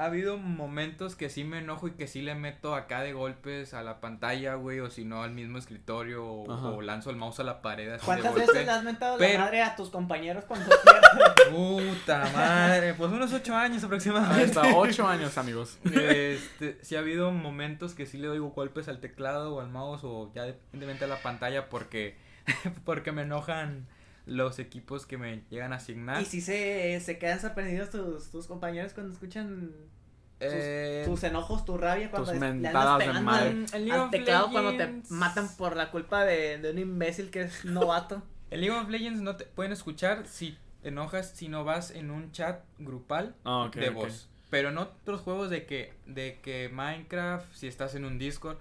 ha 0.00 0.06
habido 0.06 0.38
momentos 0.38 1.14
que 1.14 1.28
sí 1.28 1.44
me 1.44 1.58
enojo 1.58 1.86
y 1.86 1.90
que 1.90 2.06
sí 2.06 2.22
le 2.22 2.34
meto 2.34 2.74
acá 2.74 3.02
de 3.02 3.12
golpes 3.12 3.74
a 3.74 3.82
la 3.82 4.00
pantalla, 4.00 4.54
güey, 4.54 4.80
o 4.80 4.88
si 4.88 5.04
no 5.04 5.22
al 5.22 5.32
mismo 5.32 5.58
escritorio, 5.58 6.24
o, 6.26 6.80
lanzo 6.80 7.10
el 7.10 7.16
mouse 7.16 7.40
a 7.40 7.44
la 7.44 7.60
pared. 7.60 7.92
Así 7.92 8.06
¿Cuántas 8.06 8.34
veces 8.34 8.64
le 8.64 8.70
has 8.70 8.82
mentado 8.82 9.18
la 9.18 9.38
madre 9.38 9.60
a 9.60 9.76
tus 9.76 9.90
compañeros 9.90 10.44
cuando 10.46 10.70
Puta 11.50 12.30
madre, 12.32 12.94
pues 12.94 13.12
unos 13.12 13.30
ocho 13.34 13.54
años 13.54 13.84
aproximadamente. 13.84 14.58
Hasta 14.58 14.74
ocho 14.74 15.06
años, 15.06 15.36
amigos. 15.36 15.78
Este, 15.84 16.78
sí 16.82 16.96
ha 16.96 17.00
habido 17.00 17.30
momentos 17.30 17.94
que 17.94 18.06
sí 18.06 18.16
le 18.16 18.28
doy 18.28 18.38
golpes 18.38 18.88
al 18.88 19.00
teclado 19.00 19.56
o 19.56 19.60
al 19.60 19.68
mouse, 19.68 20.00
o 20.04 20.32
ya 20.34 20.44
dependientemente 20.44 21.04
a 21.04 21.08
la 21.08 21.20
pantalla, 21.20 21.68
porque, 21.68 22.16
porque 22.86 23.12
me 23.12 23.22
enojan 23.22 23.86
los 24.26 24.58
equipos 24.58 25.06
que 25.06 25.18
me 25.18 25.42
llegan 25.50 25.72
a 25.72 25.76
asignar. 25.76 26.22
¿Y 26.22 26.24
si 26.24 26.40
se, 26.40 27.00
se 27.00 27.18
quedan 27.18 27.40
sorprendidos 27.40 27.90
tus, 27.90 28.30
tus 28.30 28.46
compañeros 28.46 28.92
cuando 28.92 29.12
escuchan 29.12 29.72
eh, 30.40 31.02
tus, 31.06 31.22
enojos, 31.24 31.64
tu 31.64 31.76
rabia 31.76 32.10
cuando 32.10 32.30
tus 32.30 32.40
le 32.40 32.46
andas 32.46 32.98
pegando 32.98 33.30
al, 33.30 34.10
teclado 34.10 34.50
cuando 34.50 34.76
te 34.76 35.02
matan 35.10 35.48
por 35.56 35.76
la 35.76 35.90
culpa 35.90 36.24
de, 36.24 36.58
de 36.58 36.70
un 36.70 36.78
imbécil 36.78 37.30
que 37.30 37.42
es 37.42 37.64
novato? 37.64 38.22
En 38.50 38.60
League 38.62 38.76
of 38.76 38.88
Legends 38.88 39.20
no 39.20 39.36
te 39.36 39.44
pueden 39.44 39.70
escuchar 39.70 40.26
si 40.26 40.58
te 40.82 40.88
enojas 40.88 41.30
si 41.30 41.48
no 41.48 41.64
vas 41.64 41.92
en 41.92 42.10
un 42.10 42.32
chat 42.32 42.64
grupal 42.78 43.36
ah, 43.44 43.70
de 43.72 43.90
voz. 43.90 44.28
Pero 44.50 44.70
en 44.70 44.78
otros 44.78 45.20
juegos 45.20 45.50
de 45.50 45.64
que, 45.66 45.94
de 46.06 46.40
que 46.42 46.68
Minecraft, 46.68 47.52
si 47.54 47.68
estás 47.68 47.94
en 47.94 48.04
un 48.04 48.18
Discord, 48.18 48.58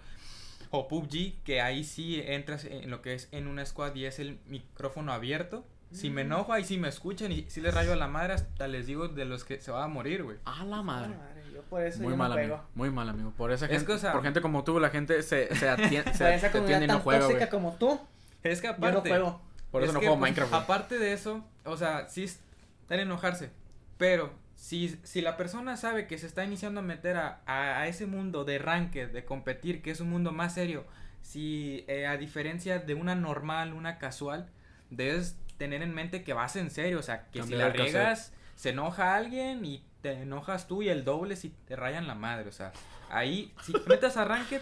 o 0.71 0.87
PUBG, 0.87 1.41
que 1.43 1.61
ahí 1.61 1.83
sí 1.83 2.21
entras 2.23 2.65
en 2.65 2.89
lo 2.89 3.01
que 3.01 3.13
es 3.13 3.27
en 3.31 3.47
una 3.47 3.65
squad 3.65 3.95
y 3.95 4.05
es 4.05 4.19
el 4.19 4.39
micrófono 4.47 5.11
abierto. 5.11 5.65
Si 5.91 6.11
me 6.11 6.23
mm. 6.23 6.27
enojo, 6.27 6.53
ahí 6.53 6.63
sí 6.63 6.77
me 6.77 6.87
escuchan 6.87 7.31
y 7.31 7.45
si 7.49 7.61
les 7.61 7.73
rayo 7.73 7.93
a 7.93 7.95
la 7.95 8.07
madre, 8.07 8.33
hasta 8.33 8.67
les 8.67 8.85
digo 8.85 9.07
de 9.07 9.25
los 9.25 9.43
que 9.43 9.59
se 9.59 9.71
va 9.71 9.83
a 9.83 9.87
morir, 9.87 10.23
güey. 10.23 10.37
A 10.45 10.63
la 10.63 10.83
madre. 10.83 11.15
Yo 11.51 11.63
por 11.63 11.81
eso 11.81 12.03
muy 12.03 12.11
yo 12.11 12.17
mal, 12.17 12.31
amigo. 12.31 12.61
Muy 12.75 12.91
mal, 12.91 13.09
amigo. 13.09 13.33
Por 13.35 13.51
esa 13.51 13.67
gente, 13.67 13.97
por 13.97 14.21
gente 14.21 14.41
como 14.41 14.63
tú, 14.63 14.79
la 14.79 14.91
gente 14.91 15.23
se, 15.23 15.53
se 15.55 15.67
atiende, 15.69 16.13
se, 16.13 16.25
atiende 16.25 16.85
y 16.85 16.87
no 16.87 16.99
juega, 16.99 17.21
tóxica 17.21 17.49
como 17.49 17.73
tú. 17.73 17.99
Es 18.43 18.61
que 18.61 18.67
aparte. 18.67 19.09
Yo 19.09 19.15
no 19.15 19.21
juego. 19.21 19.41
Por 19.71 19.83
eso 19.83 19.93
no 19.93 19.99
juego 19.99 20.19
pues, 20.19 20.31
Minecraft. 20.31 20.53
Aparte 20.53 20.99
de 20.99 21.13
eso, 21.13 21.43
o 21.65 21.75
sea, 21.75 22.07
sí 22.07 22.23
están 22.23 22.99
enojarse. 22.99 23.49
Pero 23.97 24.31
si, 24.59 24.99
si 25.03 25.21
la 25.21 25.37
persona 25.37 25.77
sabe 25.77 26.05
que 26.05 26.17
se 26.17 26.27
está 26.27 26.43
iniciando 26.43 26.81
a 26.81 26.83
meter 26.83 27.15
a, 27.15 27.41
a, 27.45 27.87
ese 27.87 28.05
mundo 28.05 28.43
de 28.43 28.59
ranked, 28.59 29.09
de 29.09 29.23
competir, 29.23 29.81
que 29.81 29.89
es 29.89 30.01
un 30.01 30.09
mundo 30.09 30.33
más 30.33 30.53
serio, 30.53 30.85
si 31.21 31.85
eh, 31.87 32.05
a 32.05 32.17
diferencia 32.17 32.77
de 32.77 32.93
una 32.93 33.15
normal, 33.15 33.71
una 33.71 33.97
casual, 33.97 34.49
debes 34.89 35.37
tener 35.57 35.81
en 35.81 35.95
mente 35.95 36.25
que 36.25 36.33
vas 36.33 36.57
en 36.57 36.71
serio, 36.71 36.99
o 36.99 37.01
sea, 37.01 37.29
que 37.29 37.41
si 37.41 37.55
la 37.55 37.69
riegas, 37.69 38.33
se 38.55 38.71
enoja 38.71 39.15
alguien 39.15 39.63
y 39.63 39.81
te 40.01 40.11
enojas 40.23 40.67
tú 40.67 40.81
y 40.81 40.89
el 40.89 41.05
doble 41.05 41.37
si 41.37 41.49
te 41.49 41.77
rayan 41.77 42.05
la 42.05 42.15
madre, 42.15 42.49
o 42.49 42.51
sea, 42.51 42.73
ahí, 43.09 43.53
si 43.63 43.71
metes 43.87 44.17
a 44.17 44.25
ranked, 44.25 44.61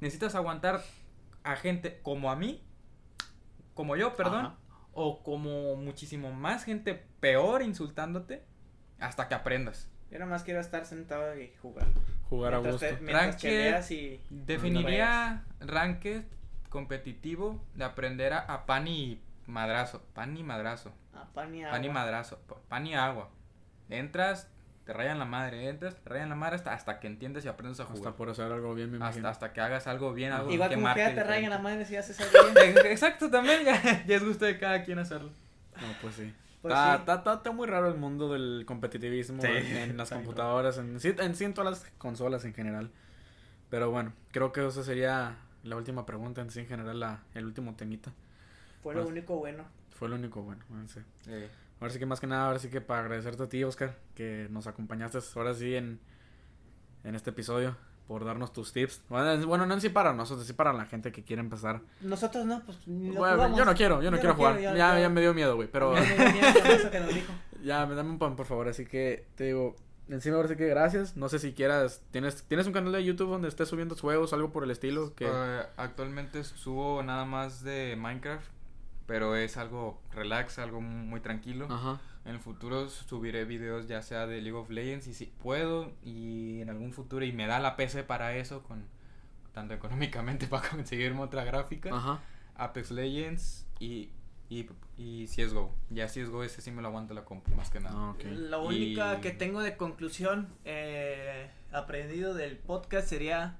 necesitas 0.00 0.34
aguantar 0.34 0.82
a 1.44 1.54
gente 1.54 2.00
como 2.02 2.28
a 2.28 2.34
mí, 2.34 2.60
como 3.74 3.94
yo, 3.94 4.16
perdón, 4.16 4.56
o 4.92 5.22
como 5.22 5.76
muchísimo 5.76 6.32
más 6.32 6.64
gente 6.64 7.00
peor 7.20 7.62
insultándote 7.62 8.50
hasta 9.02 9.28
que 9.28 9.34
aprendas. 9.34 9.88
Yo 10.10 10.18
nada 10.18 10.30
más 10.30 10.42
quiero 10.42 10.60
estar 10.60 10.84
sentado 10.86 11.38
y 11.38 11.52
jugar. 11.62 11.86
Jugar 12.28 12.54
a 12.54 12.58
gusto. 12.58 12.78
te- 12.78 12.98
Ranked- 13.00 13.90
y... 13.90 14.20
Definiría 14.30 15.44
ranked 15.60 16.24
competitivo 16.68 17.62
de 17.74 17.84
aprender 17.84 18.32
a, 18.32 18.40
a 18.40 18.66
pan 18.66 18.88
y 18.88 19.20
madrazo. 19.46 20.02
Pan 20.14 20.36
y 20.36 20.42
madrazo. 20.42 20.92
Ah, 21.14 21.26
pan 21.34 21.54
y 21.54 21.62
Pan 21.62 21.84
y 21.84 21.88
agua. 21.88 21.94
madrazo. 21.94 22.38
pa- 22.46 22.56
Pan 22.68 22.86
y 22.86 22.94
agua. 22.94 23.30
Entras, 23.90 24.48
te 24.84 24.92
rayan 24.92 25.18
la 25.18 25.24
madre. 25.24 25.68
Entras, 25.68 25.96
te 25.96 26.08
rayan 26.08 26.28
la 26.30 26.34
madre 26.34 26.56
hasta, 26.56 26.72
hasta 26.72 27.00
que 27.00 27.06
entiendes 27.06 27.44
y 27.44 27.48
aprendes 27.48 27.80
a 27.80 27.84
jugar. 27.84 27.98
Hasta 27.98 28.16
por 28.16 28.30
hacer 28.30 28.50
algo 28.52 28.74
bien, 28.74 28.90
me 28.90 28.96
imagino. 28.98 29.28
Hasta, 29.28 29.46
hasta 29.46 29.52
que 29.54 29.60
hagas 29.60 29.86
algo 29.86 30.12
bien, 30.14 30.32
algo 30.32 30.50
Igual 30.50 30.70
que 30.70 30.74
como 30.76 30.86
que 30.94 31.00
marque 31.00 31.14
ya 31.16 31.22
te 31.22 31.24
rayan 31.28 31.50
la 31.50 31.58
madre 31.58 31.84
si 31.84 31.96
haces 31.96 32.18
algo 32.34 32.52
bien. 32.54 32.74
Exacto, 32.86 33.30
también 33.30 33.64
ya, 33.64 34.04
ya 34.06 34.16
es 34.16 34.24
gusto 34.24 34.44
de 34.46 34.58
cada 34.58 34.82
quien 34.84 34.98
hacerlo. 34.98 35.30
No, 35.80 35.86
pues 36.00 36.14
sí. 36.16 36.34
Pues 36.62 36.72
está, 36.74 36.94
sí. 36.94 37.00
está- 37.00 37.14
está- 37.16 37.34
está 37.34 37.52
muy 37.52 37.66
raro 37.66 37.88
el 37.88 37.96
mundo 37.96 38.32
del 38.32 38.64
competitivismo 38.66 39.42
Sí, 39.42 39.48
en, 39.48 39.76
en 39.76 39.96
las 39.96 40.10
computadoras, 40.10 40.78
en, 40.78 40.98
sí- 41.00 41.14
en 41.18 41.34
sí 41.34 41.44
en 41.44 41.54
todas 41.54 41.70
las 41.82 41.92
consolas 41.98 42.44
en 42.44 42.54
general. 42.54 42.90
Pero 43.68 43.90
bueno, 43.90 44.12
creo 44.30 44.52
que 44.52 44.66
esa 44.66 44.82
sería 44.84 45.36
la 45.64 45.76
última 45.76 46.06
pregunta 46.06 46.40
en 46.40 46.50
sí 46.50 46.60
en 46.60 46.66
general, 46.68 47.00
la, 47.00 47.22
el 47.34 47.44
último 47.46 47.74
temita. 47.74 48.12
Fue 48.82 48.94
lo 48.94 49.00
Pues- 49.02 49.10
único 49.12 49.36
bueno. 49.36 49.64
Fue 49.90 50.08
lo 50.08 50.14
único 50.16 50.42
bueno. 50.42 50.64
bueno, 50.68 50.88
sí. 50.88 51.00
Eh, 51.28 51.48
Ahora 51.80 51.92
sí 51.92 51.98
que 51.98 52.06
más 52.06 52.20
que 52.20 52.28
nada, 52.28 52.46
ahora 52.46 52.58
sí 52.60 52.68
que 52.70 52.80
para 52.80 53.00
agradecerte 53.00 53.42
a 53.42 53.48
ti, 53.48 53.64
Oscar, 53.64 53.96
que 54.14 54.46
nos 54.50 54.68
acompañaste 54.68 55.18
ahora 55.34 55.52
sí 55.54 55.74
en, 55.74 55.98
en 57.02 57.14
este 57.16 57.30
episodio, 57.30 57.76
por 58.06 58.24
darnos 58.24 58.52
tus 58.52 58.72
tips. 58.72 59.02
Bueno, 59.08 59.66
no 59.66 59.74
en 59.74 59.80
sí 59.80 59.88
para 59.88 60.12
nosotros, 60.12 60.46
sí 60.46 60.52
para 60.52 60.72
la 60.72 60.86
gente 60.86 61.12
que 61.12 61.22
quiere 61.22 61.40
empezar. 61.40 61.80
Nosotros 62.00 62.44
no, 62.44 62.60
pues 62.64 62.78
lo 62.86 63.14
Bueno, 63.20 63.34
jugamos. 63.36 63.58
yo 63.58 63.64
no 63.64 63.74
quiero, 63.74 64.02
yo 64.02 64.10
no 64.10 64.18
quiero 64.18 64.34
jugar. 64.34 64.58
quiero, 64.58 64.76
ya, 64.76 64.98
ya 64.98 65.08
me 65.08 65.20
dio 65.20 65.34
miedo, 65.34 65.56
güey, 65.56 65.68
pero... 65.68 65.94
Ya 65.94 66.00
me 66.00 66.14
dio 66.16 66.32
miedo 66.32 66.60
con 66.62 66.70
eso 66.70 66.90
que 66.90 67.00
nos 67.00 67.14
dijo. 67.14 67.32
Ya, 67.62 67.86
me 67.86 67.94
dame 67.94 68.10
un 68.10 68.18
pan, 68.18 68.34
por 68.34 68.46
favor. 68.46 68.66
Así 68.66 68.86
que 68.86 69.24
te 69.36 69.44
digo, 69.44 69.76
encima 70.08 70.34
ahora 70.34 70.48
sí 70.48 70.56
que 70.56 70.66
gracias. 70.66 71.16
No 71.16 71.28
sé 71.28 71.38
si 71.38 71.52
quieras, 71.52 72.02
¿tienes, 72.10 72.42
¿tienes 72.42 72.66
un 72.66 72.72
canal 72.72 72.90
de 72.90 73.04
YouTube 73.04 73.30
donde 73.30 73.46
estés 73.46 73.68
subiendo 73.68 73.94
juegos, 73.94 74.32
algo 74.32 74.50
por 74.50 74.64
el 74.64 74.72
estilo? 74.72 75.14
que 75.14 75.28
eh, 75.32 75.62
actualmente 75.76 76.42
subo 76.42 77.02
nada 77.04 77.24
más 77.24 77.62
de 77.62 77.94
Minecraft, 77.96 78.44
pero 79.06 79.36
es 79.36 79.56
algo 79.56 80.00
relax, 80.10 80.58
algo 80.58 80.80
muy 80.80 81.20
tranquilo. 81.20 81.68
Ajá. 81.70 82.00
En 82.24 82.32
el 82.34 82.40
futuro 82.40 82.88
subiré 82.88 83.44
videos 83.44 83.88
ya 83.88 84.00
sea 84.02 84.26
de 84.28 84.40
League 84.40 84.56
of 84.56 84.70
Legends 84.70 85.08
y 85.08 85.14
si 85.14 85.26
puedo 85.26 85.92
y 86.04 86.60
en 86.60 86.70
algún 86.70 86.92
futuro 86.92 87.24
y 87.24 87.32
me 87.32 87.46
da 87.48 87.58
la 87.58 87.74
PC 87.76 88.04
para 88.04 88.36
eso 88.36 88.62
con 88.62 88.84
tanto 89.52 89.74
económicamente 89.74 90.46
para 90.48 90.68
conseguirme 90.68 91.20
otra 91.20 91.44
gráfica. 91.44 91.90
Ajá. 91.94 92.20
Apex 92.54 92.90
Legends 92.92 93.66
y, 93.80 94.10
y, 94.48 94.68
y 94.96 95.26
CSGO. 95.26 95.74
Ya 95.90 96.06
CSGO 96.06 96.44
ese 96.44 96.60
sí 96.62 96.70
me 96.70 96.80
lo 96.80 96.88
aguanta 96.88 97.12
la 97.12 97.24
compu 97.24 97.52
más 97.56 97.70
que 97.70 97.80
nada. 97.80 97.96
Ah. 97.96 98.14
La 98.22 98.58
Y- 98.58 98.66
única 98.66 99.20
que 99.20 99.32
tengo 99.32 99.60
de 99.60 99.76
conclusión 99.76 100.48
eh, 100.64 101.50
aprendido 101.72 102.34
del 102.34 102.56
podcast 102.56 103.08
sería 103.08 103.58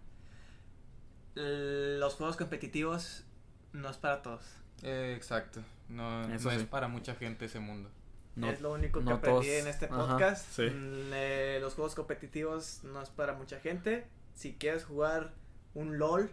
los 1.35 2.15
juegos 2.15 2.37
competitivos 2.37 3.25
no 3.73 3.89
es 3.91 3.97
para 3.97 4.23
todos. 4.23 4.45
Eh, 4.83 5.15
exacto. 5.17 5.63
No, 5.89 6.27
no 6.29 6.35
es 6.51 6.65
para 6.65 6.89
mucha 6.89 7.15
gente 7.15 7.47
ese 7.47 7.59
mundo. 7.61 7.91
No, 8.35 8.49
es 8.51 8.61
lo 8.63 8.73
único 8.73 9.01
que 9.05 9.11
aprendí 9.13 9.41
todos- 9.47 9.47
en 9.47 9.67
este 9.69 9.85
ajá, 9.87 9.97
podcast. 9.97 10.47
sí. 10.53 10.63
Mm, 10.63 11.11
eh, 11.13 11.59
los 11.61 11.75
juegos 11.75 11.95
competitivos 11.95 12.83
no 12.85 13.03
es 13.03 13.11
para 13.11 13.35
mucha 13.35 13.61
gente. 13.61 14.07
Si 14.35 14.55
quieres 14.55 14.85
jugar 14.85 15.35
un 15.75 15.99
LOL 15.99 16.31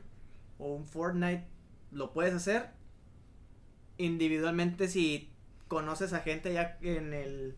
o 0.59 0.73
un 0.73 0.85
Fortnite, 0.85 1.45
lo 1.91 2.13
puedes 2.13 2.33
hacer. 2.33 2.69
Individualmente, 3.97 4.87
si 4.87 5.29
conoces 5.67 6.13
a 6.13 6.19
gente 6.19 6.53
ya 6.53 6.77
en 6.81 7.13
el 7.13 7.57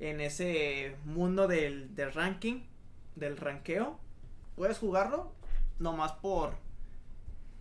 en 0.00 0.20
ese 0.20 0.96
mundo 1.04 1.46
del, 1.48 1.94
del 1.94 2.12
ranking, 2.12 2.62
del 3.16 3.36
ranqueo, 3.36 3.98
puedes 4.56 4.78
jugarlo 4.78 5.32
nomás 5.78 6.12
por 6.12 6.54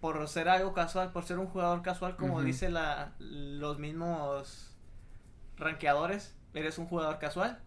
por 0.01 0.27
ser 0.27 0.49
algo 0.49 0.73
casual, 0.73 1.11
por 1.13 1.23
ser 1.23 1.39
un 1.39 1.47
jugador 1.47 1.81
casual, 1.81 2.17
como 2.17 2.33
Ujú. 2.35 2.43
dice 2.43 2.69
la, 2.69 3.13
los 3.19 3.79
mismos 3.79 4.72
ranqueadores, 5.57 6.35
eres 6.53 6.77
un 6.77 6.85
jugador 6.87 7.19
casual, 7.19 7.59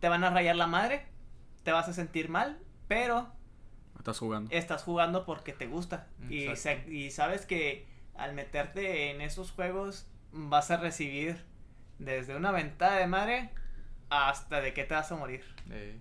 te 0.00 0.08
van 0.08 0.24
a 0.24 0.30
rayar 0.30 0.56
la 0.56 0.66
madre, 0.66 1.06
te 1.62 1.72
vas 1.72 1.88
a 1.88 1.92
sentir 1.92 2.28
mal, 2.28 2.58
pero 2.88 3.32
Estás 3.98 4.18
jugando. 4.18 4.50
estás 4.52 4.82
jugando 4.84 5.24
porque 5.24 5.52
te 5.52 5.66
gusta 5.66 6.06
y, 6.28 6.54
sabes 7.10 7.46
que 7.46 7.86
al 8.14 8.34
meterte 8.34 9.10
en 9.10 9.20
esos 9.20 9.50
juegos 9.50 10.06
vas 10.32 10.70
a 10.70 10.76
recibir 10.76 11.44
desde 11.98 12.36
una 12.36 12.52
ventada 12.52 12.96
de 12.98 13.06
madre 13.06 13.50
hasta 14.10 14.60
de 14.60 14.72
que 14.74 14.84
te 14.84 14.94
vas 14.94 15.10
a 15.10 15.16
morir. 15.16 15.42
Eh, 15.70 15.98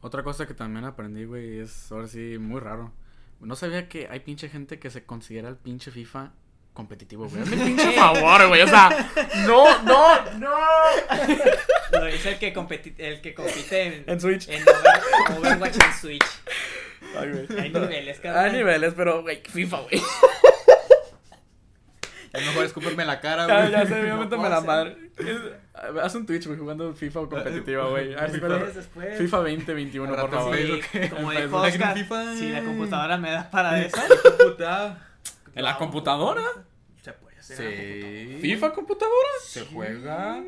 Otra 0.00 0.22
cosa 0.22 0.46
que 0.46 0.54
también 0.54 0.84
aprendí, 0.84 1.24
güey, 1.24 1.58
es 1.60 1.92
ahora 1.92 2.08
sí 2.08 2.38
muy 2.38 2.58
raro. 2.60 2.92
No 3.38 3.54
sabía 3.54 3.88
que 3.88 4.08
hay 4.08 4.20
pinche 4.20 4.48
gente 4.48 4.78
que 4.78 4.90
se 4.90 5.04
considera 5.04 5.48
el 5.48 5.56
pinche 5.56 5.90
FIFA 5.90 6.32
competitivo, 6.72 7.28
güey. 7.28 7.42
Hazme 7.42 7.56
el 7.56 7.62
pinche 7.62 7.92
favor, 7.92 8.48
güey. 8.48 8.62
O 8.62 8.66
sea, 8.68 8.88
no, 9.46 9.82
no, 9.82 10.30
no. 10.38 10.56
Lo 11.92 12.04
dice 12.06 12.30
el 12.32 12.38
que, 12.38 12.54
competi- 12.54 12.94
el 12.98 13.20
que 13.20 13.34
compite 13.34 13.82
en, 13.86 14.04
En 14.06 14.20
Switch. 14.20 14.48
en 14.48 14.62
Over- 14.62 15.38
Overwatch 15.38 15.74
en 15.76 15.92
Switch. 16.00 16.24
Ay, 17.18 17.30
güey. 17.32 17.60
Hay 17.60 17.70
niveles, 17.70 18.20
carnal. 18.20 18.44
Hay 18.46 18.52
niveles, 18.52 18.94
pero, 18.96 19.22
güey, 19.22 19.42
FIFA, 19.42 19.80
güey. 19.80 20.00
es 22.32 22.46
mejor 22.46 22.64
escuperme 22.64 23.04
la 23.04 23.20
cara, 23.20 23.48
Ya, 23.48 23.58
güey. 23.60 23.72
ya 23.72 23.86
sé, 23.86 23.90
No 23.94 24.00
obviamente 24.02 24.36
me 24.36 24.42
puedo 24.42 24.48
la 24.54 24.60
madre. 24.60 24.96
Haz 26.02 26.14
un 26.14 26.26
Twitch, 26.26 26.46
güey, 26.46 26.58
jugando 26.58 26.94
FIFA 26.94 27.20
competitiva, 27.28 27.88
güey. 27.88 28.14
A 28.14 28.20
ver 28.22 28.30
si 28.30 28.38
Después, 28.38 28.58
puedo- 28.58 28.72
después. 28.72 29.18
FIFA 29.18 29.36
2021, 29.38 30.14
Al 30.14 30.20
por 30.20 30.30
favor. 30.30 30.56
sí. 30.56 30.80
Como 31.10 31.30
dijo. 31.32 31.56
Oscar, 31.56 31.94
FIFA. 31.98 32.34
si 32.36 32.48
la 32.50 32.62
computadora 32.62 33.16
me 33.18 33.30
da 33.32 33.50
para 33.50 33.80
eso. 33.82 33.96
¿En 35.54 35.64
la 35.64 35.76
computadora? 35.78 36.42
Se 37.02 37.12
puede 37.12 37.38
hacer. 37.38 37.60
en 37.60 37.66
la 37.66 37.76
computadora. 37.76 38.30
Sí. 38.32 38.38
¿FIFA 38.40 38.72
computadora? 38.72 39.28
Se 39.44 39.66
juega. 39.66 40.42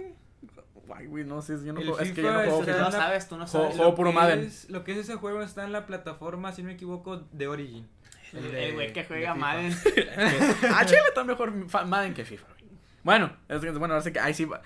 Ay, 0.94 1.06
güey, 1.06 1.24
no 1.24 1.40
sé, 1.40 1.54
yo 1.64 1.72
no 1.72 1.80
El 1.80 1.86
juego. 1.88 2.00
Es 2.00 2.12
que 2.12 2.22
yo 2.22 2.32
no 2.32 2.38
juego 2.40 2.58
Tú 2.58 2.64
FIFA. 2.66 2.78
no 2.78 2.90
sabes, 2.92 3.28
tú 3.28 3.36
no 3.38 3.46
sabes. 3.46 3.68
juego 3.76 3.90
Lo 3.90 3.94
puro 3.94 4.10
que 4.10 4.16
Madden. 4.16 4.40
es- 4.40 4.68
lo 4.68 4.84
que 4.84 4.92
es 4.92 4.98
ese 4.98 5.14
juego 5.16 5.40
está 5.42 5.64
en 5.64 5.72
la 5.72 5.86
plataforma, 5.86 6.52
si 6.52 6.62
no 6.62 6.68
me 6.68 6.74
equivoco, 6.74 7.18
de 7.32 7.46
Origin. 7.48 7.88
El 8.32 8.74
güey 8.74 8.92
que 8.92 9.04
juega. 9.04 9.34
Madden. 9.34 9.72
Ah, 10.74 10.84
Chile 10.84 11.00
está 11.08 11.24
mejor 11.24 11.52
Madden 11.86 12.14
que 12.14 12.24
FIFA, 12.24 12.46
güey. 12.58 12.70
Bueno, 13.04 13.34
es 13.48 13.60
que, 13.60 13.70
bueno, 13.70 13.94
ahora 13.94 14.04
sí 14.04 14.12
que 14.12 14.20
ahí 14.20 14.34
sí 14.34 14.44
va. 14.44 14.60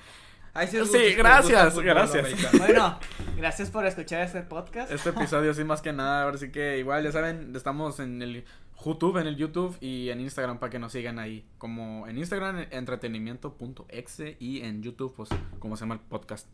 Ahí 0.54 0.66
Sí, 0.68 0.78
gusta 0.78 0.98
gracias, 1.18 1.68
fútbol 1.74 1.84
gracias. 1.84 2.52
Bueno, 2.58 2.98
gracias 3.36 3.70
por 3.70 3.84
escuchar 3.86 4.22
este 4.22 4.40
podcast. 4.42 4.90
Este 4.90 5.10
episodio 5.10 5.52
sí 5.52 5.64
más 5.64 5.82
que 5.82 5.92
nada, 5.92 6.22
ahora 6.22 6.38
sí 6.38 6.50
que 6.50 6.78
igual 6.78 7.04
ya 7.04 7.12
saben, 7.12 7.54
estamos 7.54 8.00
en 8.00 8.22
el 8.22 8.44
YouTube, 8.84 9.16
en 9.18 9.26
el 9.26 9.36
YouTube 9.36 9.76
y 9.80 10.10
en 10.10 10.20
Instagram 10.20 10.58
para 10.58 10.70
que 10.70 10.78
nos 10.78 10.92
sigan 10.92 11.18
ahí. 11.18 11.44
Como 11.58 12.06
en 12.06 12.18
Instagram 12.18 12.66
entretenimiento.exe 12.70 14.36
y 14.38 14.60
en 14.60 14.82
YouTube 14.82 15.14
pues 15.16 15.30
como 15.58 15.76
se 15.76 15.82
llama 15.82 15.94
el 15.94 16.00
podcast 16.00 16.46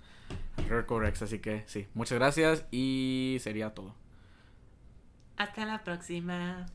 Recorrex, 0.69 1.23
así 1.23 1.39
que 1.41 1.65
sí, 1.67 1.87
muchas 1.95 2.19
gracias 2.19 2.65
y 2.71 3.39
sería 3.41 3.75
todo. 3.75 3.95
Hasta 5.37 5.65
la 5.65 5.83
próxima. 5.83 6.67